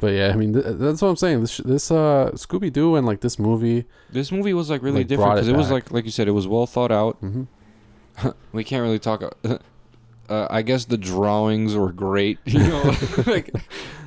But 0.00 0.12
yeah, 0.12 0.30
I 0.32 0.36
mean, 0.36 0.52
th- 0.52 0.64
that's 0.68 1.02
what 1.02 1.08
I'm 1.08 1.16
saying. 1.16 1.40
This, 1.40 1.56
this 1.56 1.90
uh, 1.90 2.30
Scooby 2.34 2.72
Doo 2.72 2.94
and 2.94 3.04
like 3.04 3.20
this 3.20 3.36
movie. 3.36 3.84
This 4.12 4.30
movie 4.30 4.54
was 4.54 4.70
like 4.70 4.80
really 4.80 4.98
Like, 5.00 5.08
different 5.08 5.26
brought 5.26 5.38
it 5.38 5.46
because 5.46 5.48
it, 5.48 5.56
was 5.56 5.70
like 5.72 5.90
like 5.90 6.04
you 6.04 6.12
said, 6.12 6.28
it 6.28 6.32
was 6.32 6.46
well 6.46 6.66
thought 6.66 6.92
out. 6.92 7.16
hmm 7.16 7.44
We 8.52 8.64
can't 8.64 8.82
really 8.82 8.98
talk. 8.98 9.22
Uh, 10.28 10.46
I 10.50 10.60
guess 10.60 10.84
the 10.84 10.98
drawings 10.98 11.74
were 11.74 11.90
great. 11.90 12.38
You 12.44 12.58
know, 12.58 12.82
like 13.26 13.50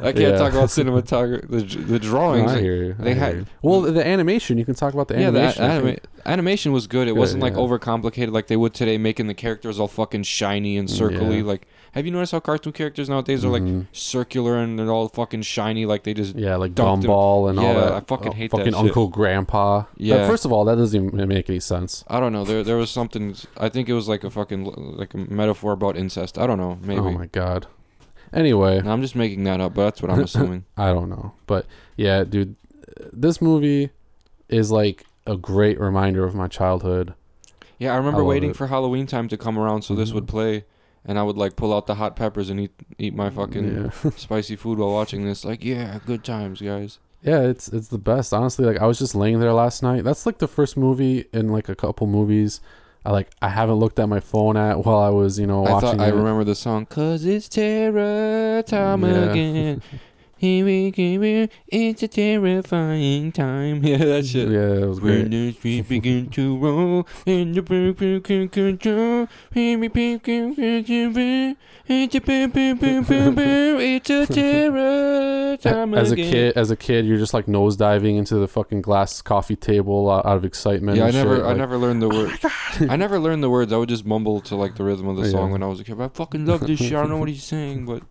I 0.01 0.11
can't 0.11 0.17
Yeah. 0.19 0.37
talk 0.37 0.53
about 0.53 0.69
cinematography. 0.69 1.49
The, 1.49 1.61
the 1.81 1.97
drawings. 1.97 2.51
I 2.51 2.61
hear 2.61 2.75
you. 2.75 2.93
They 2.99 3.15
had- 3.15 3.35
you. 3.37 3.45
well 3.63 3.81
the, 3.81 4.05
animation. 4.05 4.59
You 4.59 4.65
can 4.65 4.75
talk 4.75 4.93
about 4.93 5.07
the 5.07 5.15
yeah, 5.15 5.29
animation. 5.29 5.63
I 5.63 5.67
anima- 5.77 5.97
animation 6.27 6.73
was 6.73 6.85
good. 6.85 7.07
It 7.07 7.15
Good, 7.15 7.19
wasn't 7.19 7.41
like 7.41 7.53
yeah. 7.53 7.59
overcomplicated 7.59 8.31
like 8.31 8.45
they 8.45 8.55
would 8.55 8.75
today, 8.75 8.99
making 8.99 9.25
the 9.27 9.33
characters 9.33 9.79
all 9.79 9.87
fucking 9.87 10.21
shiny 10.21 10.77
and 10.77 10.87
circly. 10.87 11.37
Yeah. 11.37 11.43
Like, 11.43 11.67
have 11.91 12.05
you 12.05 12.11
noticed 12.11 12.31
how 12.31 12.39
cartoon 12.39 12.73
characters 12.73 13.09
nowadays 13.09 13.43
are 13.45 13.49
like 13.49 13.63
Mhm. 13.63 13.85
circular 13.91 14.57
and 14.57 14.77
they're 14.79 14.91
all 14.91 15.07
fucking 15.09 15.41
shiny? 15.41 15.85
Like 15.85 16.03
they 16.03 16.13
just 16.13 16.35
yeah, 16.35 16.55
like 16.55 16.73
Gumball 16.73 17.49
and 17.49 17.59
all 17.59 17.65
Yeah, 17.65 17.73
that. 17.73 17.91
I 17.93 17.99
fucking 18.01 18.29
oh, 18.29 18.31
hate 18.31 18.51
that 18.51 18.57
fucking 18.57 18.73
shit. 18.73 18.81
Uncle 18.81 19.07
Grandpa. 19.09 19.79
That- 19.81 19.87
Yeah. 19.97 20.27
first 20.27 20.45
of 20.45 20.51
all, 20.51 20.63
that 20.65 20.75
doesn't 20.75 21.13
even 21.13 21.27
make 21.27 21.49
any 21.49 21.59
sense. 21.59 22.03
I 22.07 22.19
don't 22.19 22.31
know. 22.33 22.43
There 22.45 22.63
there 22.63 22.77
was 22.77 22.89
something. 22.89 23.35
I 23.57 23.69
think 23.69 23.89
it 23.89 23.93
was 23.93 24.07
like 24.07 24.23
a 24.23 24.29
fucking 24.29 24.63
like 24.97 25.13
a 25.13 25.17
metaphor 25.17 25.73
about 25.73 25.97
incest. 25.97 26.37
I 26.37 26.47
don't 26.47 26.57
know. 26.57 26.77
Maybe. 26.81 26.99
Oh 27.01 27.11
my 27.11 27.25
god. 27.27 27.67
Anyway, 28.33 28.81
No, 28.81 28.91
I'm 28.91 29.01
just 29.01 29.15
making 29.15 29.43
that 29.43 29.59
up, 29.59 29.73
but 29.73 29.83
that's 29.83 30.01
what 30.01 30.09
I'm 30.09 30.19
assuming. 30.23 30.63
I 30.77 30.93
don't 30.93 31.09
know, 31.09 31.33
but 31.47 31.65
yeah, 31.97 32.23
dude, 32.23 32.55
this 33.11 33.41
movie 33.41 33.89
is 34.47 34.71
like 34.71 35.05
a 35.27 35.35
great 35.35 35.77
reminder 35.79 36.23
of 36.23 36.33
my 36.33 36.47
childhood. 36.47 37.13
Yeah, 37.77 37.93
I 37.93 37.97
remember 37.97 38.19
love 38.19 38.27
waiting 38.27 38.51
it. 38.51 38.55
for 38.55 38.67
Halloween 38.67 39.05
time 39.05 39.27
to 39.27 39.35
come 39.37 39.57
around 39.59 39.81
so 39.81 39.95
this 39.95 40.11
Mhm. 40.11 40.13
would 40.15 40.27
play, 40.29 40.63
and 41.05 41.17
I 41.19 41.23
would 41.23 41.37
like 41.37 41.55
pull 41.55 41.73
out 41.73 41.87
the 41.87 41.95
hot 41.95 42.15
peppers 42.15 42.49
and 42.49 42.59
eat 42.59 42.71
eat 42.97 43.13
my 43.15 43.29
fucking 43.29 43.91
yeah. 44.03 44.09
spicy 44.17 44.55
food 44.55 44.77
while 44.79 44.91
watching 44.91 45.25
this. 45.25 45.43
Like, 45.45 45.63
yeah, 45.63 45.99
good 46.05 46.23
times, 46.23 46.61
guys. 46.61 46.99
Yeah, 47.23 47.41
it's 47.41 47.67
it's 47.67 47.87
the 47.89 47.97
best. 47.99 48.33
Honestly, 48.33 48.65
like 48.65 48.79
I 48.79 48.85
was 48.87 48.97
just 48.99 49.13
laying 49.15 49.39
there 49.39 49.53
last 49.53 49.83
night. 49.83 50.03
That's 50.03 50.25
like 50.25 50.39
the 50.39 50.47
first 50.47 50.75
movie 50.77 51.25
in 51.33 51.49
like 51.49 51.69
a 51.69 51.75
couple 51.75 52.07
movies. 52.07 52.61
I 53.05 53.11
like 53.11 53.29
I 53.41 53.49
haven't 53.49 53.75
looked 53.75 53.97
at 53.99 54.07
my 54.09 54.19
phone 54.19 54.57
at 54.57 54.85
while 54.85 54.99
I 54.99 55.09
was 55.09 55.39
you 55.39 55.47
know 55.47 55.65
I 55.65 55.71
watching. 55.71 55.97
thought 55.97 55.99
I 56.01 56.09
remember 56.09 56.43
the 56.43 56.55
song, 56.55 56.85
Cause 56.85 57.25
it's 57.25 57.47
terror 57.49 58.61
time 58.63 59.03
Yeah. 59.03 59.31
again. 59.31 59.81
Here 60.41 60.65
we 60.65 60.89
go, 60.89 61.47
it's 61.67 62.01
a 62.01 62.07
terrifying 62.07 63.31
time. 63.31 63.83
Yeah, 63.91 63.97
that 63.97 64.25
shit. 64.25 64.49
Yeah, 64.49 64.81
it 64.83 64.87
was 64.87 64.99
When 64.99 65.29
great. 65.29 65.31
the 65.31 65.51
streets 65.53 65.87
begin 65.87 66.29
to 66.31 66.57
roll 66.57 67.07
and 67.27 67.53
the 67.53 67.61
people 67.61 68.19
can 68.21 68.49
control, 68.49 69.27
here 69.53 69.77
we 69.77 69.87
begin 69.87 70.55
to 70.55 71.13
be. 71.13 71.55
It's 71.87 72.15
a 72.15 72.21
boom, 72.21 72.49
boom, 72.49 72.77
boom, 72.77 73.03
boom, 73.03 73.35
boom. 73.35 73.79
It's 73.81 74.09
a 74.09 74.25
terror 74.25 75.57
time 75.57 75.93
As 75.93 76.11
a 76.11 76.15
kid, 76.15 76.57
as 76.57 76.71
a 76.71 76.75
kid, 76.75 77.05
you're 77.05 77.17
just 77.19 77.35
like 77.35 77.47
nose 77.47 77.75
diving 77.77 78.15
into 78.15 78.35
the 78.35 78.47
fucking 78.47 78.81
glass 78.81 79.21
coffee 79.21 79.55
table 79.55 80.09
uh, 80.09 80.19
out 80.25 80.37
of 80.37 80.45
excitement. 80.45 80.97
Yeah, 80.97 81.05
I 81.05 81.11
never, 81.11 81.35
shit, 81.35 81.43
I 81.45 81.49
like- 81.49 81.57
never 81.57 81.77
learned 81.77 82.01
the 82.01 82.09
word. 82.09 82.39
I 82.89 82.95
never 82.95 83.19
learned 83.19 83.43
the 83.43 83.49
words. 83.51 83.71
I 83.71 83.77
would 83.77 83.89
just 83.89 84.05
mumble 84.07 84.41
to 84.41 84.55
like 84.55 84.75
the 84.75 84.83
rhythm 84.83 85.07
of 85.07 85.17
the 85.17 85.23
Yeah. 85.25 85.31
song 85.31 85.51
when 85.51 85.61
I 85.61 85.67
was 85.67 85.79
a 85.79 85.83
kid. 85.83 86.01
I 86.01 86.07
fucking 86.07 86.47
love 86.47 86.61
this 86.65 86.79
shit. 86.79 86.93
I 86.93 87.01
don't 87.01 87.09
know 87.09 87.17
what 87.17 87.29
he's 87.29 87.43
saying, 87.43 87.85
but 87.85 88.01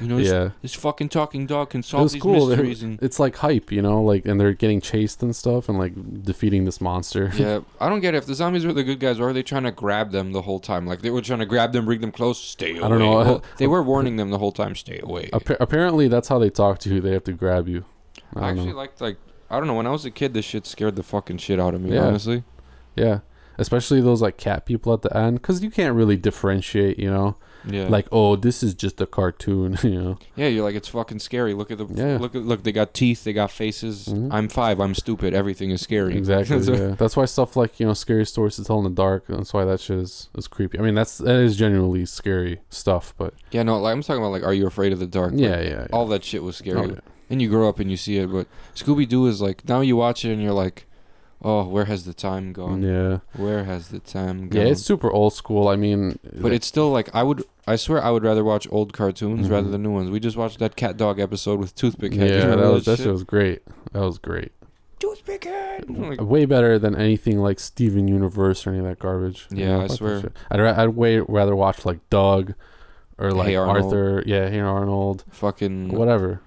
you 0.00 0.08
know, 0.08 0.16
this, 0.18 0.28
Yeah, 0.28 0.50
this 0.62 0.74
fucking 0.74 1.08
talking 1.08 1.46
dog 1.46 1.70
can 1.70 1.82
solve 1.82 2.12
these 2.12 2.20
cool. 2.22 2.48
Mysteries. 2.48 2.82
And 2.82 3.02
It's 3.02 3.18
like 3.18 3.36
hype, 3.36 3.70
you 3.70 3.82
know, 3.82 4.02
like 4.02 4.26
and 4.26 4.40
they're 4.40 4.52
getting 4.52 4.80
chased 4.80 5.22
and 5.22 5.34
stuff 5.34 5.68
and 5.68 5.78
like 5.78 6.22
defeating 6.22 6.64
this 6.64 6.80
monster. 6.80 7.30
yeah, 7.36 7.60
I 7.80 7.88
don't 7.88 8.00
get 8.00 8.14
it. 8.14 8.18
If 8.18 8.26
the 8.26 8.34
zombies 8.34 8.66
were 8.66 8.72
the 8.72 8.84
good 8.84 9.00
guys, 9.00 9.18
why 9.18 9.26
are 9.26 9.32
they 9.32 9.42
trying 9.42 9.64
to 9.64 9.72
grab 9.72 10.10
them 10.10 10.32
the 10.32 10.42
whole 10.42 10.60
time? 10.60 10.86
Like 10.86 11.02
they 11.02 11.10
were 11.10 11.22
trying 11.22 11.40
to 11.40 11.46
grab 11.46 11.72
them, 11.72 11.84
bring 11.84 12.00
them 12.00 12.12
close, 12.12 12.38
stay 12.38 12.72
away. 12.72 12.82
I 12.82 12.88
don't 12.88 12.98
know. 12.98 13.16
Well, 13.16 13.44
they 13.58 13.66
were 13.66 13.82
warning 13.82 14.16
them 14.16 14.30
the 14.30 14.38
whole 14.38 14.52
time, 14.52 14.74
stay 14.74 15.00
away. 15.02 15.30
Appa- 15.32 15.56
apparently, 15.60 16.08
that's 16.08 16.28
how 16.28 16.38
they 16.38 16.50
talk 16.50 16.78
to 16.80 16.94
you. 16.94 17.00
They 17.00 17.12
have 17.12 17.24
to 17.24 17.32
grab 17.32 17.68
you. 17.68 17.84
I 18.34 18.40
I 18.40 18.50
actually 18.50 18.72
like 18.72 19.00
like 19.00 19.16
I 19.50 19.58
don't 19.58 19.66
know. 19.66 19.74
When 19.74 19.86
I 19.86 19.90
was 19.90 20.04
a 20.04 20.10
kid, 20.10 20.34
this 20.34 20.44
shit 20.44 20.66
scared 20.66 20.96
the 20.96 21.02
fucking 21.02 21.38
shit 21.38 21.60
out 21.60 21.74
of 21.74 21.80
me. 21.80 21.94
Yeah. 21.94 22.06
Honestly, 22.06 22.42
Yeah, 22.96 23.20
especially 23.58 24.00
those 24.00 24.22
like 24.22 24.36
cat 24.36 24.66
people 24.66 24.92
at 24.92 25.02
the 25.02 25.16
end, 25.16 25.40
because 25.40 25.62
you 25.62 25.70
can't 25.70 25.94
really 25.94 26.16
differentiate. 26.16 26.98
You 26.98 27.10
know, 27.10 27.36
yeah. 27.68 27.88
like 27.88 28.06
oh, 28.12 28.36
this 28.36 28.62
is 28.62 28.74
just 28.74 29.00
a 29.00 29.06
cartoon. 29.06 29.78
You 29.84 30.02
know. 30.02 30.18
yeah, 30.36 30.48
you're 30.48 30.64
like 30.64 30.74
it's 30.74 30.88
fucking 30.88 31.18
scary. 31.18 31.54
Look 31.54 31.70
at 31.70 31.78
the 31.78 31.86
Yeah. 31.86 32.18
look 32.18 32.34
at 32.34 32.42
look. 32.42 32.62
They 32.62 32.72
got 32.72 32.94
teeth. 32.94 33.24
They 33.24 33.32
got 33.32 33.50
faces. 33.50 34.08
Mhm. 34.08 34.28
I'm 34.32 34.48
five. 34.48 34.80
I'm 34.80 34.94
stupid. 34.94 35.34
Everything 35.34 35.70
is 35.70 35.80
scary. 35.82 36.16
Exactly. 36.16 36.62
So- 36.62 36.72
yeah. 36.88 36.94
That's 36.98 37.16
why 37.16 37.24
stuff 37.26 37.56
like 37.56 37.78
you 37.80 37.86
know 37.86 37.94
scary 37.94 38.24
stories 38.26 38.56
to 38.56 38.64
tell 38.64 38.78
in 38.78 38.84
the 38.84 38.90
dark. 38.90 39.26
That's 39.28 39.52
why 39.52 39.64
that 39.64 39.80
shit 39.80 39.98
is, 39.98 40.28
is 40.36 40.48
creepy. 40.48 40.78
I 40.78 40.82
mean, 40.82 40.94
that's 40.94 41.18
that 41.18 41.36
is 41.36 41.56
genuinely 41.56 42.06
scary 42.06 42.60
stuff. 42.70 43.14
But 43.18 43.34
Yeah, 43.50 43.62
no, 43.62 43.78
like 43.78 43.92
I'm 43.92 44.02
talking 44.02 44.22
about 44.22 44.32
like, 44.32 44.42
are 44.44 44.54
you 44.54 44.66
afraid 44.66 44.92
of 44.92 44.98
the 44.98 45.06
dark? 45.06 45.32
Like, 45.32 45.40
yeah, 45.40 45.60
yeah. 45.60 45.68
yeah. 45.68 45.86
all 45.92 46.06
that 46.08 46.24
shit 46.24 46.42
was 46.42 46.56
scary. 46.56 46.78
Oh, 46.78 46.84
yeah. 46.86 47.00
And 47.30 47.40
you 47.40 47.48
grow 47.48 47.68
up 47.68 47.78
and 47.80 47.90
you 47.90 47.96
see 47.96 48.18
it, 48.18 48.30
but 48.30 48.46
Scooby 48.74 49.08
Doo 49.08 49.26
is 49.26 49.40
like 49.40 49.66
now 49.68 49.80
you 49.80 49.96
watch 49.96 50.24
it 50.24 50.32
and 50.32 50.42
you're 50.42 50.52
like, 50.52 50.86
oh, 51.42 51.64
where 51.68 51.84
has 51.86 52.04
the 52.04 52.14
time 52.14 52.52
gone? 52.52 52.82
Yeah, 52.82 53.18
Where 53.36 53.64
has 53.64 53.88
the 53.88 53.98
time 54.00 54.44
yeah. 54.52 54.62
gone? 54.64 54.66
It's 54.68 54.82
super 54.82 55.10
old 55.10 55.32
school. 55.34 55.68
I 55.68 55.76
mean, 55.76 56.18
but 56.40 56.52
it's 56.52 56.66
still 56.66 56.90
like 56.90 57.08
I 57.14 57.22
would. 57.22 57.42
I 57.66 57.76
swear 57.76 58.02
I 58.02 58.10
would 58.10 58.22
rather 58.24 58.44
watch 58.44 58.66
old 58.70 58.92
cartoons 58.92 59.48
rather 59.48 59.68
Mhm. 59.68 59.72
than 59.72 59.82
new 59.82 59.90
ones. 59.92 60.10
We 60.10 60.20
just 60.20 60.36
watched 60.36 60.58
that 60.58 60.76
CatDog 60.76 61.18
episode 61.18 61.58
with 61.58 61.74
Toothpick 61.74 62.12
Head. 62.14 62.28
Yeah, 62.30 62.36
remember 62.44 62.66
that 62.66 62.72
was 62.72 62.84
that 62.84 62.96
shit? 62.98 63.04
shit 63.04 63.12
was 63.12 63.24
great. 63.24 63.62
That 63.92 64.00
was 64.00 64.18
great. 64.18 64.52
Toothpick 64.98 65.44
Head. 65.44 65.88
Like, 65.88 66.20
Way 66.20 66.44
better 66.44 66.78
than 66.78 66.94
anything 66.94 67.38
like 67.40 67.58
Steven 67.58 68.06
Universe 68.08 68.66
or 68.66 68.70
any 68.70 68.78
of 68.80 68.84
that 68.84 68.98
garbage. 68.98 69.46
You 69.50 69.64
Yeah, 69.64 69.78
I 69.80 69.86
swear. 69.88 70.30
I'd, 70.50 70.60
ra- 70.60 70.74
I'd 70.76 70.90
way 70.90 71.18
rather 71.20 71.56
watch 71.56 71.84
like 71.86 71.98
Doug 72.10 72.54
or 73.18 73.32
like 73.32 73.48
Hey 73.48 73.56
Arthur. 73.56 74.22
Yeah, 74.26 74.48
Hey 74.50 74.60
Arnold. 74.60 75.24
fucking. 75.30 75.88
Whatever. 75.88 76.40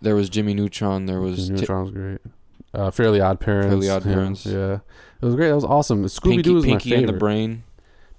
There 0.00 0.14
was 0.14 0.28
Jimmy 0.28 0.54
Neutron. 0.54 1.06
There 1.06 1.20
was 1.20 1.46
Jimmy 1.48 1.60
Neutron 1.60 1.82
was 1.82 1.90
great. 1.90 2.18
Uh, 2.72 2.90
Fairly 2.90 3.20
Odd 3.20 3.40
Parents. 3.40 3.68
Fairly 3.68 3.88
Odd 3.90 4.04
yeah, 4.06 4.12
Parents. 4.14 4.46
Yeah, 4.46 4.74
it 5.20 5.24
was 5.26 5.34
great. 5.34 5.48
That 5.48 5.54
was 5.56 5.64
awesome. 5.64 6.04
Scooby 6.04 6.42
Doo 6.42 6.54
was 6.54 6.64
Pinky 6.64 6.90
my 6.90 6.96
favorite. 6.96 6.98
and 6.98 7.08
the 7.08 7.18
Brain. 7.18 7.62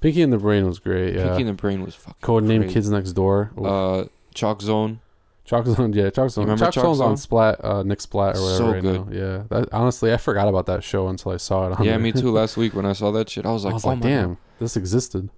Pinky 0.01 0.21
and 0.21 0.31
the 0.31 0.37
Brain 0.37 0.65
was 0.65 0.79
great. 0.79 1.13
Yeah. 1.15 1.27
Pinky 1.29 1.41
and 1.41 1.49
the 1.49 1.53
Brain 1.61 1.83
was 1.83 1.95
fucking. 1.95 2.15
Codename 2.21 2.59
great. 2.61 2.71
Kids 2.71 2.89
Next 2.89 3.13
Door. 3.13 3.51
Oof. 3.59 3.65
Uh, 3.65 4.05
Chalk 4.33 4.61
Zone. 4.61 4.99
Chalk 5.45 5.65
Zone, 5.65 5.93
yeah, 5.93 6.11
Chalk 6.11 6.29
Zone. 6.29 6.45
Chalk, 6.57 6.71
Chalk 6.71 6.83
Zone's 6.85 6.97
Zone? 6.99 7.09
on 7.09 7.17
Splat, 7.17 7.65
uh, 7.65 7.81
Nick 7.81 7.99
Splat 8.01 8.37
or 8.37 8.41
whatever 8.41 8.57
So 8.57 8.71
right 8.71 8.81
good. 8.83 9.07
now. 9.11 9.11
Yeah, 9.11 9.43
that, 9.49 9.73
honestly, 9.73 10.13
I 10.13 10.17
forgot 10.17 10.47
about 10.47 10.67
that 10.67 10.83
show 10.83 11.07
until 11.07 11.31
I 11.31 11.37
saw 11.37 11.71
it. 11.71 11.79
On 11.79 11.83
Yeah, 11.83 11.93
there. 11.93 11.99
me 11.99 12.11
too. 12.11 12.29
Last 12.39 12.55
week 12.55 12.75
when 12.75 12.85
I 12.85 12.93
saw 12.93 13.09
that 13.13 13.29
shit, 13.31 13.47
I 13.47 13.51
was 13.51 13.65
like, 13.65 13.71
I 13.71 13.73
was 13.73 13.83
oh 13.85 13.89
like, 13.89 13.97
my 13.99 14.03
God. 14.03 14.09
damn, 14.09 14.37
this 14.59 14.77
existed. 14.77 15.29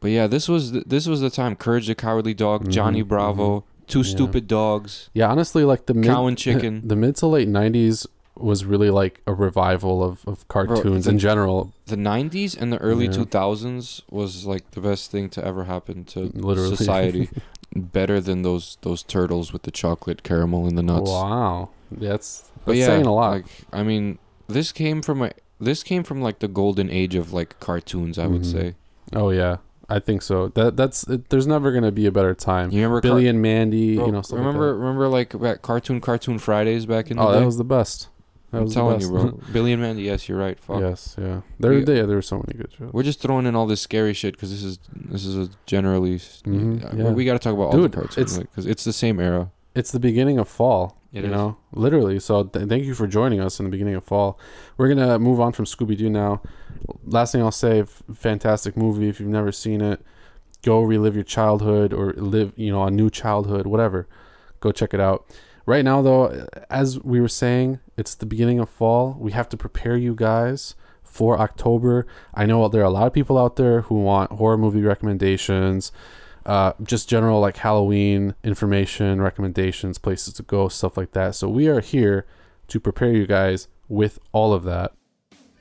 But 0.00 0.10
yeah, 0.10 0.26
this 0.26 0.48
was 0.48 0.72
the, 0.72 0.84
this 0.86 1.06
was 1.06 1.20
the 1.20 1.28
time. 1.28 1.54
Courage 1.54 1.86
the 1.86 1.94
Cowardly 1.94 2.32
Dog, 2.32 2.70
Johnny 2.70 3.04
Mhm, 3.04 3.08
Bravo, 3.08 3.64
Two 3.86 3.98
Yeah. 3.98 4.04
Stupid 4.04 4.48
Dogs, 4.48 5.10
Yeah, 5.12 5.28
honestly, 5.30 5.64
like 5.64 5.84
the 5.84 5.92
mid, 5.94 6.06
Cow 6.08 6.26
and 6.26 6.38
Chicken. 6.38 6.80
the 6.88 6.96
mid 6.96 7.16
to 7.16 7.26
late 7.26 7.46
'90s 7.48 8.06
was 8.36 8.64
really 8.64 8.90
like 8.90 9.20
a 9.26 9.34
revival 9.34 10.02
of, 10.02 10.26
of 10.26 10.46
cartoons 10.48 11.04
the- 11.04 11.10
in 11.10 11.18
general. 11.18 11.72
the 11.86 11.96
'90s 11.96 12.56
and 12.60 12.72
the 12.72 12.78
early 12.78 13.04
Yeah. 13.06 13.12
2000s 13.12 14.02
was 14.10 14.46
like 14.46 14.70
the 14.72 14.80
best 14.80 15.10
thing 15.10 15.28
to 15.30 15.44
ever 15.44 15.64
happen 15.64 16.04
to 16.06 16.30
Literally. 16.34 16.76
society. 16.76 17.28
Better 17.74 18.20
than 18.20 18.42
those 18.42 18.76
those 18.82 19.02
turtles 19.02 19.52
with 19.52 19.62
the 19.62 19.70
chocolate 19.70 20.22
caramel 20.22 20.66
and 20.66 20.76
the 20.76 20.82
nuts. 20.82 21.10
Wow, 21.10 21.70
yeah, 21.98 22.10
that's 22.10 22.50
But 22.66 22.72
that's 22.72 22.78
yeah, 22.80 22.86
saying 22.86 23.06
a 23.06 23.14
lot. 23.14 23.30
Like 23.32 23.46
I 23.72 23.82
mean, 23.82 24.18
this 24.46 24.72
came 24.72 25.00
from 25.00 25.22
a 25.22 25.30
this 25.58 25.82
came 25.82 26.02
from 26.02 26.20
like 26.20 26.40
the 26.40 26.48
golden 26.48 26.90
age 26.90 27.14
of 27.14 27.32
like 27.32 27.58
cartoons. 27.60 28.18
I 28.18 28.26
would 28.26 28.42
Mhm. 28.42 28.52
say. 28.52 28.74
oh 29.14 29.30
yeah, 29.30 29.56
I 29.88 30.00
think 30.00 30.20
so. 30.20 30.48
That 30.48 30.76
that's 30.76 31.08
it, 31.08 31.30
there's 31.30 31.46
never 31.46 31.72
gonna 31.72 31.90
be 31.92 32.04
a 32.04 32.12
better 32.12 32.34
time. 32.34 32.70
You 32.72 32.78
remember 32.82 33.00
Car- 33.00 33.10
Billy 33.12 33.26
and 33.26 33.40
Mandy, 33.40 33.96
Bro, 33.96 34.04
you 34.06 34.12
know, 34.12 34.20
stuff 34.20 34.32
like 34.38 34.46
remember 34.46 34.68
that. 34.72 34.78
remember 34.78 35.08
like 35.08 35.40
back 35.40 35.62
cartoon 35.62 36.02
cartoon 36.02 36.38
Fridays 36.38 36.84
back 36.84 37.10
in 37.10 37.16
the 37.16 37.22
Oh, 37.22 37.32
day. 37.32 37.40
that 37.40 37.46
was 37.46 37.56
the 37.56 37.64
best. 37.64 38.08
I'm 38.52 38.64
was 38.64 38.74
telling 38.74 39.00
you, 39.00 39.08
bro. 39.08 39.40
Billy 39.52 39.72
and 39.72 39.80
Mandy. 39.80 40.02
Yes, 40.02 40.28
you're 40.28 40.38
right. 40.38 40.58
Fuck. 40.58 40.80
Yes, 40.80 41.16
yeah. 41.18 41.40
There, 41.58 41.70
We- 41.70 41.84
there, 41.84 42.06
there 42.06 42.16
were 42.16 42.22
so 42.22 42.36
many 42.36 42.58
good 42.58 42.72
shows. 42.76 42.92
We're 42.92 43.02
just 43.02 43.20
throwing 43.20 43.46
in 43.46 43.54
all 43.56 43.66
this 43.66 43.80
scary 43.80 44.12
shit 44.12 44.34
because 44.34 44.50
this 44.50 44.62
is 44.62 44.78
this 44.94 45.24
is 45.24 45.36
a 45.36 45.50
generally. 45.66 46.16
Mhm, 46.18 46.84
uh, 46.84 46.96
yeah. 46.96 47.10
We 47.12 47.24
got 47.24 47.32
to 47.34 47.38
talk 47.38 47.54
about 47.54 47.66
all 47.66 47.72
Dude, 47.72 47.92
the 47.92 47.96
cartoons 47.96 48.18
it's- 48.18 48.38
because 48.38 48.66
it's 48.66 48.84
the 48.84 48.92
same 48.92 49.18
era. 49.20 49.50
It's 49.74 49.90
the 49.90 50.00
beginning 50.00 50.38
of 50.38 50.48
fall. 50.48 50.98
It 51.14 51.20
you 51.24 51.30
is. 51.30 51.30
know, 51.32 51.56
literally. 51.72 52.18
So 52.20 52.44
th- 52.44 52.68
thank 52.68 52.84
you 52.84 52.94
for 52.94 53.06
joining 53.06 53.40
us 53.40 53.58
in 53.58 53.64
the 53.64 53.70
beginning 53.70 53.94
of 53.94 54.04
fall. 54.04 54.38
We're 54.76 54.88
gonna 54.88 55.18
move 55.18 55.40
on 55.40 55.52
from 55.52 55.64
Scooby 55.66 55.96
Doo 55.96 56.08
now. 56.10 56.40
Last 57.04 57.32
thing 57.32 57.42
I'll 57.42 57.50
say, 57.50 57.80
f- 57.80 58.02
fantastic 58.14 58.76
movie. 58.76 59.08
If 59.08 59.20
you've 59.20 59.28
never 59.28 59.52
seen 59.52 59.80
it, 59.82 60.00
go 60.62 60.82
relive 60.82 61.14
your 61.14 61.24
childhood 61.24 61.92
or 61.92 62.12
live, 62.14 62.52
you 62.56 62.70
know, 62.72 62.82
a 62.84 62.90
new 62.90 63.10
childhood, 63.10 63.66
whatever. 63.66 64.06
Go 64.60 64.72
check 64.72 64.94
it 64.94 65.00
out. 65.00 65.26
Right 65.64 65.84
now, 65.84 66.02
though, 66.02 66.46
as 66.70 66.98
we 67.00 67.20
were 67.20 67.28
saying, 67.28 67.80
it's 67.96 68.14
the 68.14 68.26
beginning 68.26 68.58
of 68.58 68.68
fall. 68.68 69.16
We 69.18 69.32
have 69.32 69.48
to 69.50 69.56
prepare 69.56 69.96
you 69.96 70.14
guys 70.14 70.74
for 71.02 71.38
October. 71.38 72.06
I 72.34 72.46
know 72.46 72.66
there 72.68 72.80
are 72.80 72.86
a 72.86 72.90
lot 72.90 73.06
of 73.06 73.12
people 73.12 73.38
out 73.38 73.56
there 73.56 73.82
who 73.82 73.96
want 73.96 74.32
horror 74.32 74.58
movie 74.58 74.82
recommendations, 74.82 75.92
uh, 76.46 76.72
just 76.82 77.08
general 77.08 77.40
like 77.40 77.58
Halloween 77.58 78.34
information, 78.42 79.20
recommendations, 79.20 79.98
places 79.98 80.34
to 80.34 80.42
go, 80.42 80.68
stuff 80.68 80.96
like 80.96 81.12
that. 81.12 81.34
So 81.34 81.48
we 81.48 81.68
are 81.68 81.80
here 81.80 82.26
to 82.68 82.80
prepare 82.80 83.12
you 83.12 83.26
guys 83.26 83.68
with 83.88 84.18
all 84.32 84.52
of 84.52 84.64
that. 84.64 84.92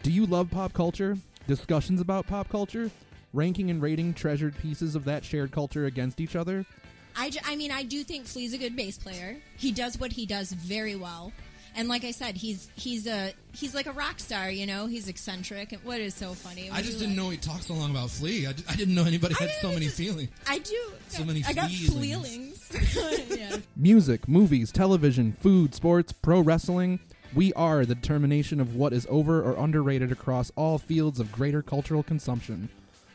Do 0.02 0.12
you 0.12 0.26
love 0.26 0.50
pop 0.50 0.74
culture? 0.74 1.18
Discussions 1.48 2.02
about 2.02 2.26
pop 2.26 2.50
culture? 2.50 2.90
Ranking 3.34 3.70
and 3.70 3.82
rating 3.82 4.14
treasured 4.14 4.58
pieces 4.58 4.96
of 4.96 5.06
that 5.06 5.24
shared 5.24 5.52
culture 5.52 5.86
against 5.86 6.20
each 6.20 6.36
other? 6.36 6.66
I, 7.15 7.30
ju- 7.30 7.39
I 7.45 7.56
mean, 7.56 7.71
I 7.71 7.84
do 7.84 8.04
think 8.04 8.26
Flea's 8.26 8.54
a 8.54 8.58
good 8.58 8.76
bass 8.76 8.97
player. 8.97 9.38
He 9.58 9.71
does 9.71 10.00
what 10.00 10.12
he 10.13 10.26
does 10.26 10.52
very 10.52 10.95
well. 10.95 11.32
And 11.74 11.88
like 11.88 12.04
I 12.04 12.12
said, 12.12 12.36
he's 12.36 12.69
he's 12.76 13.08
a 13.08 13.32
he's 13.54 13.74
like 13.74 13.86
a 13.86 13.93
rock 13.93 14.19
star, 14.19 14.50
you 14.52 14.65
know. 14.67 14.88
He's 14.88 15.08
eccentric. 15.08 15.71
And 15.71 15.82
what 15.86 16.02
is 16.02 16.13
so 16.13 16.34
funny? 16.34 16.69
I 16.69 16.82
just 16.82 17.00
didn't 17.00 17.15
like? 17.15 17.24
know 17.24 17.30
he 17.30 17.38
talked 17.38 17.63
so 17.63 17.74
long 17.76 17.91
about 17.91 18.10
Flea. 18.10 18.45
I, 18.47 18.52
d- 18.52 18.63
I 18.67 18.76
didn't 18.76 18.93
know 18.93 19.06
anybody 19.06 19.36
I 19.39 19.43
had 19.43 19.52
so 19.62 19.69
many 19.71 19.88
feelings. 19.88 20.30
I 20.45 20.60
do. 20.60 20.78
So 21.08 21.24
many 21.24 21.43
I 21.47 21.54
got 21.54 21.71
fleelings. 21.71 22.58
fleelings. 22.67 23.30
yeah. 23.39 23.58
Music, 23.78 24.28
movies, 24.28 24.70
television, 24.74 25.32
food, 25.32 25.74
sports, 25.74 26.12
pro 26.12 26.41
wrestling. 26.41 26.99
We 27.34 27.53
are 27.53 27.86
the 27.86 27.95
determination 27.95 28.59
of 28.59 28.76
what 28.76 28.91
is 28.91 29.07
over 29.09 29.41
or 29.41 29.55
underrated 29.55 30.12
across 30.12 30.51
all 30.57 30.78
fields 30.78 31.22
of 31.22 31.32
greater 31.32 31.62
cultural 31.62 32.03
consumption. 32.03 32.68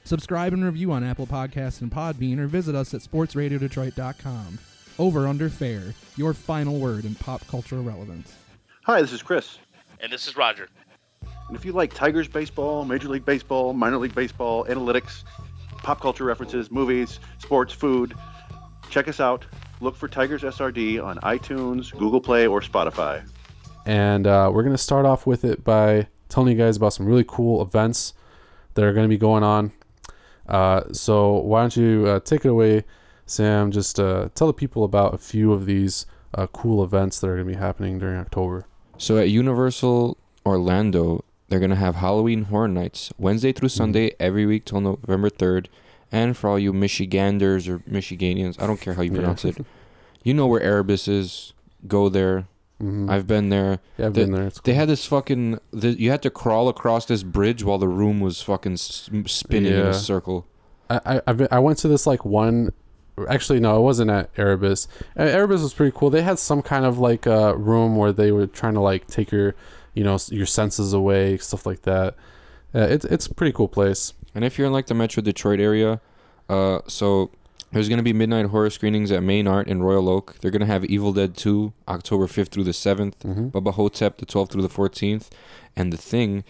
Subscribe 0.07 0.53
and 0.53 0.65
review 0.65 0.93
on 0.93 1.03
Apple 1.03 1.27
Podcasts 1.27 1.81
and 1.81 1.91
Podbean 1.91 2.39
or 2.39 2.47
visit 2.47 2.77
us 2.77 2.95
at 2.95 3.01
sportsradiodetroit.com. 3.01 4.61
Over 5.01 5.27
Under 5.27 5.51
Fair, 5.51 5.95
your 6.15 6.33
final 6.33 6.79
word 6.79 7.05
in 7.05 7.17
pop 7.17 7.45
culture 7.49 7.81
relevance. 7.81 8.33
Hi, 8.85 9.03
this 9.03 9.13
is 9.13 9.21
Chris. 9.21 9.59
And 9.99 10.13
this 10.13 10.29
is 10.29 10.37
Roger. 10.37 10.69
And 11.49 11.57
if 11.57 11.65
you 11.65 11.73
like 11.73 11.93
Tigers 11.93 12.29
baseball, 12.29 12.85
Major 12.85 13.09
League 13.09 13.25
Baseball, 13.25 13.73
minor 13.73 13.97
league 13.99 14.15
baseball, 14.15 14.65
analytics, 14.67 15.25
pop 15.79 16.01
culture 16.01 16.23
references, 16.23 16.71
movies, 16.71 17.19
sports, 17.39 17.73
food, 17.73 18.15
check 18.91 19.09
us 19.09 19.19
out. 19.19 19.45
Look 19.81 19.97
for 19.97 20.07
Tigers 20.07 20.43
SRD 20.43 21.03
on 21.03 21.19
iTunes, 21.19 21.91
Google 21.91 22.21
Play, 22.21 22.47
or 22.47 22.61
Spotify. 22.61 23.29
And 23.85 24.29
uh, 24.29 24.53
we're 24.55 24.63
going 24.63 24.73
to 24.73 24.79
start 24.79 25.05
off 25.05 25.27
with 25.27 25.45
it 25.45 25.65
by 25.65 26.07
telling 26.29 26.57
you 26.57 26.63
guys 26.63 26.77
about 26.77 26.93
some 26.93 27.07
really 27.07 27.25
cool 27.27 27.61
events 27.61 28.15
that 28.75 28.85
are 28.85 28.93
going 28.93 29.05
to 29.05 29.09
be 29.09 29.19
going 29.19 29.43
on. 29.43 29.73
Uh, 30.49 30.83
so 30.93 31.33
why 31.35 31.61
don't 31.63 31.77
you 31.77 32.07
uh, 32.07 32.21
take 32.21 32.45
it 32.45 32.49
away, 32.49 32.85
Sam? 33.27 33.71
Just 33.71 33.99
uh, 34.01 34.29
tell 34.35 34.47
the 34.47 34.53
people 34.53 34.85
about 34.85 35.15
a 35.15 35.19
few 35.19 35.53
of 35.53 35.67
these 35.67 36.07
uh, 36.35 36.47
cool 36.49 36.83
events 36.85 37.19
that 37.21 37.29
are 37.29 37.35
going 37.37 37.47
to 37.49 37.53
be 37.55 37.59
happening 37.59 37.99
during 37.99 38.17
October. 38.19 38.67
So 38.99 39.19
at 39.19 39.29
Universal 39.31 40.17
Orlando, 40.45 41.25
they're 41.49 41.61
gonna 41.61 41.77
have 41.77 41.97
Halloween 41.97 42.45
Horror 42.45 42.67
Nights 42.69 43.13
Wednesday 43.19 43.53
through 43.53 43.69
Sunday 43.69 44.13
every 44.19 44.47
week 44.47 44.65
till 44.65 44.81
November 44.81 45.29
third. 45.31 45.69
And 46.11 46.37
for 46.37 46.51
all 46.51 46.59
you 46.59 46.73
Michiganders 46.73 47.69
or 47.69 47.79
Michiganians, 47.81 48.61
I 48.61 48.67
don't 48.67 48.81
care 48.81 48.95
how 48.95 49.03
you 49.03 49.11
Yeah. 49.13 49.19
pronounce 49.19 49.45
it. 49.45 49.59
You 50.25 50.35
know 50.35 50.49
where 50.49 50.61
Erebus 50.61 51.07
is. 51.07 51.53
Go 51.87 52.09
there. 52.09 52.49
Mm-hmm. 52.83 53.09
I've 53.11 53.27
been 53.27 53.49
there. 53.49 53.79
yeah, 53.97 54.07
I've 54.07 54.15
the- 54.15 54.21
been 54.23 54.33
there. 54.33 54.47
It's 54.49 54.61
They 54.61 54.75
had 54.75 54.89
this 54.89 55.07
fucking. 55.07 55.59
The, 55.73 55.91
you 55.93 56.11
had 56.11 56.23
to 56.23 56.31
crawl 56.31 56.69
across 56.69 57.07
this 57.07 57.23
bridge 57.23 57.65
while 57.65 57.79
the 57.79 57.89
room 57.89 58.21
was 58.21 58.43
fucking 58.43 58.77
spinning 58.77 59.73
in 59.73 59.79
a 59.87 59.95
circle. 59.95 60.47
I, 60.91 61.01
I 61.17 61.21
I've 61.27 61.37
been, 61.39 61.49
I 61.51 61.59
went 61.59 61.79
to 61.79 61.89
this 61.89 62.07
like 62.07 62.25
one. 62.25 62.73
Actually, 63.31 63.61
no, 63.61 63.79
it 63.79 63.81
wasn't 63.81 64.11
at 64.11 64.29
Erebus. 64.37 64.89
Erebus 65.17 65.63
was 65.63 65.73
pretty 65.73 65.97
cool. 65.97 66.11
They 66.11 66.21
had 66.21 66.39
some 66.39 66.61
kind 66.61 66.85
of 66.85 66.99
like 66.99 67.27
uh, 67.27 67.57
room 67.57 67.97
where 67.97 68.13
they 68.13 68.31
were 68.31 68.47
trying 68.47 68.75
to 68.75 68.81
like 68.81 69.07
take 69.07 69.33
your, 69.33 69.55
you 69.95 70.05
know, 70.05 70.19
your 70.29 70.45
senses 70.45 70.93
away, 70.93 71.39
stuff 71.39 71.65
like 71.65 71.83
that. 71.83 72.15
Uh, 72.75 72.81
it's 72.81 73.07
it's 73.07 73.27
a 73.27 73.33
pretty 73.35 73.53
cool 73.53 73.69
place. 73.69 74.13
And 74.35 74.45
if 74.45 74.59
you're 74.59 74.67
in 74.67 74.73
like 74.75 74.85
the 74.87 74.95
Metro 74.95 75.23
Detroit 75.23 75.61
area, 75.61 76.03
uh, 76.51 76.81
so 76.87 77.31
there's 77.77 77.89
gonna 77.89 78.03
be 78.03 78.13
midnight 78.13 78.47
horror 78.47 78.71
screenings 78.71 79.13
at 79.13 79.23
Main 79.23 79.47
Art 79.47 79.69
in 79.69 79.83
Royal 79.83 80.09
Oak. 80.09 80.37
They're 80.41 80.51
gonna 80.51 80.67
have 80.67 80.85
Evil 80.87 81.13
Dead 81.13 81.37
2 81.37 81.73
October 81.89 82.27
5th 82.27 82.49
through 82.49 82.65
the 82.65 82.73
7th, 82.73 83.19
Mm-hmm. 83.19 83.49
Bubba 83.49 83.75
Ho-Tep 83.75 84.19
the 84.19 84.27
12th 84.27 84.51
through 84.51 84.63
the 84.63 84.69
14th, 84.69 85.29
and 85.77 85.93
The 85.93 85.97
Thing 85.97 86.45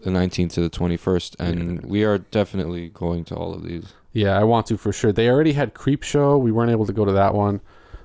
the 0.00 0.10
19th 0.10 0.52
to 0.52 0.60
the 0.60 0.70
21st. 0.70 1.36
And 1.40 1.84
we 1.84 2.04
are 2.04 2.18
definitely 2.18 2.88
going 2.90 3.24
to 3.24 3.34
all 3.34 3.52
of 3.52 3.64
these. 3.64 3.94
Yeah, 4.12 4.38
I 4.38 4.44
want 4.44 4.66
to 4.66 4.76
for 4.76 4.92
sure. 4.92 5.10
They 5.12 5.28
already 5.28 5.52
had 5.54 5.74
Creepshow. 5.74 6.40
We 6.40 6.52
weren't 6.52 6.70
able 6.70 6.86
to 6.86 6.92
go 6.92 7.04
to 7.04 7.10
that 7.12 7.34
one, 7.34 7.60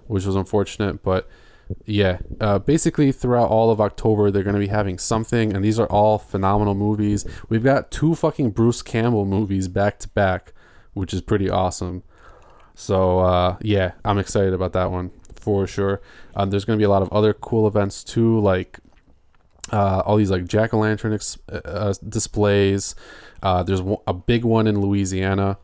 which 0.08 0.26
was 0.26 0.36
unfortunate. 0.36 1.04
But 1.04 1.30
yeah, 1.86 2.18
uh, 2.42 2.60
basically 2.60 3.12
throughout 3.12 3.50
all 3.50 3.70
of 3.70 3.80
October, 3.80 4.32
they're 4.32 4.44
going 4.44 4.56
to 4.56 4.60
be 4.60 4.68
having 4.68 4.98
something, 4.98 5.54
and 5.56 5.64
these 5.64 5.80
are 5.80 5.88
all 5.88 6.18
phenomenal 6.18 6.74
movies. 6.76 7.26
We've 7.48 7.64
got 7.64 7.92
two 7.92 8.16
fucking 8.16 8.52
Bruce 8.52 8.82
Campbell 8.82 9.26
movies 9.26 9.68
back 9.68 10.00
to 10.00 10.10
back, 10.10 10.54
which 10.94 11.14
is 11.14 11.22
pretty 11.22 11.50
awesome. 11.50 12.04
So 12.76 13.20
uh, 13.20 13.58
yeah, 13.62 13.92
I'm 14.04 14.18
excited 14.18 14.54
about 14.54 14.74
that 14.74 14.92
one 14.92 15.12
for 15.36 15.68
sure. 15.68 16.02
Um, 16.36 16.50
there's 16.50 16.66
going 16.66 16.78
to 16.78 16.82
be 16.82 16.86
a 16.86 16.90
lot 16.90 17.02
of 17.02 17.12
other 17.12 17.34
cool 17.34 17.68
events 17.68 18.04
too, 18.04 18.40
like 18.40 18.80
uh, 19.72 20.02
all 20.06 20.18
these 20.18 20.32
like 20.32 20.46
jack 20.46 20.74
o' 20.74 20.80
lantern 20.80 21.14
ex- 21.14 21.38
uh, 21.52 21.94
displays. 22.08 22.96
Uh, 23.42 23.64
there's 23.64 23.82
a 24.08 24.14
big 24.14 24.44
one 24.46 24.68
in 24.68 24.80
Louisiana. 24.82 25.58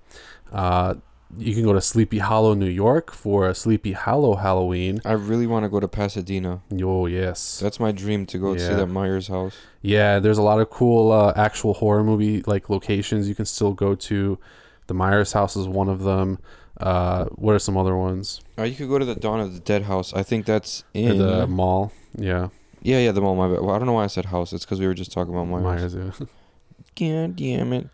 Uh, 0.51 0.95
you 1.37 1.53
can 1.53 1.63
go 1.63 1.73
to 1.73 1.81
Sleepy 1.81 2.17
Hollow, 2.19 2.55
New 2.55 2.65
York 2.69 3.11
for 3.11 3.47
a 3.47 3.53
Sleepy 3.53 3.91
Hollow 3.91 4.35
Halloween. 4.35 4.99
I 5.05 5.11
really 5.11 5.45
want 5.45 5.63
to 5.63 5.69
go 5.69 5.79
to 5.79 5.87
Pasadena. 5.87 6.61
Oh 6.81 7.05
yes, 7.05 7.59
That's 7.59 7.79
my 7.79 7.91
dream 7.91 8.25
to 8.27 8.37
go 8.39 8.57
see 8.57 8.63
Yeah. 8.65 8.75
that 8.77 8.87
Myers 8.87 9.27
house. 9.27 9.55
yeah. 9.81 10.19
There's 10.19 10.39
a 10.39 10.41
lot 10.43 10.59
of 10.59 10.69
cool 10.71 11.11
uh, 11.11 11.33
actual 11.35 11.75
horror 11.75 12.03
movie 12.03 12.41
like 12.47 12.69
locations 12.69 13.29
you 13.29 13.35
can 13.35 13.45
still 13.45 13.73
go 13.73 13.93
to. 13.95 14.39
The 14.87 14.93
Myers 14.95 15.33
house 15.33 15.55
is 15.55 15.67
one 15.67 15.87
of 15.87 16.01
them. 16.01 16.39
Uh, 16.79 17.25
what 17.35 17.53
are 17.55 17.59
some 17.59 17.75
other 17.77 17.95
ones? 17.95 18.41
Or 18.57 18.65
you 18.65 18.75
could 18.75 18.87
go 18.87 18.97
to 18.99 19.05
the 19.05 19.15
Dawn 19.15 19.39
of 19.39 19.53
the 19.53 19.59
Dead 19.59 19.83
house. 19.83 20.13
I 20.13 20.23
think 20.23 20.45
that's 20.45 20.83
Or 20.95 20.99
in 20.99 21.17
the 21.17 21.45
mall. 21.47 21.91
Yeah, 22.15 22.49
Yeah, 22.81 22.99
yeah, 22.99 23.11
the 23.11 23.21
mall. 23.21 23.35
My 23.35 23.47
bad. 23.49 23.61
Well, 23.61 23.75
I 23.75 23.77
don't 23.77 23.85
know 23.85 23.93
why 23.93 24.05
I 24.05 24.07
said 24.07 24.25
house. 24.25 24.53
It's 24.53 24.65
because 24.65 24.79
we 24.79 24.87
were 24.87 24.93
just 24.93 25.11
talking 25.11 25.33
about 25.33 25.45
Myers. 25.45 25.95
Myers. 25.95 26.15
Yeah. 26.19 26.25
God 27.23 27.35
damn 27.35 27.73
it! 27.73 27.89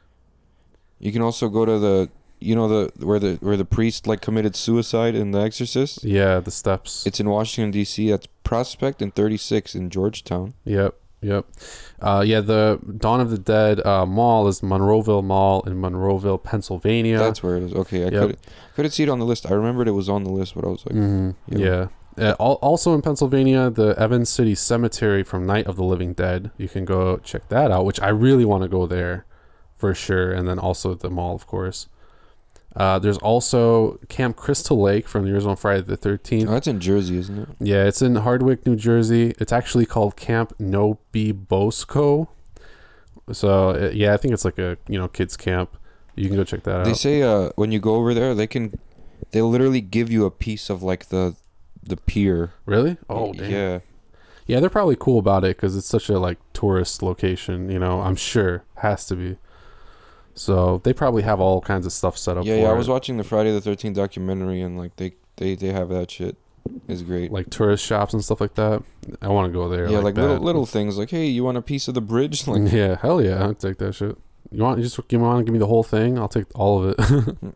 You 0.99 1.11
can 1.11 1.21
also 1.21 1.49
go 1.49 1.65
to 1.65 1.77
the, 1.79 2.09
you 2.39 2.55
know 2.55 2.67
the 2.67 3.05
where 3.05 3.19
the 3.19 3.35
where 3.41 3.57
the 3.57 3.65
priest 3.65 4.07
like 4.07 4.21
committed 4.21 4.55
suicide 4.55 5.15
in 5.15 5.31
The 5.31 5.39
Exorcist. 5.39 6.03
yeah, 6.03 6.39
the 6.39 6.51
steps. 6.51 7.05
It's 7.05 7.19
in 7.19 7.29
Washington 7.29 7.71
D.C. 7.71 8.09
That's 8.11 8.27
Prospect 8.43 9.01
and 9.01 9.13
36 9.13 9.73
in 9.75 9.89
Georgetown. 9.89 10.53
Yep, 10.65 10.95
yep. 11.25 11.45
Uh, 12.01 12.23
yeah, 12.25 12.41
the 12.41 12.79
Dawn 12.97 13.19
of 13.21 13.29
the 13.31 13.37
Dead 13.37 13.85
uh, 13.85 14.05
Mall 14.05 14.47
is 14.47 14.61
Monroeville 14.61 15.23
Mall 15.23 15.61
in 15.67 15.73
Monroeville, 15.81 16.41
Pennsylvania. 16.43 17.17
That's 17.19 17.41
where 17.43 17.55
it 17.57 17.63
is. 17.63 17.73
Okay, 17.73 18.01
I 18.01 18.09
Yep. 18.09 18.11
couldn't 18.13 18.39
couldn't 18.75 18.91
see 18.91 19.03
it 19.03 19.09
on 19.09 19.19
the 19.19 19.25
list. 19.25 19.49
I 19.49 19.53
remembered 19.53 19.87
it 19.87 19.91
was 19.91 20.09
on 20.09 20.23
the 20.23 20.31
list, 20.31 20.55
but 20.55 20.63
I 20.65 20.67
was 20.67 20.85
like, 20.85 20.95
hmm 20.95 21.29
Yeah. 21.47 21.57
Yeah. 21.59 21.87
Uh, 22.17 22.35
al- 22.39 22.59
also 22.69 22.93
in 22.93 23.01
Pennsylvania, 23.01 23.69
the 23.69 23.89
Evans 23.99 24.29
City 24.29 24.55
Cemetery 24.55 25.21
from 25.23 25.45
Night 25.45 25.67
of 25.67 25.75
the 25.75 25.83
Living 25.83 26.13
Dead. 26.13 26.51
You 26.57 26.69
can 26.69 26.85
go 26.85 27.17
check 27.17 27.49
that 27.49 27.71
out, 27.71 27.83
which 27.85 27.99
I 28.01 28.07
really 28.09 28.45
want 28.45 28.63
to 28.63 28.69
go 28.69 28.85
there 28.85 29.25
for 29.77 29.93
sure. 29.93 30.31
And 30.31 30.47
then 30.47 30.57
also 30.57 30.93
the 30.93 31.09
mall, 31.09 31.35
of 31.35 31.45
course. 31.47 31.87
Uh, 32.75 32.99
there's 32.99 33.17
also 33.19 33.97
Camp 34.09 34.35
Crystal 34.35 34.79
Lake 34.81 35.07
from 35.07 35.23
the 35.25 35.33
original 35.33 35.55
Friday 35.55 35.81
the 35.81 35.97
13th. 35.97 36.47
oh, 36.49 36.51
that's 36.51 36.67
in 36.67 36.79
Jersey, 36.81 37.17
isn't 37.17 37.39
it? 37.39 37.47
Yeah, 37.59 37.85
it's 37.85 38.01
in 38.01 38.15
Hardwick, 38.15 38.65
New 38.65 38.75
Jersey. 38.75 39.33
It's 39.39 39.53
actually 39.53 39.85
called 39.85 40.17
Camp 40.17 40.53
No-Be-Bo-Sco. 40.59 42.29
So 43.31 43.69
uh, 43.69 43.91
yeah, 43.93 44.13
I 44.13 44.17
think 44.17 44.33
it's 44.33 44.45
like 44.45 44.59
a 44.59 44.77
you 44.87 44.99
know 44.99 45.07
kids 45.07 45.35
camp. 45.35 45.77
You 46.15 46.27
can 46.27 46.37
go 46.37 46.43
check 46.43 46.63
that 46.63 46.71
They 46.71 46.79
out. 46.79 46.85
They 46.85 46.93
say 46.93 47.21
uh 47.23 47.49
when 47.55 47.71
you 47.71 47.79
go 47.79 47.95
over 47.95 48.13
there, 48.13 48.35
they 48.35 48.45
can, 48.47 48.77
they 49.31 49.41
literally 49.41 49.81
give 49.81 50.11
you 50.11 50.25
a 50.25 50.31
piece 50.31 50.69
of 50.69 50.83
like 50.83 51.07
the, 51.09 51.35
the 51.81 51.97
pier. 51.97 52.53
Really? 52.65 52.97
Oh, 53.09 53.33
damn. 53.33 53.49
yeah. 53.51 53.79
Yeah, 54.45 54.59
they're 54.59 54.69
probably 54.69 54.95
cool 54.95 55.17
about 55.17 55.43
it 55.43 55.55
because 55.57 55.75
it's 55.75 55.87
such 55.87 56.07
a 56.07 56.19
like 56.19 56.37
tourist 56.53 57.01
location. 57.01 57.71
You 57.71 57.79
know, 57.79 58.01
I'm 58.01 58.15
sure 58.15 58.63
has 58.75 59.05
to 59.07 59.15
be. 59.15 59.37
So 60.35 60.81
they 60.83 60.93
probably 60.93 61.23
have 61.23 61.39
all 61.39 61.61
kinds 61.61 61.85
of 61.85 61.93
stuff 61.93 62.17
set 62.17 62.37
up. 62.37 62.45
Yeah, 62.45 62.55
yeah. 62.55 62.69
I 62.69 62.73
it. 62.73 62.77
was 62.77 62.89
watching 62.89 63.17
the 63.17 63.23
Friday 63.23 63.51
the 63.51 63.61
Thirteenth 63.61 63.95
documentary, 63.95 64.61
and 64.61 64.77
like 64.77 64.95
they 64.97 65.13
they 65.37 65.55
they 65.55 65.71
have 65.71 65.89
that 65.89 66.11
shit. 66.11 66.37
Is 66.87 67.03
great. 67.03 67.31
like 67.31 67.51
tourist 67.51 67.85
shops 67.85 68.11
and 68.13 68.23
stuff 68.23 68.41
like 68.41 68.55
that. 68.55 68.81
I 69.21 69.27
want 69.27 69.47
to 69.47 69.53
go 69.53 69.69
there. 69.69 69.87
yeah, 69.87 69.99
like, 69.99 70.15
that. 70.15 70.21
little 70.21 70.43
little 70.43 70.65
things. 70.65 70.97
Like, 70.97 71.11
hey, 71.11 71.27
you 71.27 71.43
want 71.43 71.57
a 71.57 71.61
piece 71.61 71.87
of 71.87 71.93
the 71.93 72.01
bridge? 72.01 72.47
Like, 72.47 72.71
yeah, 72.71 72.97
hell 72.99 73.21
yeah, 73.21 73.43
I'll 73.43 73.53
take 73.53 73.77
that 73.77 73.93
shit. 73.93 74.17
You 74.51 74.63
want 74.63 74.79
you 74.79 74.83
just 74.83 74.99
you 75.09 75.19
want 75.19 75.39
to 75.39 75.43
give 75.43 75.53
me 75.53 75.59
the 75.59 75.67
whole 75.67 75.83
thing? 75.83 76.17
I'll 76.17 76.27
take 76.27 76.47
all 76.57 76.83
of 76.83 76.89
it. 76.89 76.97
Mm. 77.45 77.53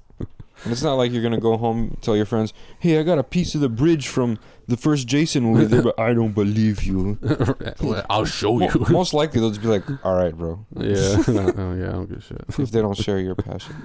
And 0.64 0.72
it's 0.72 0.84
not 0.84 0.96
like 0.96 1.12
you're 1.12 1.24
gonna 1.24 1.40
go 1.40 1.58
home 1.58 1.80
and 1.80 2.02
tell 2.02 2.16
your 2.16 2.26
friends, 2.26 2.54
hey, 2.80 3.00
I 3.00 3.04
got 3.04 3.18
a 3.20 3.24
piece 3.24 3.56
of 3.56 3.62
the 3.62 3.70
bridge 3.70 4.08
from 4.08 4.38
the 4.68 4.78
first 4.78 5.08
Jason 5.08 5.44
movie. 5.44 5.66
They're 5.66 5.82
like, 5.82 6.00
I 6.00 6.14
don't 6.14 6.34
believe 6.34 6.84
you. 6.84 7.18
I'll 8.10 8.26
show 8.26 8.58
Mo- 8.58 8.70
you. 8.74 8.86
Most 8.90 9.14
likely 9.14 9.40
they'll 9.40 9.50
just 9.50 9.62
be 9.62 9.68
like, 9.68 9.84
all 10.06 10.16
right, 10.16 10.36
bro. 10.36 10.66
yeah, 10.78 11.24
oh 11.28 11.74
yeah, 11.76 11.90
I 11.90 11.92
don't 11.94 12.08
give 12.10 12.20
a 12.20 12.22
shit. 12.22 12.42
If 12.60 12.72
they 12.72 12.82
don't 12.82 12.98
share 12.98 13.20
your 13.20 13.36
passion. 13.36 13.76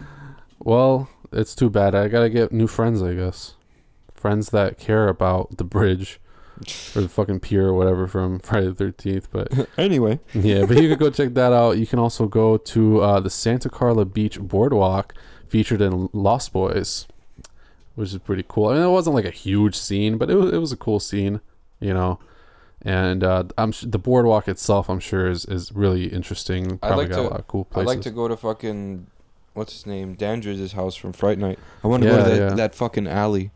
Well, 0.58 1.08
it's 1.32 1.54
too 1.54 1.70
bad. 1.70 1.94
I 1.94 2.08
gotta 2.08 2.30
get 2.30 2.52
new 2.52 2.66
friends, 2.66 3.02
I 3.02 3.14
guess. 3.14 3.54
Friends 4.14 4.50
that 4.50 4.78
care 4.78 5.08
about 5.08 5.56
the 5.58 5.64
bridge 5.64 6.20
or 6.94 7.02
the 7.02 7.08
fucking 7.08 7.40
pier 7.40 7.66
or 7.68 7.74
whatever 7.74 8.06
from 8.06 8.38
Friday 8.38 8.66
the 8.68 8.74
Thirteenth. 8.74 9.28
But 9.30 9.68
Anyway, 9.76 10.20
yeah, 10.32 10.64
but 10.64 10.80
you 10.80 10.88
can 10.88 10.98
go 10.98 11.10
check 11.10 11.34
that 11.34 11.52
out. 11.52 11.78
You 11.78 11.86
can 11.86 11.98
also 11.98 12.26
go 12.26 12.56
to 12.56 13.00
uh, 13.02 13.20
the 13.20 13.30
Santa 13.30 13.68
Carla 13.68 14.04
Beach 14.04 14.38
Boardwalk, 14.40 15.14
featured 15.48 15.80
in 15.80 16.08
Lost 16.12 16.52
Boys, 16.52 17.06
which 17.94 18.10
is 18.12 18.18
pretty 18.18 18.44
cool. 18.48 18.68
I 18.68 18.74
mean, 18.74 18.82
it 18.82 18.88
wasn't 18.90 19.14
like 19.16 19.24
a 19.24 19.30
huge 19.30 19.74
scene, 19.76 20.18
but 20.18 20.30
it 20.30 20.34
was, 20.36 20.52
it 20.52 20.58
was 20.58 20.72
a 20.72 20.76
cool 20.76 21.00
scene, 21.00 21.40
you 21.80 21.94
know. 21.94 22.18
And 22.82 23.24
uh, 23.24 23.44
I'm 23.56 23.72
sh- 23.72 23.84
the 23.88 23.98
boardwalk 23.98 24.46
itself, 24.48 24.90
I'm 24.90 25.00
sure, 25.00 25.26
is, 25.28 25.44
is 25.46 25.72
really 25.72 26.06
interesting. 26.06 26.72
I'd 26.74 26.80
Probably 26.88 27.04
like 27.04 27.10
got 27.10 27.16
to- 27.22 27.28
a 27.28 27.30
lot 27.30 27.40
of 27.40 27.46
cool 27.48 27.66
I'd 27.74 27.86
like 27.86 28.02
to 28.02 28.10
go 28.10 28.28
to 28.28 28.36
fucking 28.36 29.06
what's 29.54 29.72
his 29.72 29.86
name, 29.86 30.14
Dandrige's 30.16 30.72
house 30.72 30.94
from 30.94 31.12
Fright 31.12 31.38
Night. 31.38 31.58
I 31.82 31.86
want 31.88 32.02
to 32.02 32.08
Yeah, 32.08 32.16
go 32.16 32.24
to 32.24 32.30
that, 32.30 32.36
yeah. 32.50 32.54
that 32.54 32.74
fucking 32.74 33.06
alley 33.06 33.50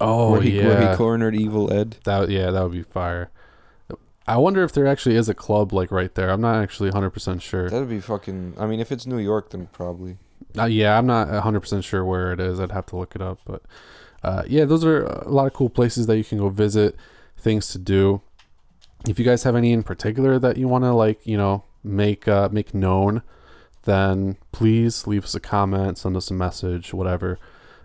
oh 0.00 0.32
where 0.32 0.40
he 0.40 0.58
yeah, 0.58 0.66
where 0.66 0.90
he 0.90 0.96
cornered 0.96 1.34
Evil 1.36 1.72
Ed. 1.72 1.96
That 2.04 2.30
yeah, 2.30 2.50
that 2.50 2.62
would 2.62 2.72
be 2.72 2.82
fire. 2.82 3.30
I 4.26 4.36
wonder 4.38 4.62
if 4.64 4.72
there 4.72 4.86
actually 4.86 5.16
is 5.16 5.28
a 5.28 5.34
club 5.34 5.72
like 5.72 5.90
right 5.90 6.14
there. 6.14 6.30
I'm 6.30 6.40
not 6.40 6.62
actually 6.62 6.90
100% 6.92 7.42
sure. 7.42 7.68
That'd 7.68 7.88
be 7.88 7.98
fucking. 8.00 8.54
I 8.56 8.66
mean, 8.66 8.78
if 8.80 8.90
it's 8.92 9.04
New 9.06 9.18
York, 9.18 9.50
then 9.50 9.66
probably. 9.72 10.16
Uh, 10.56 10.64
yeah, 10.64 10.98
I'm 10.98 11.06
not 11.06 11.28
100% 11.28 11.82
sure 11.84 12.04
where 12.04 12.32
it 12.32 12.40
is. 12.40 12.60
I'd 12.60 12.72
have 12.72 12.86
to 12.86 12.96
look 12.96 13.14
it 13.14 13.22
up, 13.22 13.40
but 13.44 13.62
uh, 14.22 14.42
yeah, 14.46 14.64
those 14.64 14.84
are 14.84 15.04
a 15.04 15.28
lot 15.28 15.46
of 15.46 15.52
cool 15.52 15.70
places 15.70 16.06
that 16.06 16.16
you 16.16 16.24
can 16.24 16.38
go 16.38 16.48
visit, 16.48 16.96
things 17.36 17.68
to 17.68 17.78
do. 17.78 18.22
If 19.08 19.18
you 19.18 19.24
guys 19.24 19.42
have 19.42 19.56
any 19.56 19.72
in 19.72 19.82
particular 19.82 20.38
that 20.38 20.56
you 20.56 20.68
want 20.68 20.84
to 20.84 20.92
like, 20.92 21.26
you 21.26 21.36
know, 21.36 21.64
make 21.82 22.28
uh, 22.28 22.48
make 22.52 22.72
known, 22.72 23.22
then 23.82 24.36
please 24.52 25.06
leave 25.06 25.24
us 25.24 25.34
a 25.34 25.40
comment, 25.40 25.98
send 25.98 26.16
us 26.16 26.30
a 26.30 26.34
message, 26.34 26.94
whatever, 26.94 27.38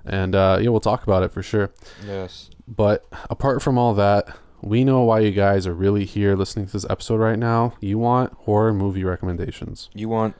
and 0.05 0.35
uh, 0.35 0.59
yeah, 0.61 0.69
we'll 0.69 0.79
talk 0.79 1.03
about 1.03 1.23
it 1.23 1.31
for 1.31 1.41
sure. 1.41 1.71
Yes. 2.05 2.51
But 2.67 3.05
apart 3.29 3.63
from 3.63 3.77
all 3.77 3.93
that, 3.95 4.37
we 4.61 4.83
know 4.83 5.01
why 5.01 5.21
you 5.21 5.31
guys 5.31 5.65
are 5.65 5.73
really 5.73 6.05
here 6.05 6.35
listening 6.35 6.67
to 6.67 6.73
this 6.73 6.85
episode 6.89 7.19
right 7.19 7.39
now. 7.39 7.73
You 7.79 7.97
want 7.97 8.33
horror 8.33 8.73
movie 8.73 9.03
recommendations. 9.03 9.89
You 9.93 10.09
want 10.09 10.35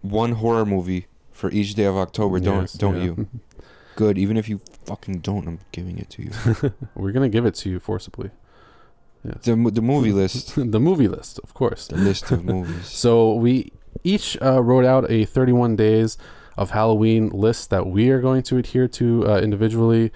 one 0.00 0.32
horror 0.32 0.64
movie 0.64 1.06
for 1.44 1.54
each 1.54 1.74
day 1.74 1.84
of 1.84 1.94
October, 1.94 2.40
don't 2.40 2.62
Yes, 2.62 2.72
don't 2.72 2.96
yeah. 2.96 3.04
you? 3.04 3.28
Good. 3.96 4.16
Even 4.16 4.38
if 4.38 4.48
you 4.48 4.62
fucking 4.86 5.18
don't, 5.18 5.46
I'm 5.46 5.58
giving 5.72 5.98
it 5.98 6.08
to 6.10 6.22
you. 6.22 6.72
We're 6.94 7.12
gonna 7.12 7.28
give 7.28 7.44
it 7.44 7.54
to 7.56 7.68
you 7.68 7.78
forcibly. 7.78 8.30
the 9.22 9.54
the 9.70 9.82
movie 9.82 10.10
list, 10.12 10.54
the 10.56 10.80
movie 10.80 11.06
list, 11.06 11.38
of 11.40 11.52
course. 11.52 11.88
the 11.88 11.96
list 11.96 12.30
of 12.30 12.46
movies. 12.46 12.86
So 12.86 13.34
we 13.34 13.72
each 14.04 14.38
uh, 14.40 14.62
wrote 14.62 14.86
out 14.86 15.10
a 15.10 15.26
31 15.26 15.76
days 15.76 16.16
of 16.56 16.70
Halloween 16.70 17.28
list 17.28 17.68
that 17.68 17.86
we 17.86 18.08
are 18.08 18.22
going 18.22 18.42
to 18.44 18.56
adhere 18.56 18.88
to 18.88 19.28
uh, 19.28 19.38
individually. 19.40 20.12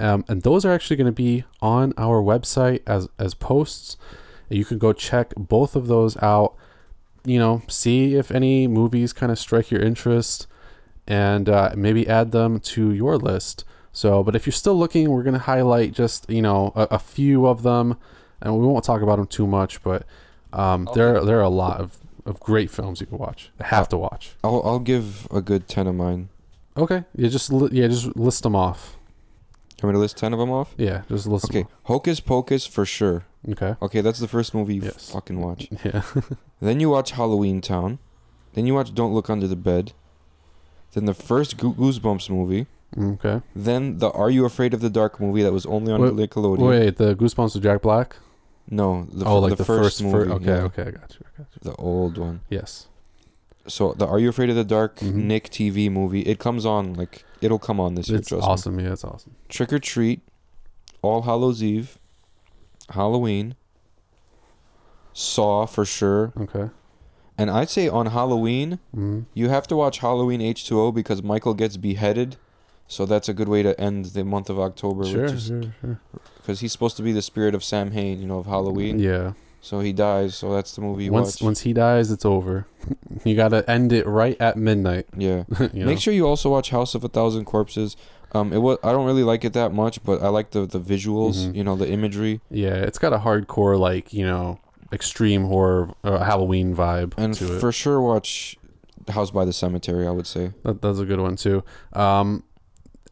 Um, 0.00 0.24
and 0.26 0.42
those 0.42 0.64
are 0.64 0.72
actually 0.72 0.96
going 0.96 1.14
to 1.14 1.22
be 1.28 1.44
on 1.60 1.92
our 1.96 2.20
website 2.20 2.80
as, 2.88 3.08
as 3.20 3.34
posts. 3.34 3.96
You 4.48 4.64
can 4.64 4.78
go 4.78 4.92
check 4.92 5.32
both 5.36 5.76
of 5.76 5.86
those 5.86 6.16
out. 6.20 6.56
You 7.24 7.38
know, 7.38 7.62
see 7.68 8.16
if 8.16 8.32
any 8.32 8.66
movies 8.66 9.12
kind 9.12 9.30
of 9.30 9.38
strike 9.38 9.70
your 9.70 9.80
interest 9.80 10.48
and 11.06 11.48
uh, 11.48 11.72
maybe 11.76 12.06
add 12.08 12.32
them 12.32 12.60
to 12.60 12.92
your 12.92 13.16
list. 13.16 13.64
So, 13.92 14.22
but 14.22 14.34
if 14.34 14.46
you're 14.46 14.52
still 14.52 14.74
looking, 14.78 15.10
we're 15.10 15.22
going 15.22 15.34
to 15.34 15.40
highlight 15.40 15.92
just, 15.92 16.28
you 16.30 16.40
know, 16.42 16.72
a, 16.74 16.88
a 16.92 16.98
few 16.98 17.46
of 17.46 17.62
them 17.62 17.96
and 18.40 18.58
we 18.58 18.66
won't 18.66 18.84
talk 18.84 19.02
about 19.02 19.16
them 19.16 19.26
too 19.26 19.46
much, 19.46 19.82
but 19.82 20.04
um, 20.52 20.88
there, 20.94 21.24
there 21.24 21.38
are 21.38 21.42
a 21.42 21.48
lot 21.48 21.80
of, 21.80 21.98
of 22.26 22.40
great 22.40 22.70
films 22.70 23.00
you 23.00 23.06
can 23.06 23.18
watch, 23.18 23.50
have 23.60 23.88
to 23.90 23.98
watch. 23.98 24.34
I'll 24.42 24.62
I'll 24.64 24.78
give 24.78 25.26
a 25.30 25.40
good 25.42 25.68
ten 25.68 25.86
of 25.86 25.94
mine. 25.94 26.28
Okay. 26.76 27.04
Yeah, 27.14 27.28
just, 27.28 27.52
li- 27.52 27.70
yeah, 27.72 27.86
just 27.88 28.16
list 28.16 28.42
them 28.44 28.56
off. 28.56 28.96
You 29.80 29.86
want 29.88 29.94
me 29.94 29.98
to 29.98 30.00
list 30.00 30.16
ten 30.16 30.32
of 30.32 30.38
them 30.38 30.50
off? 30.50 30.74
Yeah, 30.78 31.02
just 31.08 31.26
list 31.26 31.46
Okay, 31.46 31.66
Hocus 31.84 32.20
Pocus 32.20 32.66
for 32.66 32.84
sure. 32.86 33.24
Okay. 33.50 33.74
Okay, 33.82 34.00
that's 34.00 34.20
the 34.20 34.28
first 34.28 34.54
movie 34.54 34.76
you 34.76 34.82
Yes. 34.82 35.10
fucking 35.12 35.40
watch. 35.40 35.68
Yeah. 35.84 36.02
Then 36.60 36.78
you 36.80 36.88
watch 36.90 37.10
Halloween 37.12 37.60
Town. 37.60 37.98
Then 38.54 38.66
you 38.66 38.74
watch 38.74 38.94
Don't 38.94 39.12
Look 39.12 39.28
Under 39.28 39.48
the 39.48 39.56
Bed. 39.56 39.92
Then 40.92 41.06
the 41.06 41.14
first 41.14 41.56
Goo- 41.56 41.74
Goosebumps 41.74 42.28
movie. 42.30 42.66
okay. 42.98 43.40
Then 43.56 43.98
the 43.98 44.10
Are 44.10 44.30
You 44.30 44.44
Afraid 44.44 44.74
of 44.74 44.80
the 44.80 44.90
Dark 44.90 45.18
movie 45.20 45.42
that 45.42 45.52
was 45.52 45.64
only 45.66 45.92
on 45.92 46.00
Wait- 46.00 46.30
Nickelodeon. 46.30 46.68
Wait, 46.68 46.96
the 46.96 47.14
Goosebumps 47.16 47.54
with 47.54 47.62
Jack 47.62 47.82
Black? 47.82 48.16
No, 48.70 49.06
the, 49.12 49.24
oh, 49.24 49.40
fir- 49.40 49.48
like 49.48 49.56
the, 49.58 49.64
first, 49.64 50.00
fir- 50.00 50.06
movie. 50.26 50.30
okay, 50.32 50.44
yeah, 50.44 50.62
okay, 50.64 50.82
I 50.82 50.90
got 50.92 51.14
you. 51.18 51.26
I 51.26 51.38
got 51.38 51.46
you. 51.54 51.70
The 51.70 51.74
old 51.76 52.16
one. 52.18 52.40
Yes. 52.48 52.86
So 53.66 53.92
the 53.92 54.06
Are 54.06 54.18
You 54.18 54.28
Afraid 54.28 54.50
of 54.50 54.56
the 54.56 54.64
Dark 54.64 54.98
Mhm. 55.00 55.14
Nick 55.14 55.50
TV 55.50 55.88
movie. 55.90 56.20
It 56.22 56.38
comes 56.38 56.64
on 56.66 56.94
like 56.94 57.24
it'll 57.40 57.58
come 57.58 57.80
on 57.80 57.94
this 57.96 58.08
year. 58.08 58.18
It's 58.18 58.28
trust 58.28 58.42
me. 58.42 58.48
awesome. 58.52 58.80
Yeah, 58.80 58.92
it's 58.92 59.04
awesome. 59.04 59.34
Trick 59.48 59.72
or 59.72 59.78
Treat, 59.78 60.20
All 61.02 61.22
Hallows 61.22 61.62
Eve, 61.62 61.98
Halloween, 62.90 63.54
Saw 65.12 65.66
for 65.66 65.84
sure, 65.84 66.32
Okay. 66.40 66.70
And 67.38 67.50
I'd 67.50 67.70
say 67.70 67.88
on 67.88 68.06
Halloween 68.06 68.78
hmm 68.94 69.20
you 69.34 69.48
have 69.48 69.66
to 69.68 69.76
watch 69.76 69.98
Halloween 69.98 70.40
H 70.40 70.66
two 70.66 70.80
O 70.80 70.92
because 70.92 71.22
Michael 71.22 71.54
gets 71.54 71.76
beheaded, 71.76 72.36
so 72.86 73.06
that's 73.06 73.28
a 73.28 73.34
good 73.34 73.48
way 73.48 73.62
to 73.62 73.78
end 73.80 74.06
the 74.06 74.24
month 74.24 74.50
of 74.50 74.60
October. 74.60 75.04
Sure, 75.04 75.28
sure, 75.38 75.62
sure. 75.80 76.00
because 76.36 76.60
he's 76.60 76.72
supposed 76.72 76.96
to 76.98 77.02
be 77.02 77.12
the 77.12 77.22
spirit 77.22 77.54
of 77.54 77.64
Samhain, 77.64 78.20
you 78.20 78.26
know, 78.26 78.38
of 78.38 78.46
Halloween. 78.46 78.98
Yeah. 78.98 79.32
So 79.64 79.78
he 79.78 79.92
dies, 79.92 80.34
so 80.34 80.52
that's 80.52 80.74
the 80.74 80.80
movie 80.82 81.08
Once 81.08 81.36
watch. 81.40 81.42
once 81.46 81.60
he 81.60 81.72
dies, 81.72 82.10
it's 82.10 82.24
over. 82.24 82.66
you 83.24 83.36
gotta 83.36 83.68
end 83.70 83.92
it 83.92 84.06
right 84.06 84.36
at 84.40 84.56
midnight. 84.56 85.06
yeah. 85.16 85.44
you 85.72 85.80
know? 85.80 85.86
Make 85.86 86.00
sure 86.00 86.12
you 86.12 86.26
also 86.26 86.50
watch 86.50 86.70
House 86.70 86.94
of 86.96 87.04
a 87.04 87.08
Thousand 87.08 87.44
Corpses. 87.44 87.96
Um, 88.34 88.52
it 88.52 88.58
was 88.58 88.78
I 88.82 88.90
don't 88.92 89.06
really 89.06 89.22
like 89.22 89.44
it 89.44 89.52
that 89.52 89.72
much, 89.72 90.02
but 90.04 90.20
I 90.22 90.28
like 90.28 90.50
the 90.50 90.66
the 90.66 90.80
visuals, 90.80 91.36
Mhm. 91.46 91.54
you 91.54 91.64
know, 91.64 91.76
the 91.76 91.88
imagery, 91.88 92.40
Yeah, 92.50 92.74
it's 92.74 92.98
got 92.98 93.12
a 93.12 93.18
hardcore 93.18 93.78
like 93.78 94.12
you 94.12 94.26
know 94.26 94.58
extreme 94.92 95.44
horror 95.44 95.90
uh, 96.04 96.18
Halloween 96.18 96.74
vibe 96.74 97.14
and 97.16 97.34
to 97.34 97.56
it. 97.56 97.60
for 97.60 97.72
sure 97.72 98.00
watch 98.00 98.56
House 99.08 99.30
by 99.30 99.44
the 99.44 99.52
Cemetery. 99.52 100.06
I 100.06 100.10
would 100.10 100.26
say. 100.26 100.52
That, 100.64 100.82
that's 100.82 100.98
a 100.98 101.04
good 101.04 101.20
one 101.20 101.36
too. 101.36 101.64
Um, 101.92 102.44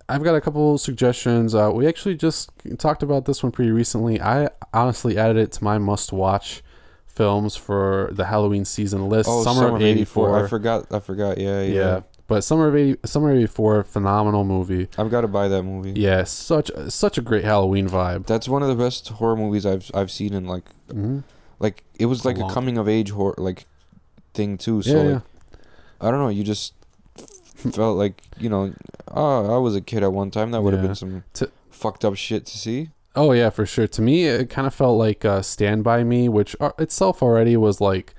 I've 0.09 0.25
got 0.25 0.35
a 0.35 0.41
couple 0.41 0.77
suggestions. 0.77 1.55
Uh, 1.55 1.71
we 1.73 1.87
actually 1.87 2.17
just 2.17 2.51
talked 2.79 3.03
about 3.03 3.27
this 3.27 3.43
one 3.43 3.53
pretty 3.53 3.71
recently. 3.71 4.21
I 4.21 4.49
honestly 4.75 5.17
added 5.17 5.37
it 5.37 5.53
to 5.53 5.65
my 5.65 5.79
must-watch 5.79 6.63
films 7.07 7.55
for 7.55 8.09
the 8.13 8.25
Halloween 8.25 8.65
season 8.65 9.09
list. 9.09 9.29
Oh, 9.31 9.45
Summer, 9.45 9.77
of 9.77 9.83
'84. 9.83 10.45
I 10.45 10.49
forgot. 10.49 10.87
I 10.93 10.99
forgot. 11.01 11.39
Yeah, 11.39 11.63
yeah. 11.63 11.75
yeah. 11.75 12.01
but 12.27 12.43
Summer 12.43 12.69
of 12.69 12.77
'80, 12.77 12.99
Summer 13.05 13.31
of 13.31 13.37
'84, 13.37 13.85
phenomenal 13.85 14.43
movie. 14.45 14.89
I've 14.99 15.11
got 15.11 15.21
to 15.21 15.29
buy 15.29 15.47
that 15.49 15.63
movie. 15.63 15.93
Yeah, 16.01 16.25
such 16.25 16.71
such 16.89 17.19
a 17.19 17.21
great 17.21 17.45
Halloween 17.45 17.89
vibe. 17.89 18.27
That's 18.27 18.49
one 18.49 18.63
of 18.63 18.69
the 18.69 18.75
best 18.75 19.09
horror 19.09 19.37
movies 19.37 19.65
I've 19.65 19.91
I've 19.95 20.11
seen 20.11 20.35
in 20.35 20.47
like 20.47 20.69
hmm 20.91 21.21
like 21.61 21.85
it 21.99 22.07
was 22.07 22.25
like 22.25 22.37
a 22.39 22.41
Long- 22.41 22.51
coming 22.53 22.77
of 22.79 22.89
age 22.89 23.11
horror 23.11 23.35
like 23.39 23.67
thing 24.35 24.59
too. 24.59 24.83
So 24.83 24.91
Yeah, 24.91 24.97
like, 25.15 25.23
yeah. 25.53 25.59
I 26.01 26.11
don't 26.11 26.21
know. 26.21 26.29
You 26.29 26.43
just 26.43 26.75
felt 27.55 27.97
like 27.97 28.23
you 28.39 28.49
know, 28.49 28.73
oh, 29.09 29.55
I 29.55 29.59
was 29.59 29.77
a 29.77 29.81
kid 29.81 30.03
at 30.03 30.13
one 30.13 30.31
time. 30.33 30.51
That 30.51 30.63
would 30.63 30.73
have 30.73 30.83
Yeah. 30.83 30.89
been 30.89 30.95
some 30.97 31.25
To- 31.35 31.51
fucked 31.71 32.05
up 32.05 32.17
shit 32.17 32.47
to 32.47 32.59
see. 32.59 32.91
Oh 33.17 33.33
yeah, 33.33 33.51
for 33.51 33.67
sure. 33.67 33.87
To 33.89 34.03
me, 34.03 34.25
it 34.27 34.51
kind 34.51 34.67
of 34.67 34.75
felt 34.75 34.97
like 34.99 35.25
uh, 35.25 35.43
Stand 35.43 35.83
by 35.85 36.05
Me, 36.05 36.29
which 36.29 36.55
uh, 36.61 36.71
itself 36.79 37.23
already 37.23 37.57
was 37.57 37.81
like 37.81 38.15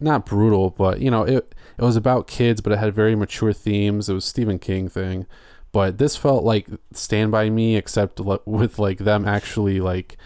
not 0.00 0.24
brutal, 0.26 0.70
but 0.70 1.00
you 1.00 1.10
know, 1.10 1.22
it 1.24 1.54
it 1.78 1.82
was 1.82 1.96
about 1.96 2.26
kids, 2.26 2.60
but 2.60 2.72
it 2.72 2.78
had 2.78 2.94
very 2.94 3.14
mature 3.14 3.52
themes. 3.52 4.08
It 4.08 4.14
was 4.14 4.24
Stephen 4.24 4.58
King 4.58 4.88
thing, 4.88 5.26
but 5.72 5.98
this 5.98 6.16
felt 6.16 6.42
like 6.42 6.68
Stand 6.92 7.32
by 7.32 7.50
Me, 7.50 7.76
except 7.76 8.18
li- 8.18 8.38
with 8.46 8.78
like 8.78 8.98
them 8.98 9.26
actually 9.28 9.78
like 9.80 10.16
f- 10.16 10.24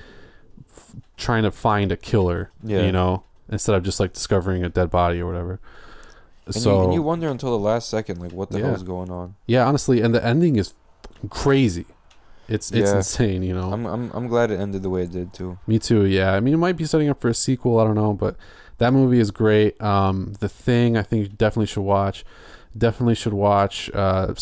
trying 1.18 1.42
to 1.42 1.50
find 1.50 1.92
a 1.92 1.96
killer. 1.96 2.50
Yeah. 2.62 2.82
you 2.82 2.92
know, 2.92 3.24
instead 3.50 3.74
of 3.74 3.82
just 3.82 4.00
like 4.00 4.14
discovering 4.14 4.64
a 4.64 4.70
dead 4.70 4.90
body 4.90 5.20
or 5.20 5.26
whatever. 5.26 5.60
And, 6.46 6.54
so 6.54 6.78
you, 6.78 6.84
and 6.84 6.94
you 6.94 7.02
wonder 7.02 7.28
until 7.28 7.50
the 7.50 7.58
last 7.58 7.90
second, 7.90 8.20
like, 8.20 8.32
what 8.32 8.50
the 8.50 8.60
Yeah. 8.60 8.72
is 8.72 8.82
going 8.82 9.10
on? 9.10 9.34
yeah, 9.46 9.66
honestly, 9.66 10.00
and 10.00 10.14
the 10.14 10.24
ending 10.24 10.56
is 10.56 10.72
crazy. 11.28 11.84
It's 12.48 12.70
it's 12.72 12.90
Yeah. 12.90 12.96
insane, 12.96 13.42
you 13.42 13.52
know. 13.52 13.70
I'm 13.70 13.84
I'm 13.84 14.10
I'm 14.14 14.26
glad 14.28 14.50
it 14.50 14.58
ended 14.58 14.82
the 14.82 14.88
way 14.88 15.02
it 15.02 15.12
did 15.12 15.34
too. 15.34 15.58
Me 15.66 15.78
too. 15.78 16.06
Yeah. 16.06 16.32
I 16.32 16.40
mean, 16.40 16.54
it 16.54 16.58
might 16.58 16.76
be 16.78 16.86
setting 16.86 17.10
up 17.10 17.20
for 17.20 17.28
a 17.28 17.34
sequel. 17.34 17.78
I 17.78 17.84
don't 17.84 17.94
know, 17.96 18.14
but 18.14 18.36
that 18.78 18.94
movie 18.94 19.18
is 19.20 19.30
great. 19.30 19.78
Um, 19.82 20.32
the 20.40 20.48
Thing, 20.48 20.96
I 20.96 21.02
think 21.02 21.22
you 21.24 21.28
definitely 21.28 21.66
should 21.66 21.82
watch. 21.82 22.24
Definitely 22.76 23.16
should 23.16 23.34
watch 23.34 23.90
uh, 23.92 24.32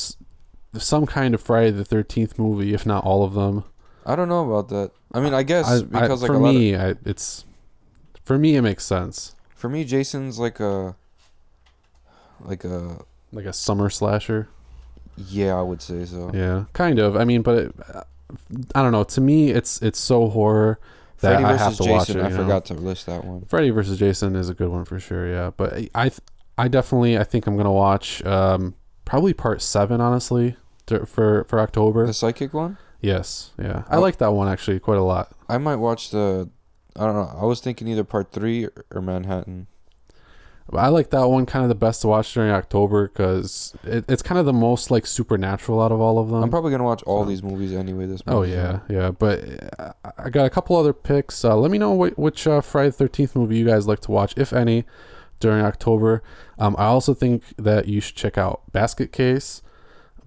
some 0.75 1.07
kind 1.07 1.35
of 1.35 1.41
Friday 1.41 1.71
the 1.73 1.85
Thirteenth 1.85 2.39
movie, 2.39 2.73
if 2.75 2.87
not 2.87 3.03
all 3.03 3.25
of 3.25 3.35
them. 3.35 3.65
I 4.07 4.15
don't 4.17 4.29
know 4.29 4.51
about 4.51 4.69
that. 4.69 4.93
I 5.13 5.21
mean, 5.21 5.35
I 5.35 5.43
guess 5.43 5.67
I- 5.69 5.77
I- 5.79 5.83
because 5.83 6.23
like 6.23 6.29
for 6.29 6.35
a 6.35 6.39
lot 6.39 6.49
of, 6.51 6.55
me, 6.55 6.77
I, 6.77 6.95
it's 7.05 7.45
for 8.25 8.39
me 8.39 8.57
it 8.57 8.63
makes 8.63 8.85
sense. 8.87 9.35
for 9.55 9.69
me, 9.69 9.85
Jason's 9.85 10.39
like 10.39 10.61
a 10.61 10.95
like 12.45 12.65
a 12.65 13.05
Like 13.33 13.47
a 13.47 13.53
summer 13.53 13.91
slasher. 13.91 14.49
yeah, 15.17 15.55
I 15.57 15.63
would 15.63 15.83
say 15.83 16.05
so. 16.05 16.31
Yeah, 16.35 16.65
kind 16.73 16.99
of. 16.99 17.17
I 17.17 17.25
mean, 17.25 17.43
but 17.43 17.59
it, 17.59 17.75
I 18.75 18.83
don't 18.83 18.93
know. 18.93 19.05
To 19.05 19.21
me, 19.21 19.51
it's 19.51 19.81
it's 19.83 19.99
so 19.99 20.29
horror 20.29 20.79
that 21.21 21.33
Freddy 21.41 21.45
I 21.45 21.57
have 21.57 21.77
to 21.77 21.85
watch 21.91 22.11
it. 22.11 22.17
I 22.17 22.29
know? 22.29 22.37
forgot 22.37 22.67
to 22.67 22.75
list 22.75 23.07
that 23.07 23.25
one. 23.25 23.45
Freddy 23.47 23.71
versus 23.71 23.99
Jason 23.99 24.37
is 24.37 24.49
a 24.49 24.55
good 24.55 24.69
one 24.69 24.85
for 24.85 25.01
sure. 25.01 25.27
Yeah, 25.29 25.51
but 25.57 25.73
I- 25.73 25.89
I, 25.95 26.11
I 26.59 26.69
definitely, 26.69 27.19
I 27.19 27.25
think 27.25 27.47
I'm 27.47 27.57
gonna 27.57 27.73
watch 27.73 28.25
um, 28.25 28.75
probably 29.05 29.33
part 29.35 29.63
seven, 29.63 30.01
honestly, 30.01 30.57
for 31.07 31.45
for 31.45 31.59
October. 31.61 32.07
The 32.07 32.15
psychic 32.15 32.53
one. 32.55 32.77
Yes, 33.01 33.51
yeah, 33.61 33.85
I 33.89 33.97
Oh. 33.97 34.01
like 34.01 34.17
that 34.19 34.33
one 34.33 34.49
actually 34.49 34.79
quite 34.81 34.99
a 34.99 35.03
lot. 35.03 35.31
I 35.49 35.59
might 35.59 35.77
watch 35.77 36.11
the. 36.11 36.49
I 36.97 37.05
don't 37.05 37.15
know. 37.15 37.31
I 37.41 37.45
was 37.45 37.61
thinking 37.61 37.89
either 37.89 38.05
part 38.05 38.33
three 38.33 38.69
or, 38.91 39.03
Manhattan. 39.03 39.67
I 40.73 40.89
like 40.89 41.11
that 41.11 41.29
one 41.29 41.47
kind 41.47 41.63
of 41.63 41.69
the 41.69 41.77
best 41.77 42.01
to 42.03 42.09
watch 42.09 42.35
during 42.35 42.51
October 42.51 43.07
because 43.07 43.77
it, 43.85 44.05
it's 44.09 44.23
kind 44.23 44.37
of 44.41 44.47
the 44.47 44.53
most 44.53 44.91
like 44.91 45.07
supernatural 45.07 45.81
out 45.81 45.93
of 45.93 46.01
all 46.01 46.19
of 46.19 46.31
them. 46.31 46.43
I'm 46.43 46.51
probably 46.51 46.73
gonna 46.73 46.83
watch 46.85 47.03
all 47.05 47.23
so- 47.23 47.29
these 47.29 47.43
movies 47.43 47.73
anyway. 47.73 48.07
This. 48.07 48.25
Month. 48.27 48.35
Oh 48.37 48.41
month, 48.41 48.51
yeah, 48.53 48.81
yeah. 48.89 49.11
But 49.13 49.45
uh, 49.79 49.93
I 50.19 50.31
got 50.31 50.47
a 50.47 50.51
couple 50.51 50.75
other 50.75 50.93
picks. 50.93 51.45
Uh, 51.45 51.55
let 51.57 51.71
me 51.71 51.79
know 51.79 51.95
wh- 52.07 52.19
which 52.19 52.47
uh, 52.49 52.61
Friday 52.63 52.91
Thirteenth 52.91 53.37
movie 53.37 53.59
you 53.59 53.67
guys 53.67 53.87
like 53.87 54.01
to 54.01 54.11
watch, 54.11 54.35
if 54.37 54.53
any, 54.53 54.85
during 55.39 55.65
October. 55.65 56.23
Um, 56.59 56.75
I 56.79 56.87
also 56.87 57.15
think 57.15 57.45
that 57.59 57.87
you 57.87 58.01
should 58.01 58.17
check 58.17 58.37
out 58.37 58.63
Basket 58.73 59.13
Case. 59.13 59.63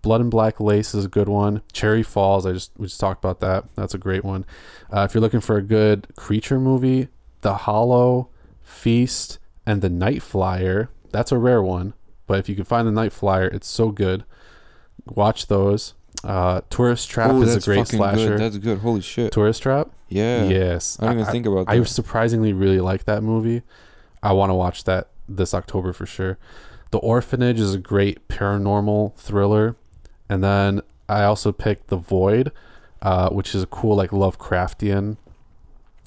Blood 0.02 0.22
and 0.22 0.32
Black 0.32 0.60
Lace 0.60 0.93
is 0.93 1.06
a 1.06 1.10
good 1.10 1.30
one. 1.30 1.62
Cherry 1.74 2.04
Falls, 2.04 2.45
I 2.45 2.54
just 2.54 2.72
we 2.78 2.88
just 2.88 3.00
talked 3.00 3.24
about 3.24 3.39
that. 3.41 3.66
That's 3.76 3.93
a 3.93 3.97
great 3.97 4.24
one. 4.24 4.45
Uh, 4.93 5.02
if 5.02 5.14
you're 5.14 5.22
looking 5.22 5.41
for 5.41 5.58
a 5.58 5.62
good 5.62 6.08
creature 6.16 6.60
movie, 6.60 7.10
The 7.41 7.56
Hollow, 7.56 8.30
Feast, 8.62 9.39
and 9.66 9.82
The 9.82 9.89
Night 9.89 10.22
Flyer. 10.22 10.89
That's 11.12 11.32
a 11.32 11.38
rare 11.38 11.62
one, 11.62 11.93
but 12.28 12.39
if 12.39 12.50
you 12.50 12.56
can 12.56 12.66
find 12.66 12.88
The 12.88 12.91
Night 12.91 13.14
Flyer, 13.14 13.47
it's 13.47 13.68
so 13.68 13.89
good. 13.89 14.24
Watch 15.06 15.47
those. 15.47 15.95
Uh, 16.24 16.62
Tourist 16.70 17.10
Trap 17.10 17.32
Ooh, 17.32 17.41
is 17.41 17.56
a 17.56 17.62
great 17.62 17.88
slasher. 17.88 18.38
Good. 18.38 18.39
That's 18.39 18.58
good. 18.58 18.80
Holy 18.80 19.02
shit. 19.02 19.32
Tourist 19.32 19.64
Trap? 19.64 19.89
Yeah. 20.10 20.45
Yes. 20.45 20.97
I 21.00 21.08
didn't 21.08 21.22
even 21.22 21.32
think 21.32 21.45
about 21.45 21.68
that. 21.68 21.72
I 21.72 21.84
surprisingly 21.84 22.52
really 22.54 22.80
like 22.80 23.06
that 23.06 23.24
movie. 23.24 23.62
I 24.22 24.34
want 24.34 24.50
to 24.50 24.54
watch 24.54 24.84
that 24.84 25.10
this 25.28 25.54
October 25.54 25.93
for 25.93 26.06
sure. 26.06 26.38
The 26.91 26.97
Orphanage 26.97 27.60
is 27.60 27.74
a 27.74 27.78
great 27.78 28.28
paranormal 28.28 29.16
thriller. 29.16 29.76
And 30.30 30.43
then 30.43 30.82
I 31.07 31.23
also 31.23 31.51
picked 31.51 31.88
The 31.88 31.97
Void, 31.97 32.51
uh, 33.01 33.30
which 33.30 33.55
is 33.55 33.63
a 33.63 33.67
cool, 33.67 33.95
like, 33.95 34.11
Lovecraftian 34.11 35.17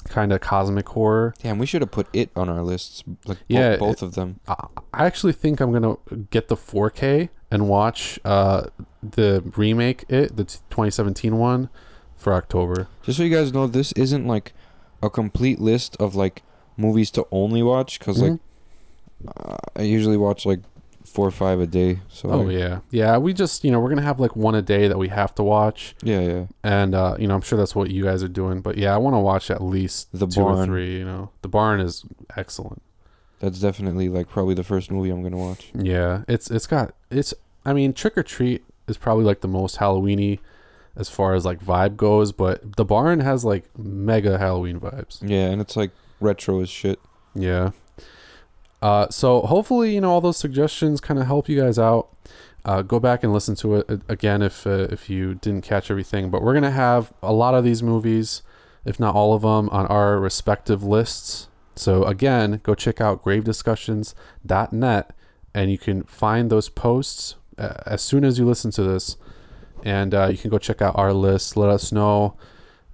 kind 0.08 0.32
of 0.32 0.40
cosmic 0.40 0.88
horror. 0.90 1.32
Damn, 1.42 1.58
we 1.58 1.66
should 1.66 1.80
have 1.82 1.90
put 1.92 2.08
it 2.12 2.30
on 2.34 2.48
our 2.48 2.62
lists. 2.62 3.04
Like 3.26 3.38
bo- 3.38 3.44
Yeah, 3.48 3.76
both 3.76 4.02
of 4.02 4.14
them. 4.14 4.40
I 4.48 5.06
actually 5.06 5.32
think 5.32 5.60
I'm 5.60 5.72
gonna 5.72 5.96
get 6.30 6.48
the 6.48 6.56
4K 6.56 7.28
and 7.52 7.68
watch 7.68 8.18
uh, 8.24 8.64
the 9.02 9.42
remake, 9.56 10.04
it 10.08 10.36
the 10.36 10.44
t- 10.44 10.58
2017 10.70 11.36
one, 11.38 11.68
for 12.16 12.32
October. 12.34 12.88
Just 13.04 13.18
so 13.18 13.24
you 13.24 13.34
guys 13.34 13.52
know, 13.52 13.66
this 13.68 13.92
isn't 13.92 14.26
like 14.26 14.52
a 15.02 15.08
complete 15.08 15.60
list 15.60 15.96
of 16.00 16.14
like 16.16 16.42
movies 16.76 17.10
to 17.12 17.26
only 17.30 17.62
watch 17.62 17.98
because 18.00 18.20
like 18.20 18.32
Mm-hmm. 18.32 19.28
uh, 19.52 19.56
I 19.76 19.82
usually 19.82 20.16
watch 20.16 20.44
like 20.44 20.60
four 21.05 21.26
or 21.26 21.30
five 21.30 21.61
a 21.61 21.66
day. 21.66 22.00
So 22.09 22.30
Oh 22.30 22.48
I- 22.48 22.53
yeah, 22.53 22.78
yeah. 22.90 23.18
We 23.18 23.32
just 23.32 23.64
you 23.64 23.70
know 23.70 23.80
we're 23.80 23.88
gonna 23.88 24.03
have 24.03 24.20
like 24.20 24.34
one 24.36 24.55
a 24.55 24.62
day 24.62 24.88
that 24.88 24.98
we 24.98 25.09
have 25.09 25.34
to 25.36 25.42
watch, 25.42 25.94
yeah, 26.03 26.20
yeah. 26.20 26.44
and 26.62 26.94
uh, 26.94 27.16
you 27.18 27.26
know 27.26 27.34
I'm 27.34 27.40
sure 27.42 27.59
that's 27.59 27.74
what 27.74 27.90
you 27.90 28.05
guys 28.05 28.22
are 28.22 28.28
doing. 28.28 28.61
But 28.61 28.76
yeah, 28.78 28.94
I 28.94 28.98
want 28.98 29.14
to 29.14 29.18
watch 29.20 29.50
at 29.50 29.62
least 29.62 30.09
The 30.12 30.26
two 30.26 30.40
or 30.42 30.55
Barn. 30.55 30.66
three. 30.68 30.98
You 30.98 31.05
know, 31.05 31.30
the 31.42 31.48
barn 31.48 31.80
is 31.80 32.05
excellent. 32.36 32.82
That's 33.40 33.59
definitely 33.61 34.09
like 34.09 34.28
probably 34.28 34.55
the 34.55 34.62
first 34.64 34.90
movie 34.90 35.11
I'm 35.11 35.22
gonna 35.22 35.36
watch. 35.36 35.70
Yeah, 35.74 36.22
it's 36.28 36.50
it's 36.50 36.66
got 36.66 36.94
it's. 37.11 37.34
I 37.64 37.72
mean, 37.72 37.92
Trick 37.92 38.16
or 38.18 38.22
Treat 38.22 38.64
is 38.88 38.96
probably 38.96 39.24
like 39.24 39.40
the 39.40 39.48
most 39.48 39.78
Halloweeny 39.78 40.38
as 40.96 41.09
far 41.09 41.34
as 41.34 41.44
like 41.44 41.64
vibe 41.64 41.96
goes, 41.96 42.32
but 42.32 42.76
the 42.76 42.84
barn 42.84 43.20
has 43.20 43.44
like 43.44 43.64
mega 43.78 44.36
Halloween 44.38 44.78
vibes. 44.78 45.18
Yeah, 45.22 45.46
and 45.50 45.61
it's 45.61 45.76
like 45.76 45.90
retro 46.20 46.61
as 46.61 46.68
shit. 46.68 47.00
Yeah. 47.34 47.70
Uh, 48.82 49.08
so 49.10 49.42
hopefully, 49.42 49.94
you 49.94 50.00
know, 50.00 50.10
all 50.10 50.20
those 50.20 50.36
suggestions 50.36 51.00
kind 51.00 51.20
of 51.20 51.26
help 51.26 51.48
you 51.48 51.58
guys 51.58 51.78
out. 51.78 52.08
Uh, 52.64 52.82
go 52.82 53.00
back 53.00 53.24
and 53.24 53.32
listen 53.32 53.54
to 53.56 53.76
it 53.76 53.86
uh, 53.88 53.96
again 54.08 54.42
if 54.42 54.66
uh, 54.66 54.86
if 54.90 55.08
you 55.08 55.34
didn't 55.34 55.62
catch 55.62 55.90
everything. 55.90 56.30
But 56.30 56.42
we're 56.42 56.54
gonna 56.54 56.70
have 56.72 57.12
a 57.22 57.32
lot 57.32 57.54
of 57.54 57.64
these 57.64 57.82
movies, 57.82 58.42
if 58.84 59.00
not 59.00 59.14
all 59.14 59.34
of 59.34 59.42
them, 59.42 59.68
on 59.70 59.86
our 59.86 60.18
respective 60.18 60.82
lists. 60.82 61.48
So 61.74 62.04
again, 62.04 62.60
go 62.62 62.74
check 62.74 63.00
out 63.00 63.24
gravediscussions.net, 63.24 65.16
and 65.54 65.70
you 65.70 65.78
can 65.78 66.02
find 66.02 66.50
those 66.50 66.68
posts 66.68 67.36
uh, 67.58 67.74
as 67.86 68.02
soon 68.02 68.24
as 68.24 68.38
you 68.38 68.44
listen 68.44 68.70
to 68.72 68.82
this, 68.82 69.16
and 69.84 70.14
uh, 70.14 70.26
you 70.26 70.38
can 70.38 70.50
go 70.50 70.58
check 70.58 70.82
out 70.82 70.98
our 70.98 71.12
list. 71.12 71.56
Let 71.56 71.70
us 71.70 71.92
know 71.92 72.36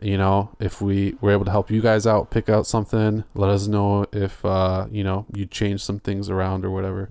you 0.00 0.16
know 0.16 0.50
if 0.60 0.80
we 0.80 1.16
were 1.20 1.32
able 1.32 1.44
to 1.44 1.50
help 1.50 1.70
you 1.70 1.80
guys 1.80 2.06
out 2.06 2.30
pick 2.30 2.48
out 2.48 2.66
something 2.66 3.24
let 3.34 3.50
us 3.50 3.66
know 3.66 4.06
if 4.12 4.44
uh 4.44 4.86
you 4.90 5.02
know 5.02 5.26
you 5.34 5.44
change 5.44 5.82
some 5.82 5.98
things 5.98 6.28
around 6.30 6.64
or 6.64 6.70
whatever. 6.70 7.10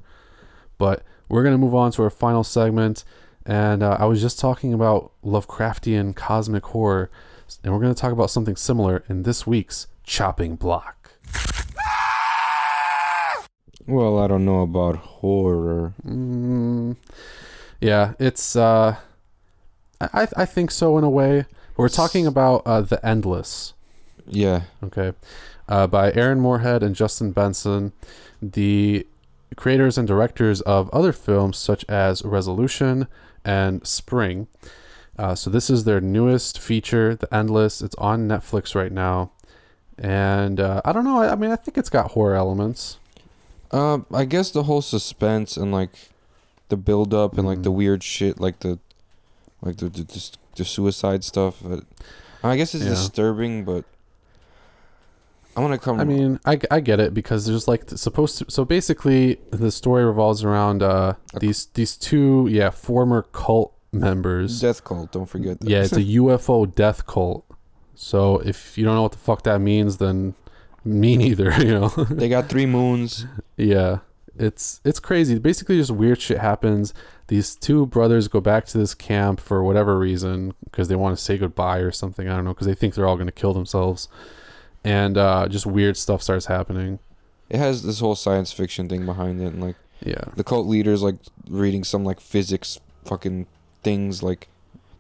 But 0.78 1.04
we're 1.30 1.44
gonna 1.44 1.58
move 1.58 1.76
on 1.76 1.92
to 1.94 2.04
our 2.04 2.10
final 2.10 2.44
segment 2.44 3.04
and 3.46 3.82
uh, 3.82 3.96
i 4.00 4.06
was 4.06 4.22
just 4.22 4.40
talking 4.40 4.74
about 4.74 5.12
lovecraftian 5.24 6.14
cosmic 6.16 6.66
horror 6.66 7.10
and 7.64 7.74
we're 7.74 7.80
gonna 7.82 7.94
talk 7.94 8.12
about 8.12 8.30
something 8.30 8.56
similar 8.56 9.04
in 9.10 9.24
this 9.24 9.48
week's 9.48 9.88
chopping 10.04 10.56
block. 10.56 11.12
Well, 13.86 14.20
I 14.20 14.28
don't 14.28 14.44
know 14.44 14.62
about 14.62 14.98
horror. 14.98 15.94
mm, 16.06 16.98
yeah 17.80 18.14
it's 18.20 18.56
uh 18.56 18.96
i 20.02 20.28
i 20.36 20.46
think 20.46 20.72
so 20.72 20.98
in 20.98 21.04
a 21.04 21.10
way 21.10 21.46
we're 21.78 21.90
talking 21.90 22.26
about 22.28 22.64
uh 22.66 22.82
the 22.82 23.04
endless 23.06 23.74
Yeah, 24.28 24.64
Okay. 24.84 25.14
Uh, 25.70 25.86
by 25.88 26.12
Aaron 26.14 26.40
Moorhead 26.40 26.82
and 26.82 26.96
Justin 26.96 27.32
Benson, 27.34 27.92
the 28.42 29.06
creators 29.58 29.98
and 29.98 30.08
directors 30.08 30.62
of 30.62 30.90
other 30.92 31.12
films 31.12 31.58
such 31.58 31.84
as 31.90 32.24
Resolution 32.24 33.08
and 33.44 33.86
Spring. 33.86 34.48
Uh, 35.20 35.36
so 35.36 35.50
this 35.50 35.70
is 35.70 35.84
their 35.84 36.00
newest 36.00 36.58
feature, 36.60 37.16
The 37.16 37.28
Endless. 37.36 37.82
It's 37.82 37.96
on 37.96 38.28
Netflix 38.30 38.76
right 38.76 38.92
now, 38.94 39.32
and 39.98 40.60
uh, 40.62 40.82
I 40.86 40.94
don't 40.94 41.04
know. 41.04 41.20
I, 41.20 41.32
I 41.34 41.36
mean, 41.36 41.52
I 41.52 41.56
think 41.58 41.78
it's 41.78 41.90
got 41.90 42.12
horror 42.12 42.36
elements. 42.36 42.98
Uh, 43.72 44.00
I 44.14 44.24
guess 44.26 44.52
the 44.52 44.64
whole 44.64 44.82
suspense 44.82 45.58
and 45.58 45.72
like 45.72 46.12
the 46.70 46.78
build 46.78 47.14
up 47.14 47.38
and 47.38 47.46
like 47.48 47.64
the 47.64 47.72
Mhm. 47.72 47.76
weird 47.76 48.04
shit, 48.04 48.40
like 48.40 48.60
the 48.60 48.80
like 49.62 49.78
the 49.78 49.90
the, 49.90 50.04
the, 50.04 50.32
the 50.58 50.66
suicide 50.66 51.24
stuff. 51.24 51.64
uh, 51.66 51.82
I 52.44 52.56
guess 52.58 52.74
it's 52.76 52.84
Yeah. 52.84 52.92
disturbing, 52.92 53.64
but 53.66 53.86
I 55.56 55.60
want 55.62 55.74
to 55.74 55.80
come. 55.80 56.00
I 56.00 56.04
mean, 56.04 56.40
I, 56.46 56.60
I 56.70 56.80
get 56.82 57.00
it 57.00 57.14
because 57.16 57.48
there's 57.48 57.68
like 57.68 57.90
supposed 57.90 58.38
to. 58.40 58.46
So 58.50 58.64
basically, 58.64 59.40
the 59.50 59.72
story 59.72 60.06
revolves 60.06 60.44
around 60.44 60.84
uh, 60.84 61.14
these 61.40 61.66
these 61.74 61.98
two 61.98 62.48
yeah 62.50 62.70
former 62.70 63.24
cult 63.32 63.74
members. 63.92 64.62
death 64.62 64.84
cult. 64.84 65.12
Don't 65.12 65.26
forget 65.26 65.60
that. 65.60 65.70
Yeah, 65.70 65.82
it's 65.84 65.94
a 65.94 66.04
UFO 66.22 66.74
death 66.74 67.08
cult. 67.08 67.44
So 67.96 68.38
if 68.40 68.78
you 68.78 68.86
don't 68.86 68.94
know 68.96 69.02
what 69.02 69.14
the 69.14 69.18
fuck 69.18 69.42
that 69.44 69.60
means, 69.60 69.98
then 69.98 70.36
me 70.86 71.18
neither. 71.18 71.52
You 71.66 71.74
know. 71.80 71.88
they 71.90 72.30
got 72.30 72.50
three 72.50 72.68
moons. 72.68 73.26
yeah, 73.58 74.00
it's 74.40 74.82
it's 74.84 75.00
crazy. 75.00 75.40
Basically, 75.40 75.78
just 75.78 75.92
weird 75.92 76.22
shit 76.22 76.40
happens. 76.40 76.94
These 77.28 77.56
two 77.56 77.86
brothers 77.88 78.28
go 78.28 78.40
back 78.40 78.66
to 78.68 78.78
this 78.78 78.94
camp 78.94 79.40
for 79.40 79.64
whatever 79.64 79.98
reason 80.00 80.54
because 80.66 80.88
they 80.88 80.96
want 80.96 81.18
to 81.18 81.22
say 81.24 81.38
goodbye 81.38 81.80
or 81.80 81.92
something. 81.92 82.28
I 82.30 82.36
don't 82.36 82.46
know 82.46 82.54
because 82.54 82.68
they 82.68 82.74
think 82.76 82.94
they're 82.96 83.08
all 83.08 83.18
gonna 83.18 83.32
kill 83.32 83.54
themselves, 83.54 84.08
and 84.84 85.18
uh, 85.18 85.48
just 85.48 85.66
weird 85.66 85.98
stuff 85.98 86.22
starts 86.24 86.46
happening. 86.46 87.00
It 87.50 87.58
has 87.58 87.84
this 87.84 88.00
whole 88.00 88.16
science 88.16 88.52
fiction 88.52 88.88
thing 88.90 89.06
behind 89.06 89.42
it, 89.42 89.48
and 89.54 89.62
like 89.62 89.76
Yeah. 90.02 90.24
the 90.36 90.44
cult 90.44 90.68
leader's 90.68 91.02
like 91.02 91.16
reading 91.50 91.84
some 91.84 92.04
like 92.06 92.20
physics 92.20 92.80
fucking 93.06 93.48
things 93.84 94.22
like 94.22 94.48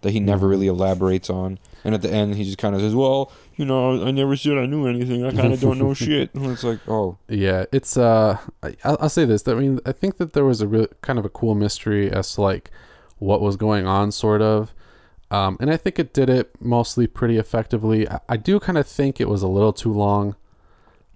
that 0.01 0.11
he 0.11 0.19
never 0.19 0.47
Mhm. 0.47 0.49
really 0.49 0.67
elaborates 0.67 1.29
on. 1.29 1.59
And 1.83 1.93
at 1.95 2.01
the 2.01 2.11
end, 2.11 2.35
he 2.35 2.43
just 2.43 2.57
kind 2.57 2.75
of 2.75 2.81
says, 2.81 2.93
"Well, 2.95 3.31
you 3.55 3.65
know, 3.65 4.03
I 4.05 4.11
never 4.11 4.35
said 4.35 4.57
I 4.57 4.65
knew 4.65 4.87
anything. 4.87 5.23
I 5.25 5.31
kind 5.31 5.53
of 5.53 5.59
don't 5.61 5.77
know 5.79 5.93
shit." 6.05 6.33
And 6.35 6.45
it's 6.47 6.63
like, 6.63 6.79
oh, 6.87 7.17
Yeah, 7.29 7.65
it's 7.71 7.95
uh, 7.97 8.37
I, 8.63 8.75
I'll 8.83 8.97
I'll 9.01 9.09
say 9.09 9.25
this. 9.25 9.47
I 9.47 9.53
mean, 9.53 9.79
I 9.85 9.91
think 9.93 10.17
that 10.17 10.33
there 10.33 10.43
was 10.45 10.61
a 10.61 10.67
real 10.67 10.87
kind 11.01 11.17
of 11.19 11.25
a 11.25 11.29
cool 11.29 11.55
mystery 11.55 12.11
as 12.11 12.33
to 12.35 12.41
like 12.41 12.71
what 13.19 13.41
was 13.41 13.55
going 13.55 13.85
on, 13.87 14.11
sort 14.11 14.41
of. 14.41 14.73
Um, 15.31 15.57
and 15.59 15.69
I 15.69 15.77
think 15.77 15.99
it 15.99 16.13
did 16.13 16.29
it 16.29 16.51
mostly 16.59 17.05
pretty 17.07 17.37
effectively. 17.37 18.07
I, 18.09 18.19
I 18.29 18.37
do 18.37 18.59
kind 18.59 18.77
of 18.77 18.87
think 18.87 19.19
it 19.19 19.27
was 19.27 19.41
a 19.41 19.47
little 19.47 19.73
too 19.73 19.91
long, 19.93 20.35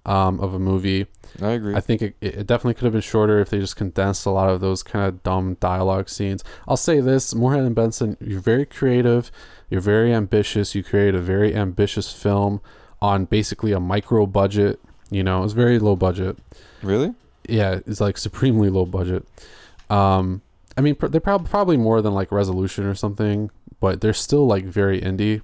um, 0.06 0.40
of 0.40 0.54
a 0.54 0.60
movie. 0.60 1.08
I 1.42 1.52
agree. 1.52 1.76
I 1.76 1.82
think 1.82 2.02
it, 2.02 2.16
it 2.22 2.48
definitely 2.48 2.74
could 2.74 2.84
have 2.84 2.94
been 2.94 3.02
shorter 3.02 3.40
if 3.40 3.50
they 3.50 3.60
just 3.60 3.76
condensed 3.76 4.26
a 4.26 4.32
lot 4.32 4.50
of 4.50 4.60
those 4.62 4.84
kind 4.84 5.06
of 5.06 5.24
dumb 5.24 5.58
dialogue 5.60 6.10
scenes. 6.10 6.44
I'll 6.68 6.78
say 6.78 7.00
this: 7.00 7.34
Moorhead 7.36 7.64
and 7.64 7.76
Benson, 7.76 8.18
you're 8.20 8.40
very 8.40 8.66
creative, 8.66 9.32
you're 9.70 9.82
very 9.82 10.14
ambitious. 10.14 10.76
You 10.76 10.84
create 10.84 11.16
a 11.16 11.20
very 11.22 11.56
ambitious 11.56 12.12
film 12.12 12.62
on 13.02 13.26
basically 13.26 13.72
a 13.72 13.80
micro 13.80 14.26
budget. 14.26 14.80
You 15.10 15.24
know, 15.24 15.44
it's 15.44 15.54
very 15.54 15.80
low 15.80 15.96
budget. 15.96 16.38
really? 16.82 17.14
Yeah, 17.50 17.80
it's 17.88 18.00
like 18.00 18.18
supremely 18.18 18.70
low 18.70 18.86
budget. 18.86 19.26
Um, 19.90 20.42
I 20.78 20.82
mean, 20.82 20.96
pr- 20.96 21.08
they're 21.08 21.20
prob- 21.20 21.50
probably 21.50 21.76
more 21.76 22.02
than 22.02 22.14
like 22.14 22.32
Resolution 22.32 22.86
or 22.86 22.96
something, 22.96 23.50
but 23.80 24.00
they're 24.00 24.14
still 24.14 24.46
like 24.46 24.64
very 24.64 25.02
indie. 25.02 25.42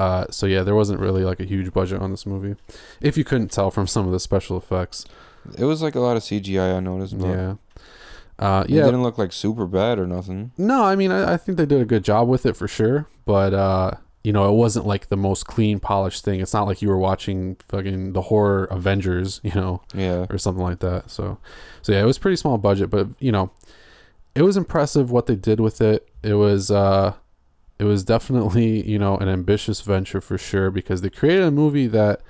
Uh, 0.00 0.24
so 0.30 0.46
yeah, 0.46 0.62
there 0.62 0.74
wasn't 0.74 0.98
really 0.98 1.24
like 1.24 1.40
a 1.40 1.44
huge 1.44 1.72
budget 1.74 2.00
on 2.00 2.10
this 2.10 2.24
movie, 2.24 2.58
if 3.02 3.18
you 3.18 3.24
couldn't 3.24 3.50
tell 3.50 3.70
from 3.70 3.86
some 3.86 4.06
of 4.06 4.12
the 4.12 4.20
special 4.20 4.56
effects. 4.56 5.04
It 5.58 5.64
was 5.64 5.82
like 5.82 5.94
a 5.94 6.00
lot 6.00 6.16
of 6.16 6.22
CGI. 6.22 6.74
I 6.76 6.80
noticed, 6.80 7.18
but 7.18 7.28
Yeah. 7.28 7.54
Uh, 8.38 8.64
it 8.66 8.72
didn't 8.72 9.02
look 9.02 9.18
like 9.18 9.32
super 9.34 9.66
bad 9.66 9.98
or 9.98 10.06
nothing. 10.06 10.52
No, 10.56 10.84
I 10.84 10.96
mean, 10.96 11.12
I, 11.12 11.34
I 11.34 11.36
think 11.36 11.58
they 11.58 11.66
did 11.66 11.82
a 11.82 11.84
good 11.84 12.02
job 12.02 12.26
with 12.28 12.46
it 12.46 12.56
for 12.56 12.66
sure. 12.66 13.06
But, 13.26 13.52
uh, 13.52 13.90
you 14.24 14.32
know, 14.32 14.48
it 14.48 14.56
wasn't 14.56 14.86
like 14.86 15.08
the 15.08 15.16
most 15.18 15.44
clean, 15.46 15.78
polished 15.78 16.24
thing. 16.24 16.40
It's 16.40 16.54
not 16.54 16.66
like 16.66 16.80
you 16.80 16.88
were 16.88 16.96
watching 16.96 17.56
fucking 17.68 18.14
the 18.14 18.22
horror 18.22 18.64
Avengers, 18.70 19.40
you 19.44 19.52
know, 19.54 19.82
Yeah, 19.94 20.24
or 20.30 20.38
something 20.38 20.64
like 20.64 20.78
that. 20.78 21.10
So, 21.10 21.36
so 21.82 21.92
yeah, 21.92 22.00
it 22.00 22.06
was 22.06 22.16
pretty 22.16 22.36
small 22.36 22.56
budget, 22.56 22.88
but, 22.88 23.08
you 23.18 23.30
know, 23.32 23.50
it 24.34 24.40
was 24.42 24.56
impressive 24.56 25.10
what 25.10 25.26
they 25.26 25.36
did 25.36 25.60
with 25.60 25.82
it. 25.82 26.08
It 26.22 26.34
was, 26.34 26.70
uh, 26.70 27.12
it 27.80 27.84
was 27.84 28.04
definitely, 28.04 28.88
you 28.88 28.98
know, 28.98 29.16
an 29.16 29.28
ambitious 29.28 29.80
venture 29.80 30.20
for 30.20 30.36
sure 30.36 30.70
because 30.70 31.00
they 31.00 31.10
created 31.10 31.44
a 31.44 31.50
movie 31.50 31.86
that 31.86 32.20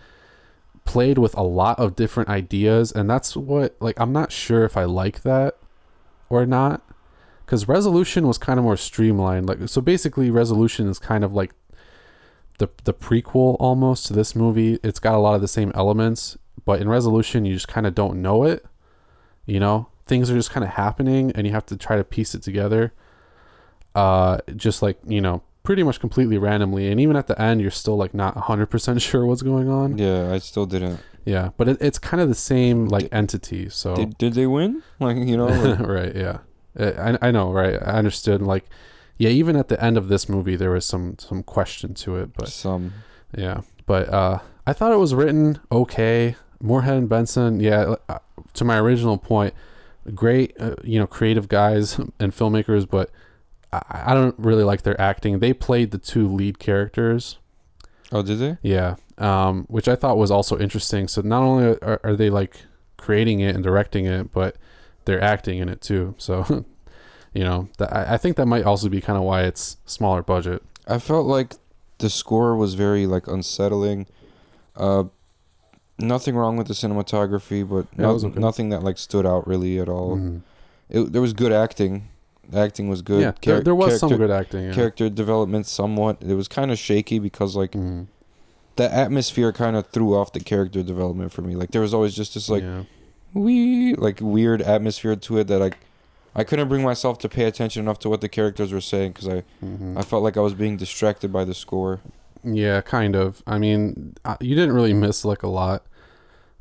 played 0.85 1.19
with 1.19 1.37
a 1.37 1.43
lot 1.43 1.79
of 1.79 1.97
different 1.97 2.29
ideas. 2.29 2.93
And 2.93 3.11
that's 3.11 3.37
what, 3.37 3.77
like, 3.81 3.99
I'm 3.99 4.13
not 4.13 4.31
sure 4.31 4.65
if 4.65 4.77
I 4.77 4.85
like 4.85 5.23
that 5.23 5.57
or 6.29 6.47
not 6.47 6.83
because 7.45 7.67
resolution 7.67 8.29
was 8.29 8.39
kind 8.39 8.61
of 8.61 8.65
more 8.65 8.77
streamlined 8.77 9.49
like 9.49 9.59
so 9.67 9.81
basically 9.81 10.31
resolution 10.31 10.89
is 10.89 11.01
kind 11.01 11.25
of 11.25 11.33
like 11.33 11.53
the 12.59 12.69
the 12.85 12.95
prequel 12.95 13.57
almost 13.59 14.07
to 14.07 14.13
this 14.13 14.37
movie 14.37 14.79
it's 14.85 15.01
got 15.01 15.17
a 15.17 15.19
lot 15.19 15.35
of 15.35 15.41
the 15.41 15.49
same 15.49 15.73
elements 15.75 16.39
but 16.65 16.81
in 16.81 16.89
resolution 16.89 17.45
you 17.45 17.53
just 17.53 17.67
kind 17.67 17.89
of 17.89 17.95
don't 17.97 18.23
know 18.23 18.45
it 18.45 18.65
you 19.47 19.59
know 19.59 19.89
things 20.07 20.31
are 20.31 20.37
just 20.37 20.53
kind 20.53 20.63
of 20.63 20.71
happening 20.71 21.33
and 21.33 21.45
you 21.45 21.53
have 21.53 21.67
to 21.67 21.77
try 21.77 21.97
to 21.97 22.05
piece 22.05 22.37
it 22.37 22.43
together 22.43 22.93
uh 23.95 24.39
just 24.57 24.83
like 24.83 24.99
you 25.07 25.21
know 25.21 25.43
pretty 25.63 25.83
much 25.83 26.01
completely 26.01 26.39
randomly 26.39 26.91
and 26.91 26.99
even 27.01 27.17
at 27.17 27.27
the 27.27 27.41
end 27.41 27.61
you're 27.61 27.71
still 27.71 27.97
like 27.97 28.15
not 28.15 28.35
100% 28.35 29.01
sure 29.09 29.27
what's 29.27 29.43
going 29.43 29.69
on 29.69 29.99
yeah. 29.99 30.33
I 30.33 30.39
still 30.39 30.67
didn't. 30.67 31.01
yeah 31.25 31.51
but 31.57 31.69
it, 31.69 31.79
it's 31.81 31.99
kind 31.99 32.21
of 32.21 32.29
the 32.29 32.35
same 32.35 32.87
like 32.87 33.09
entity 33.13 33.69
so 33.69 33.95
Did 33.95 34.17
did 34.19 34.35
they 34.35 34.47
win? 34.47 34.83
Like 34.99 35.17
you 35.17 35.37
know, 35.37 35.47
like, 35.47 35.79
right 35.87 36.15
yeah 36.15 36.39
I, 36.79 37.19
I 37.21 37.31
know 37.31 37.53
right 37.53 37.75
i 37.83 37.93
understood 37.99 38.41
like 38.41 38.65
yeah 39.19 39.31
even 39.31 39.57
at 39.57 39.69
the 39.69 39.83
end 39.85 39.99
of 39.99 40.09
this 40.09 40.29
movie 40.29 40.57
there 40.57 40.71
was 40.71 40.87
some 40.87 41.17
some 41.19 41.43
question 41.43 41.95
to 41.95 42.17
it 42.17 42.33
but 42.33 42.49
some. 42.49 42.93
yeah 43.37 43.63
but 43.87 44.09
uh 44.09 44.39
i 44.67 44.73
thought 44.73 44.93
it 44.93 44.99
was 44.99 45.15
written 45.15 45.59
okay 45.71 46.37
moorhead 46.63 46.97
and 46.97 47.09
benson 47.09 47.59
yeah 47.61 47.97
uh, 48.09 48.19
to 48.55 48.65
my 48.65 48.79
original 48.79 49.19
point 49.19 49.53
great 50.15 50.55
uh, 50.61 50.75
you 50.85 50.99
know 50.99 51.07
creative 51.07 51.49
guys 51.49 51.99
and 52.19 52.33
filmmakers 52.33 52.89
but 52.89 53.11
I, 53.73 53.83
I 54.07 54.15
don't 54.15 54.35
really 54.39 54.65
like 54.65 54.83
their 54.83 55.01
acting 55.01 55.39
they 55.39 55.53
played 55.53 55.91
the 55.91 55.99
two 55.99 56.27
lead 56.29 56.59
characters 56.59 57.39
Oh, 58.13 58.23
did 58.23 58.39
they? 58.41 58.57
yeah, 58.63 58.97
um, 59.19 59.67
which 59.69 59.87
I 59.87 59.95
thought 59.95 60.17
was 60.19 60.33
also 60.33 60.59
interesting. 60.59 61.07
So 61.07 61.21
not 61.21 61.43
only 61.43 61.79
are, 61.81 62.01
are 62.03 62.17
they 62.17 62.29
like 62.29 62.63
creating 62.97 63.39
it 63.39 63.55
and 63.55 63.63
directing 63.63 64.05
it, 64.05 64.33
but 64.33 64.57
they're 65.05 65.23
acting 65.23 65.59
in 65.61 65.69
it 65.69 65.81
too. 65.81 66.17
So, 66.19 66.45
you 67.33 67.45
know, 67.45 67.69
that, 67.79 67.95
I, 67.95 68.15
I 68.15 68.17
think 68.17 68.37
that 68.37 68.47
might 68.47 68.65
also 68.65 68.89
be 68.89 69.01
kind 69.01 69.17
of 69.17 69.23
why 69.23 69.43
it's 69.43 69.77
smaller 69.87 70.23
budget. 70.25 70.61
I 70.89 70.99
felt 70.99 71.27
like 71.27 71.55
the 71.99 72.11
score 72.11 72.57
was 72.57 72.75
very 72.75 73.07
like 73.07 73.29
unsettling. 73.29 74.07
Uh, 74.77 75.05
nothing 75.99 76.35
wrong 76.35 76.57
with 76.57 76.67
the 76.67 76.75
cinematography, 76.75 77.69
but 77.69 77.87
no- 77.97 78.11
okay. 78.17 78.41
nothing 78.41 78.71
that 78.71 78.83
like 78.83 78.99
stood 78.99 79.25
out 79.25 79.47
really 79.47 79.79
at 79.79 79.89
all. 79.89 80.17
Mhm. 80.17 80.41
It, 80.89 81.13
there 81.13 81.23
was 81.23 81.33
good 81.33 81.53
acting. 81.53 82.09
Acting 82.55 82.89
was 82.89 83.03
good. 83.03 83.21
yeah, 83.23 83.33
there, 83.43 83.57
Char- 83.57 83.63
there 83.65 83.75
was 83.75 83.99
some 84.01 84.17
good 84.17 84.31
acting. 84.31 84.65
Yeah. 84.65 84.73
character 84.73 85.09
development 85.09 85.67
somewhat. 85.67 86.19
It 86.21 86.35
was 86.35 86.49
kind 86.49 86.71
of 86.71 86.79
shaky 86.79 87.19
because 87.19 87.55
like 87.57 87.73
Mhm. 87.73 88.07
the 88.77 88.93
atmosphere 88.93 89.53
kind 89.53 89.77
of 89.77 89.87
threw 89.89 90.15
off 90.17 90.33
the 90.33 90.41
character 90.41 90.83
development 90.83 91.33
for 91.33 91.43
me. 91.43 91.55
Like 91.55 91.71
there 91.71 91.83
was 91.83 91.95
always 91.95 92.15
just 92.15 92.35
this 92.35 92.49
like 92.49 92.63
yeah. 92.63 92.83
wee 93.35 93.95
like 93.95 94.19
weird 94.21 94.63
atmosphere 94.63 95.17
to 95.17 95.39
it 95.39 95.47
that 95.49 95.59
like 95.59 95.79
I 96.35 96.45
couldn't 96.45 96.69
bring 96.69 96.83
myself 96.83 97.19
to 97.21 97.29
pay 97.29 97.45
attention 97.45 97.83
enough 97.83 97.99
to 98.01 98.09
what 98.09 98.21
the 98.21 98.29
characters 98.29 98.73
were 98.73 98.81
saying 98.81 99.13
because 99.13 99.29
I 99.29 99.43
Mhm. 99.65 99.97
I 99.99 100.03
felt 100.03 100.23
like 100.23 100.37
I 100.37 100.41
was 100.41 100.55
being 100.55 100.77
distracted 100.77 101.33
by 101.33 101.45
the 101.45 101.55
score. 101.55 102.01
Yeah, 102.43 102.81
kind 102.81 103.15
of. 103.17 103.43
I 103.47 103.59
mean, 103.59 104.15
you 104.41 104.55
didn't 104.55 104.75
really 104.75 104.95
miss 104.95 105.25
like 105.25 105.43
a 105.43 105.49
lot. 105.49 105.83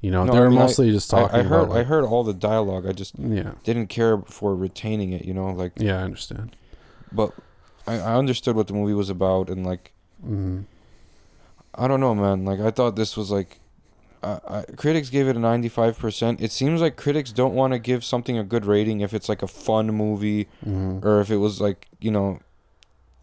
You 0.02 0.12
know, 0.12 0.24
No, 0.24 0.32
they 0.34 0.40
I 0.40 0.42
were 0.42 0.50
mean, 0.50 0.60
I- 0.60 0.64
mostly 0.66 0.92
just 0.92 1.10
talking 1.10 1.36
I 1.40 1.44
heard 1.44 1.64
about. 1.64 1.76
I 1.78 1.84
heard 1.84 2.06
all 2.06 2.24
the 2.24 2.34
dialogue. 2.34 2.86
I 2.88 2.94
just 2.94 3.14
yeah, 3.20 3.52
didn't 3.64 3.88
care 3.88 4.18
for 4.28 4.56
retaining 4.56 5.12
it. 5.12 5.26
You 5.26 5.34
know, 5.34 5.48
like 5.52 5.74
yeah, 5.78 6.00
I 6.00 6.04
understand. 6.04 6.56
but 7.12 7.34
I, 7.88 7.96
I 8.00 8.14
understood 8.16 8.56
what 8.56 8.68
the 8.68 8.74
movie 8.74 8.94
was 8.94 9.10
about 9.10 9.50
and 9.50 9.66
like 9.66 9.92
hmm 10.22 10.62
I 11.76 11.88
don't 11.88 12.00
know, 12.00 12.16
man. 12.16 12.46
Like 12.46 12.60
I 12.60 12.72
thought 12.72 12.96
this 12.96 13.16
was 13.16 13.30
like, 13.32 13.60
uh, 14.24 14.40
I, 14.48 14.72
critics 14.76 15.10
gave 15.10 15.28
it 15.28 15.36
a 15.36 15.40
ninety-five 15.40 15.98
percent. 15.98 16.42
It 16.42 16.52
seems 16.52 16.82
like 16.82 16.96
critics 16.98 17.32
don't 17.32 17.54
want 17.54 17.74
to 17.74 17.80
give 17.80 18.04
something 18.04 18.38
a 18.38 18.44
good 18.44 18.66
rating 18.66 19.02
if 19.02 19.14
it's 19.14 19.30
like 19.30 19.42
a 19.42 19.48
fun 19.48 19.88
movie 19.88 20.48
hmm 20.64 21.00
or 21.04 21.22
if 21.22 21.30
it 21.30 21.38
was 21.38 21.62
like 21.62 21.88
you 22.00 22.12
know, 22.12 22.40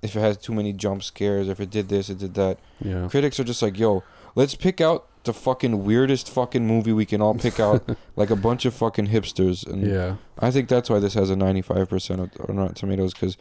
if 0.02 0.14
it 0.16 0.20
has 0.20 0.36
too 0.36 0.54
many 0.54 0.72
jump 0.72 1.02
scares, 1.02 1.48
if 1.48 1.58
it 1.60 1.70
did 1.70 1.88
this, 1.88 2.08
it 2.08 2.18
did 2.18 2.34
that. 2.34 2.58
Yeah, 2.80 3.08
Critics 3.08 3.40
are 3.40 3.44
just 3.44 3.62
like, 3.62 3.78
yo, 3.78 4.04
let's 4.34 4.54
pick 4.54 4.80
out 4.80 5.06
the 5.26 5.32
fucking 5.34 5.84
weirdest 5.84 6.30
fucking 6.30 6.66
movie 6.66 6.92
we 6.92 7.04
can 7.04 7.20
all 7.20 7.34
pick 7.34 7.60
out, 7.60 7.82
like 8.16 8.30
a 8.30 8.36
bunch 8.36 8.64
of 8.64 8.74
fucking 8.74 9.08
hipsters. 9.08 9.66
And 9.66 9.86
yeah, 9.86 10.16
I 10.38 10.50
think 10.50 10.68
that's 10.68 10.88
why 10.88 10.98
this 10.98 11.14
has 11.14 11.28
a 11.30 11.36
ninety-five 11.36 11.88
percent 11.88 12.20
on 12.48 12.56
Rotten 12.56 12.74
Tomatoes 12.74 13.12
because 13.12 13.36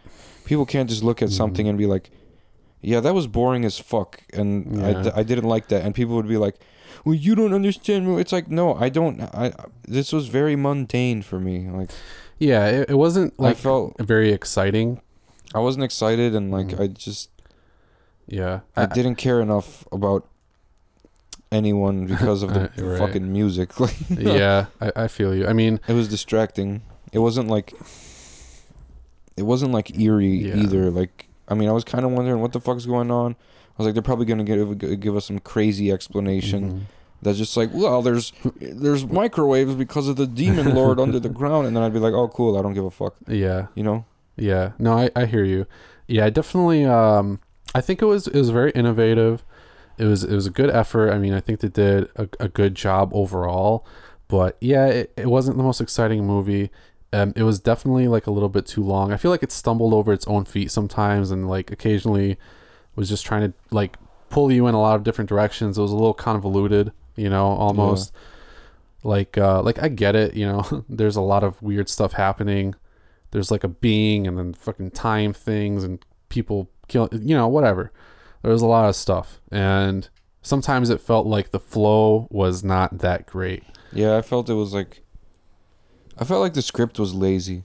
people 0.45 0.65
can't 0.65 0.89
just 0.89 1.03
look 1.03 1.21
at 1.21 1.29
something 1.29 1.65
Mhm. 1.65 1.69
and 1.69 1.77
be 1.77 1.85
like, 1.85 2.11
"Yeah, 2.81 2.99
that 2.99 3.13
was 3.15 3.27
boring 3.27 3.63
as 3.65 3.79
fuck," 3.79 4.21
and 4.33 4.83
I, 4.85 4.89
Yeah. 4.91 5.01
d- 5.03 5.11
I 5.15 5.23
didn't 5.23 5.45
like 5.47 5.69
that, 5.69 5.83
and 5.85 5.95
people 5.95 6.15
would 6.15 6.27
be 6.27 6.37
like, 6.37 6.55
"Well, 7.05 7.15
you 7.15 7.33
don't 7.35 7.53
understand." 7.53 8.19
It's 8.19 8.31
like, 8.33 8.49
no, 8.49 8.75
I 8.75 8.89
don't. 8.89 9.21
I 9.21 9.53
this 9.87 10.11
was 10.11 10.27
very 10.27 10.55
mundane 10.55 11.21
for 11.21 11.39
me. 11.39 11.69
Like 11.69 11.91
yeah. 12.37 12.67
It, 12.67 12.89
it 12.91 12.95
wasn't 12.95 13.39
like 13.39 13.51
I 13.57 13.59
felt 13.59 13.95
very 14.01 14.31
exciting. 14.33 14.99
I 15.53 15.59
wasn't 15.59 15.85
excited, 15.85 16.35
and 16.35 16.51
like 16.51 16.67
Mhm. 16.67 16.79
I 16.81 16.87
just 16.87 17.29
Yeah, 18.27 18.61
I 18.75 18.87
didn't 18.87 19.15
care 19.15 19.39
enough 19.39 19.85
about 19.91 20.25
anyone 21.55 22.05
because 22.13 22.43
of 22.43 22.53
the 22.53 22.69
right. 22.83 22.99
fucking 22.99 23.31
music. 23.31 23.71
Yeah, 24.09 24.67
I, 24.81 24.91
I 24.95 25.07
feel 25.07 25.33
you. 25.35 25.47
I 25.47 25.53
mean, 25.53 25.79
it 25.87 25.93
was 25.93 26.07
distracting. 26.07 26.81
It 27.11 27.19
wasn't 27.19 27.47
like 27.47 27.73
it 29.37 29.43
wasn't 29.43 29.71
like 29.71 29.97
eerie 29.97 30.49
Yeah. 30.49 30.57
either. 30.57 30.91
Like 30.91 31.27
I 31.47 31.53
mean, 31.53 31.69
I 31.69 31.71
was 31.71 31.83
kind 31.83 32.05
of 32.05 32.11
wondering 32.11 32.41
what 32.41 32.53
the 32.53 32.59
fuck's 32.61 32.85
going 32.85 33.11
on. 33.11 33.31
I 33.33 33.73
was 33.77 33.85
like, 33.87 33.93
they're 33.93 34.03
probably 34.03 34.25
gonna 34.25 34.43
give 34.43 34.99
give 34.99 35.15
us 35.15 35.25
some 35.25 35.39
crazy 35.39 35.91
explanation 35.91 36.71
mhm. 36.71 36.81
that's 37.21 37.37
just 37.37 37.57
like, 37.57 37.69
well, 37.73 38.01
there's 38.01 38.31
there's 38.59 39.05
microwaves 39.05 39.75
because 39.75 40.07
of 40.07 40.15
the 40.15 40.27
demon 40.27 40.73
lord 40.75 40.99
under 40.99 41.19
the 41.19 41.29
ground, 41.39 41.67
and 41.67 41.75
then 41.75 41.83
I'd 41.83 41.93
be 41.93 41.99
like, 41.99 42.13
oh, 42.13 42.27
cool, 42.29 42.57
I 42.57 42.61
don't 42.61 42.73
give 42.73 42.85
a 42.85 42.91
fuck, 42.91 43.15
yeah, 43.27 43.67
you 43.75 43.83
know? 43.83 44.05
Yeah, 44.37 44.71
no, 44.79 44.97
I, 44.97 45.09
I 45.15 45.25
hear 45.25 45.43
you. 45.43 45.65
Yeah, 46.07 46.25
I 46.25 46.29
definitely. 46.29 46.85
Um, 46.85 47.39
I 47.73 47.81
think 47.81 48.01
it 48.01 48.05
was 48.05 48.27
it 48.27 48.37
was 48.37 48.49
very 48.49 48.71
innovative. 48.71 49.43
It 49.97 50.05
was 50.05 50.23
it 50.23 50.33
was 50.33 50.45
a 50.47 50.51
good 50.51 50.69
effort. 50.69 51.11
I 51.11 51.17
mean, 51.17 51.33
I 51.33 51.39
think 51.39 51.59
they 51.59 51.69
did 51.69 52.09
a, 52.15 52.27
a 52.39 52.49
good 52.49 52.75
job 52.75 53.11
overall. 53.13 53.85
But 54.27 54.57
yeah, 54.59 54.87
it, 54.87 55.13
it 55.15 55.27
wasn't 55.27 55.57
the 55.57 55.63
most 55.63 55.81
exciting 55.81 56.25
movie. 56.25 56.71
Um, 57.13 57.33
it 57.35 57.43
was 57.43 57.59
definitely 57.59 58.07
like 58.07 58.27
a 58.27 58.31
little 58.31 58.49
bit 58.49 58.65
too 58.65 58.83
long. 58.83 59.13
I 59.13 59.17
feel 59.17 59.31
like 59.31 59.43
it 59.43 59.51
stumbled 59.51 59.93
over 59.93 60.11
its 60.11 60.27
own 60.27 60.45
feet 60.45 60.71
sometimes, 60.71 61.31
and 61.31 61.47
like 61.47 61.71
occasionally 61.71 62.37
was 62.95 63.09
just 63.09 63.25
trying 63.25 63.51
to 63.51 63.53
like 63.71 63.97
pull 64.29 64.51
you 64.51 64.67
in 64.67 64.75
a 64.75 64.81
lot 64.81 64.95
of 64.95 65.03
different 65.03 65.29
directions. 65.29 65.77
It 65.77 65.81
was 65.81 65.91
a 65.91 65.95
little 65.95 66.13
convoluted, 66.13 66.91
you 67.15 67.29
know, 67.29 67.45
almost. 67.45 68.13
Like 69.03 69.37
uh, 69.37 69.61
like 69.61 69.81
I 69.81 69.87
get 69.87 70.15
it, 70.15 70.33
you 70.33 70.47
know. 70.47 70.85
There's 70.89 71.15
a 71.15 71.21
lot 71.21 71.43
of 71.43 71.61
weird 71.61 71.89
stuff 71.89 72.13
happening 72.13 72.75
there's 73.35 73.51
like 73.51 73.65
a 73.65 73.67
being 73.67 74.27
and 74.27 74.37
then 74.37 74.53
fucking 74.53 74.91
time 74.91 75.33
things 75.33 75.83
and 75.83 75.99
people 76.29 76.69
kill 76.87 77.09
you 77.11 77.35
know 77.35 77.49
whatever 77.49 77.91
there 78.45 78.53
was 78.53 78.61
a 78.61 78.67
lot 78.67 78.87
of 78.87 78.95
stuff 78.95 79.41
and 79.51 80.07
sometimes 80.43 80.91
it 80.91 81.01
felt 81.01 81.25
like 81.25 81.49
the 81.49 81.59
flow 81.59 82.27
was 82.29 82.63
not 82.63 82.99
that 82.99 83.25
great 83.25 83.63
Yeah, 83.91 84.17
I 84.17 84.21
felt 84.21 84.49
it 84.51 84.53
was 84.53 84.71
like, 84.71 85.01
I 86.19 86.23
felt 86.25 86.41
like 86.41 86.53
the 86.53 86.61
script 86.61 86.99
was 86.99 87.15
lazy. 87.15 87.63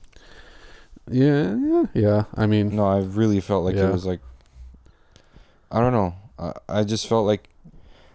yeah 1.10 1.54
yeah 1.54 1.84
yeah 1.92 2.24
i 2.34 2.46
mean 2.46 2.74
No, 2.74 2.86
I 2.86 3.00
really 3.00 3.40
felt 3.40 3.64
like 3.66 3.76
Yeah. 3.76 3.88
it 3.88 3.92
was 3.92 4.06
like, 4.06 4.20
I 5.70 5.80
don't 5.80 5.92
know. 5.92 6.14
I, 6.38 6.52
I 6.80 6.84
just 6.84 7.06
felt 7.06 7.26
like 7.26 7.50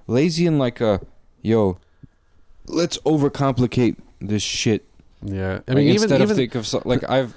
lazy 0.07 0.47
and 0.47 0.57
like 0.57 0.81
a, 0.81 1.01
yo, 1.43 1.77
let's 2.65 2.97
overcomplicate 3.05 3.97
this 4.19 4.41
shit. 4.41 4.85
yeah 5.21 5.59
i 5.67 5.71
Like, 5.71 5.77
mean 5.77 5.87
even 5.89 6.01
instead 6.03 6.21
even 6.21 6.31
of 6.31 6.35
think 6.37 6.55
of 6.55 6.65
so, 6.65 6.81
like 6.83 7.07
I've, 7.07 7.35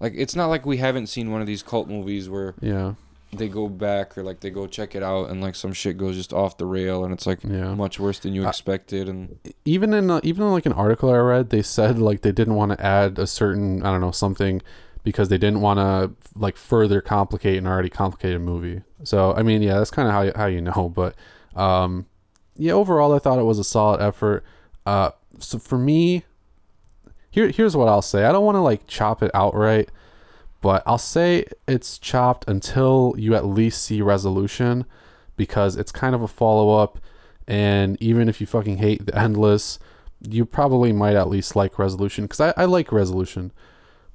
like 0.00 0.12
it's 0.16 0.36
not 0.36 0.48
like 0.48 0.66
we 0.66 0.76
haven't 0.76 1.06
seen 1.06 1.30
one 1.32 1.40
of 1.40 1.46
these 1.46 1.62
cult 1.62 1.88
movies 1.88 2.28
where 2.28 2.52
yeah 2.60 2.94
they 3.38 3.48
go 3.48 3.68
back 3.68 4.16
or 4.16 4.22
like 4.22 4.40
they 4.40 4.50
go 4.50 4.66
check 4.66 4.94
it 4.94 5.02
out 5.02 5.30
and 5.30 5.40
like 5.40 5.54
some 5.54 5.72
shit 5.72 5.96
goes 5.96 6.16
just 6.16 6.32
off 6.32 6.56
the 6.56 6.66
rail 6.66 7.04
and 7.04 7.12
it's 7.12 7.26
like 7.26 7.42
yeah 7.44 7.74
much 7.74 7.98
worse 8.00 8.18
than 8.18 8.34
you 8.34 8.46
expected 8.46 9.08
and 9.08 9.38
even 9.64 9.92
in 9.92 10.10
uh, 10.10 10.20
even 10.22 10.44
in 10.44 10.52
like 10.52 10.66
an 10.66 10.72
article 10.72 11.10
I 11.10 11.16
read, 11.16 11.50
they 11.50 11.62
said 11.62 11.98
like 11.98 12.22
they 12.22 12.32
didn't 12.32 12.54
want 12.54 12.72
to 12.72 12.84
add 12.84 13.18
a 13.18 13.26
certain 13.26 13.82
I 13.82 13.90
don't 13.90 14.00
know 14.00 14.10
something 14.10 14.62
because 15.04 15.28
they 15.28 15.38
didn't 15.38 15.60
want 15.60 15.78
to 15.78 16.12
like 16.38 16.56
further 16.56 17.00
complicate 17.00 17.58
an 17.58 17.66
already 17.66 17.90
complicated 17.90 18.40
movie. 18.40 18.82
So 19.04 19.34
I 19.34 19.42
mean, 19.42 19.62
yeah, 19.62 19.78
that's 19.78 19.90
kind 19.90 20.08
of 20.08 20.14
how 20.14 20.22
you, 20.22 20.32
how 20.34 20.46
you 20.46 20.60
know. 20.60 20.88
But 20.94 21.14
um, 21.54 22.06
yeah, 22.56 22.72
overall, 22.72 23.14
I 23.14 23.18
thought 23.18 23.38
it 23.38 23.44
was 23.44 23.58
a 23.58 23.64
solid 23.64 24.00
effort. 24.00 24.44
Uh, 24.86 25.10
so 25.38 25.58
for 25.58 25.78
me, 25.78 26.24
here 27.30 27.48
here's 27.48 27.76
what 27.76 27.88
I'll 27.88 28.02
say. 28.02 28.24
I 28.24 28.32
don't 28.32 28.44
want 28.44 28.56
to 28.56 28.60
like 28.60 28.86
chop 28.86 29.22
it 29.22 29.30
outright, 29.34 29.90
but 30.64 30.82
I'll 30.86 30.98
say 31.16 31.44
it's 31.68 31.98
chopped 31.98 32.44
until 32.48 33.14
you 33.18 33.34
at 33.34 33.44
least 33.44 33.82
see 33.82 34.00
resolution 34.00 34.86
because 35.36 35.76
it's 35.76 35.92
kind 35.92 36.14
of 36.14 36.22
a 36.22 36.28
follow 36.28 36.78
up 36.82 36.98
and 37.46 38.00
even 38.00 38.28
if 38.30 38.40
you 38.40 38.46
fucking 38.46 38.78
hate 38.78 39.04
the 39.06 39.14
endless 39.26 39.78
you 40.26 40.46
probably 40.46 40.90
might 40.92 41.16
at 41.16 41.28
least 41.28 41.54
like 41.54 41.78
resolution 41.78 42.24
because 42.24 42.40
I, 42.40 42.54
I 42.56 42.64
like 42.64 42.90
resolution. 42.92 43.52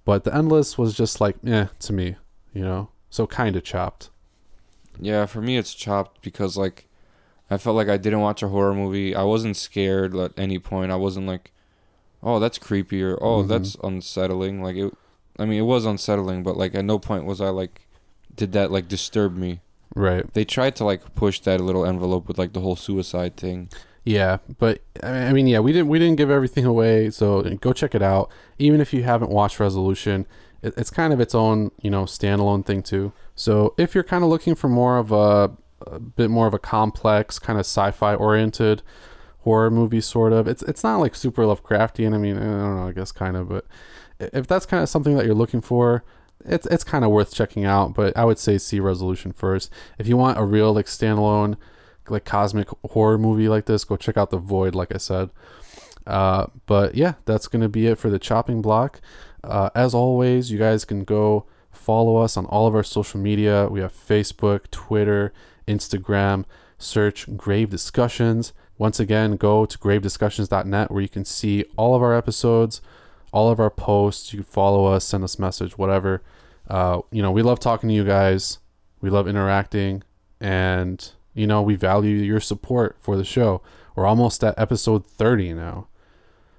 But 0.05 0.23
the 0.23 0.33
endless 0.35 0.75
was 0.75 0.95
just 1.01 1.21
like 1.21 1.35
eh 1.45 1.67
to 1.85 1.93
me 1.93 2.15
you 2.53 2.63
know? 2.63 2.89
So 3.11 3.27
kind 3.27 3.55
of 3.55 3.63
chopped. 3.63 4.09
Yeah 4.99 5.27
for 5.27 5.41
me 5.41 5.55
it's 5.57 5.73
chopped 5.75 6.21
because 6.23 6.57
like 6.57 6.87
I 7.51 7.57
felt 7.57 7.75
like 7.75 7.89
I 7.89 7.97
didn't 7.97 8.21
watch 8.21 8.41
a 8.41 8.47
horror 8.47 8.73
movie. 8.73 9.13
I 9.15 9.23
wasn't 9.23 9.55
scared 9.57 10.15
at 10.15 10.31
any 10.37 10.57
point. 10.57 10.91
I 10.91 10.95
wasn't 10.95 11.27
like 11.27 11.51
oh 12.23 12.39
that's 12.39 12.57
creepy 12.57 13.03
or 13.03 13.15
oh 13.21 13.43
Mhm. 13.43 13.47
that's 13.49 13.77
unsettling. 13.83 14.63
Like 14.63 14.77
it 14.77 14.91
I 15.39 15.45
mean 15.45 15.59
it 15.59 15.63
was 15.63 15.85
unsettling 15.85 16.43
but 16.43 16.57
like 16.57 16.75
at 16.75 16.85
no 16.85 16.99
point 16.99 17.25
was 17.25 17.41
I 17.41 17.49
like 17.49 17.87
did 18.35 18.51
that 18.53 18.71
like 18.71 18.87
disturb 18.87 19.35
me. 19.35 19.61
Right. 19.95 20.31
They 20.33 20.45
tried 20.45 20.75
to 20.77 20.85
like 20.85 21.15
push 21.15 21.39
that 21.41 21.61
little 21.61 21.85
envelope 21.85 22.27
with 22.27 22.37
like 22.37 22.53
the 22.53 22.59
whole 22.59 22.75
suicide 22.75 23.37
thing. 23.37 23.69
Yeah 24.03 24.37
but 24.57 24.81
I 25.03 25.33
mean, 25.33 25.47
yeah 25.47 25.59
we 25.59 25.73
didn't 25.73 25.87
we 25.87 25.99
didn't 25.99 26.17
give 26.17 26.29
everything 26.29 26.65
away 26.65 27.09
so 27.09 27.41
go 27.61 27.73
check 27.73 27.95
it 27.95 28.01
out. 28.01 28.29
Even 28.57 28.81
if 28.81 28.93
you 28.93 29.03
haven't 29.03 29.31
watched 29.31 29.59
resolution 29.59 30.25
it, 30.61 30.73
it's 30.77 30.89
kind 30.89 31.13
of 31.13 31.19
its 31.19 31.33
own 31.33 31.71
you 31.81 31.89
know 31.89 32.03
standalone 32.03 32.65
thing 32.65 32.83
too. 32.83 33.13
So 33.35 33.73
if 33.77 33.95
you're 33.95 34.03
kind 34.03 34.23
of 34.23 34.29
looking 34.29 34.55
for 34.55 34.67
more 34.67 34.97
of 34.97 35.11
a, 35.11 35.51
a 35.87 35.99
bit 35.99 36.29
more 36.29 36.47
of 36.47 36.53
a 36.53 36.59
complex 36.59 37.39
kind 37.39 37.57
of 37.57 37.65
sci-fi 37.65 38.15
oriented 38.15 38.81
horror 39.43 39.71
movie 39.71 40.01
sort 40.01 40.33
of 40.33 40.47
it's 40.47 40.61
it's 40.63 40.83
not 40.83 40.97
like 40.97 41.15
super 41.15 41.43
lovecraftian. 41.43 42.13
I 42.13 42.17
mean 42.17 42.37
i 42.37 42.41
don't 42.41 42.75
know 42.75 42.87
i 42.87 42.91
guess 42.91 43.11
kind 43.11 43.37
of 43.37 43.47
but 43.47 43.65
if 44.19 44.47
that's 44.47 44.65
kind 44.65 44.83
of 44.83 44.89
something 44.89 45.15
that 45.15 45.25
you're 45.25 45.35
looking 45.35 45.61
for 45.61 46.03
it's 46.45 46.65
it's 46.67 46.83
kind 46.83 47.03
of 47.03 47.11
worth 47.11 47.33
checking 47.33 47.65
out 47.65 47.93
but 47.93 48.15
i 48.15 48.23
would 48.23 48.39
say 48.39 48.57
see 48.57 48.79
resolution 48.79 49.31
first. 49.31 49.71
If 49.97 50.07
you 50.07 50.17
want 50.17 50.37
a 50.37 50.43
real 50.43 50.73
like 50.73 50.85
standalone 50.85 51.57
like 52.07 52.25
cosmic 52.25 52.69
horror 52.89 53.17
movie 53.17 53.47
like 53.47 53.65
this 53.65 53.83
go 53.83 53.95
check 53.95 54.17
out 54.17 54.31
the 54.31 54.37
void 54.37 54.75
like 54.75 54.93
i 54.93 54.97
said. 54.97 55.29
Uh, 56.07 56.47
but 56.65 56.95
yeah 56.95 57.13
that's 57.25 57.47
gonna 57.47 57.69
be 57.69 57.87
it 57.87 57.97
for 57.97 58.09
the 58.09 58.19
chopping 58.19 58.61
block. 58.61 59.01
Uh, 59.43 59.69
as 59.75 59.93
always 59.93 60.51
you 60.51 60.57
guys 60.57 60.85
can 60.85 61.03
go 61.03 61.45
follow 61.71 62.17
us 62.17 62.35
on 62.35 62.45
all 62.45 62.67
of 62.67 62.75
our 62.75 62.83
social 62.83 63.19
media. 63.19 63.67
We 63.69 63.81
have 63.81 63.93
facebook 63.93 64.71
twitter 64.71 65.33
instagram. 65.67 66.45
Search 66.77 67.35
grave 67.35 67.69
discussions. 67.69 68.53
Once 68.77 68.99
again 68.99 69.35
go 69.35 69.65
to 69.65 69.77
gravediscussions.net 69.77 70.89
where 70.89 71.01
you 71.01 71.09
can 71.09 71.25
see 71.25 71.65
all 71.75 71.95
of 71.95 72.01
our 72.01 72.15
episodes 72.15 72.81
all 73.31 73.49
of 73.51 73.59
our 73.59 73.69
posts. 73.69 74.33
You 74.33 74.39
can 74.39 74.45
follow 74.45 74.85
us, 74.85 75.05
send 75.05 75.23
us 75.23 75.37
a 75.37 75.41
message, 75.41 75.77
whatever. 75.77 76.21
Uh, 76.67 77.01
you 77.11 77.21
know, 77.21 77.31
we 77.31 77.41
love 77.41 77.59
talking 77.59 77.89
to 77.89 77.95
you 77.95 78.03
guys. 78.03 78.59
We 79.01 79.09
love 79.09 79.27
interacting, 79.27 80.03
and 80.39 81.09
you 81.33 81.47
know, 81.47 81.61
we 81.61 81.75
value 81.75 82.17
your 82.17 82.39
support 82.39 82.97
for 82.99 83.15
the 83.15 83.23
show. 83.23 83.61
We're 83.95 84.05
almost 84.05 84.43
at 84.43 84.57
episode 84.57 85.05
30 85.05 85.53
now. 85.53 85.87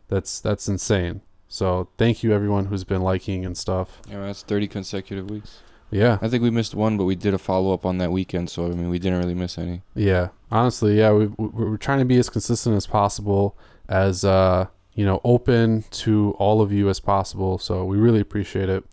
That's 0.08 0.40
that's 0.40 0.68
insane. 0.68 1.22
So 1.48 1.88
thank 1.98 2.22
you 2.22 2.32
everyone 2.32 2.66
who's 2.66 2.84
been 2.84 3.02
liking 3.02 3.44
and 3.44 3.56
stuff. 3.56 4.00
Yeah, 4.08 4.20
that's 4.20 4.42
30 4.42 4.68
consecutive 4.68 5.30
weeks. 5.30 5.60
Yeah, 5.90 6.18
I 6.22 6.28
think 6.28 6.42
we 6.42 6.50
missed 6.50 6.74
one, 6.74 6.96
but 6.96 7.04
we 7.04 7.16
did 7.16 7.34
a 7.34 7.38
follow 7.38 7.74
up 7.74 7.84
on 7.84 7.98
that 7.98 8.12
weekend, 8.12 8.48
so 8.48 8.66
I 8.66 8.68
mean, 8.68 8.90
we 8.90 9.00
didn't 9.00 9.18
really 9.18 9.34
miss 9.34 9.58
any. 9.58 9.82
Yeah, 9.94 10.28
honestly, 10.50 10.98
yeah, 10.98 11.10
we, 11.12 11.26
we 11.26 11.46
we're 11.48 11.76
trying 11.76 11.98
to 11.98 12.04
be 12.04 12.16
as 12.16 12.30
consistent 12.30 12.76
as 12.76 12.86
possible, 12.86 13.58
as 13.88 14.24
uh, 14.24 14.66
you 15.00 15.06
know, 15.06 15.18
open 15.24 15.82
to 15.90 16.36
all 16.38 16.60
of 16.60 16.70
you 16.70 16.90
as 16.90 17.00
possible. 17.00 17.56
So 17.56 17.86
we 17.86 17.96
really 17.96 18.20
appreciate 18.20 18.68
it. 18.68 18.84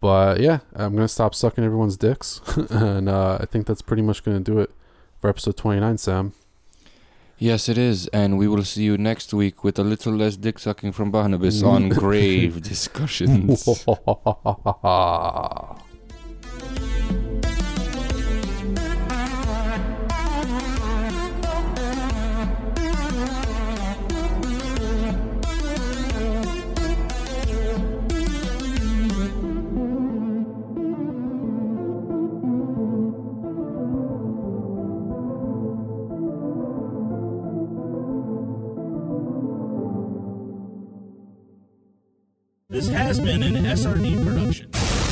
But 0.00 0.40
yeah, 0.40 0.58
I'm 0.74 0.96
gonna 0.96 1.06
stop 1.06 1.32
sucking 1.32 1.62
everyone's 1.62 1.96
dicks, 1.96 2.40
and 2.70 3.08
uh, 3.08 3.38
I 3.40 3.46
think 3.46 3.68
that's 3.68 3.82
pretty 3.82 4.02
much 4.02 4.24
gonna 4.24 4.40
do 4.40 4.58
it 4.58 4.72
for 5.20 5.30
episode 5.30 5.56
29. 5.56 5.98
Sam. 5.98 6.32
Yes, 7.38 7.68
it 7.68 7.78
is, 7.78 8.08
and 8.08 8.36
we 8.36 8.48
will 8.48 8.64
see 8.64 8.82
you 8.82 8.98
next 8.98 9.32
week 9.32 9.62
with 9.62 9.78
a 9.78 9.84
little 9.84 10.12
less 10.12 10.36
dick 10.36 10.58
sucking 10.58 10.90
from 10.90 11.12
Barnabas 11.12 11.62
on 11.74 11.88
grave 11.88 12.60
discussions. 12.60 13.86
This 42.72 42.88
has 42.88 43.20
been 43.20 43.42
an 43.42 43.64
SRD 43.66 44.24
production. 44.24 45.11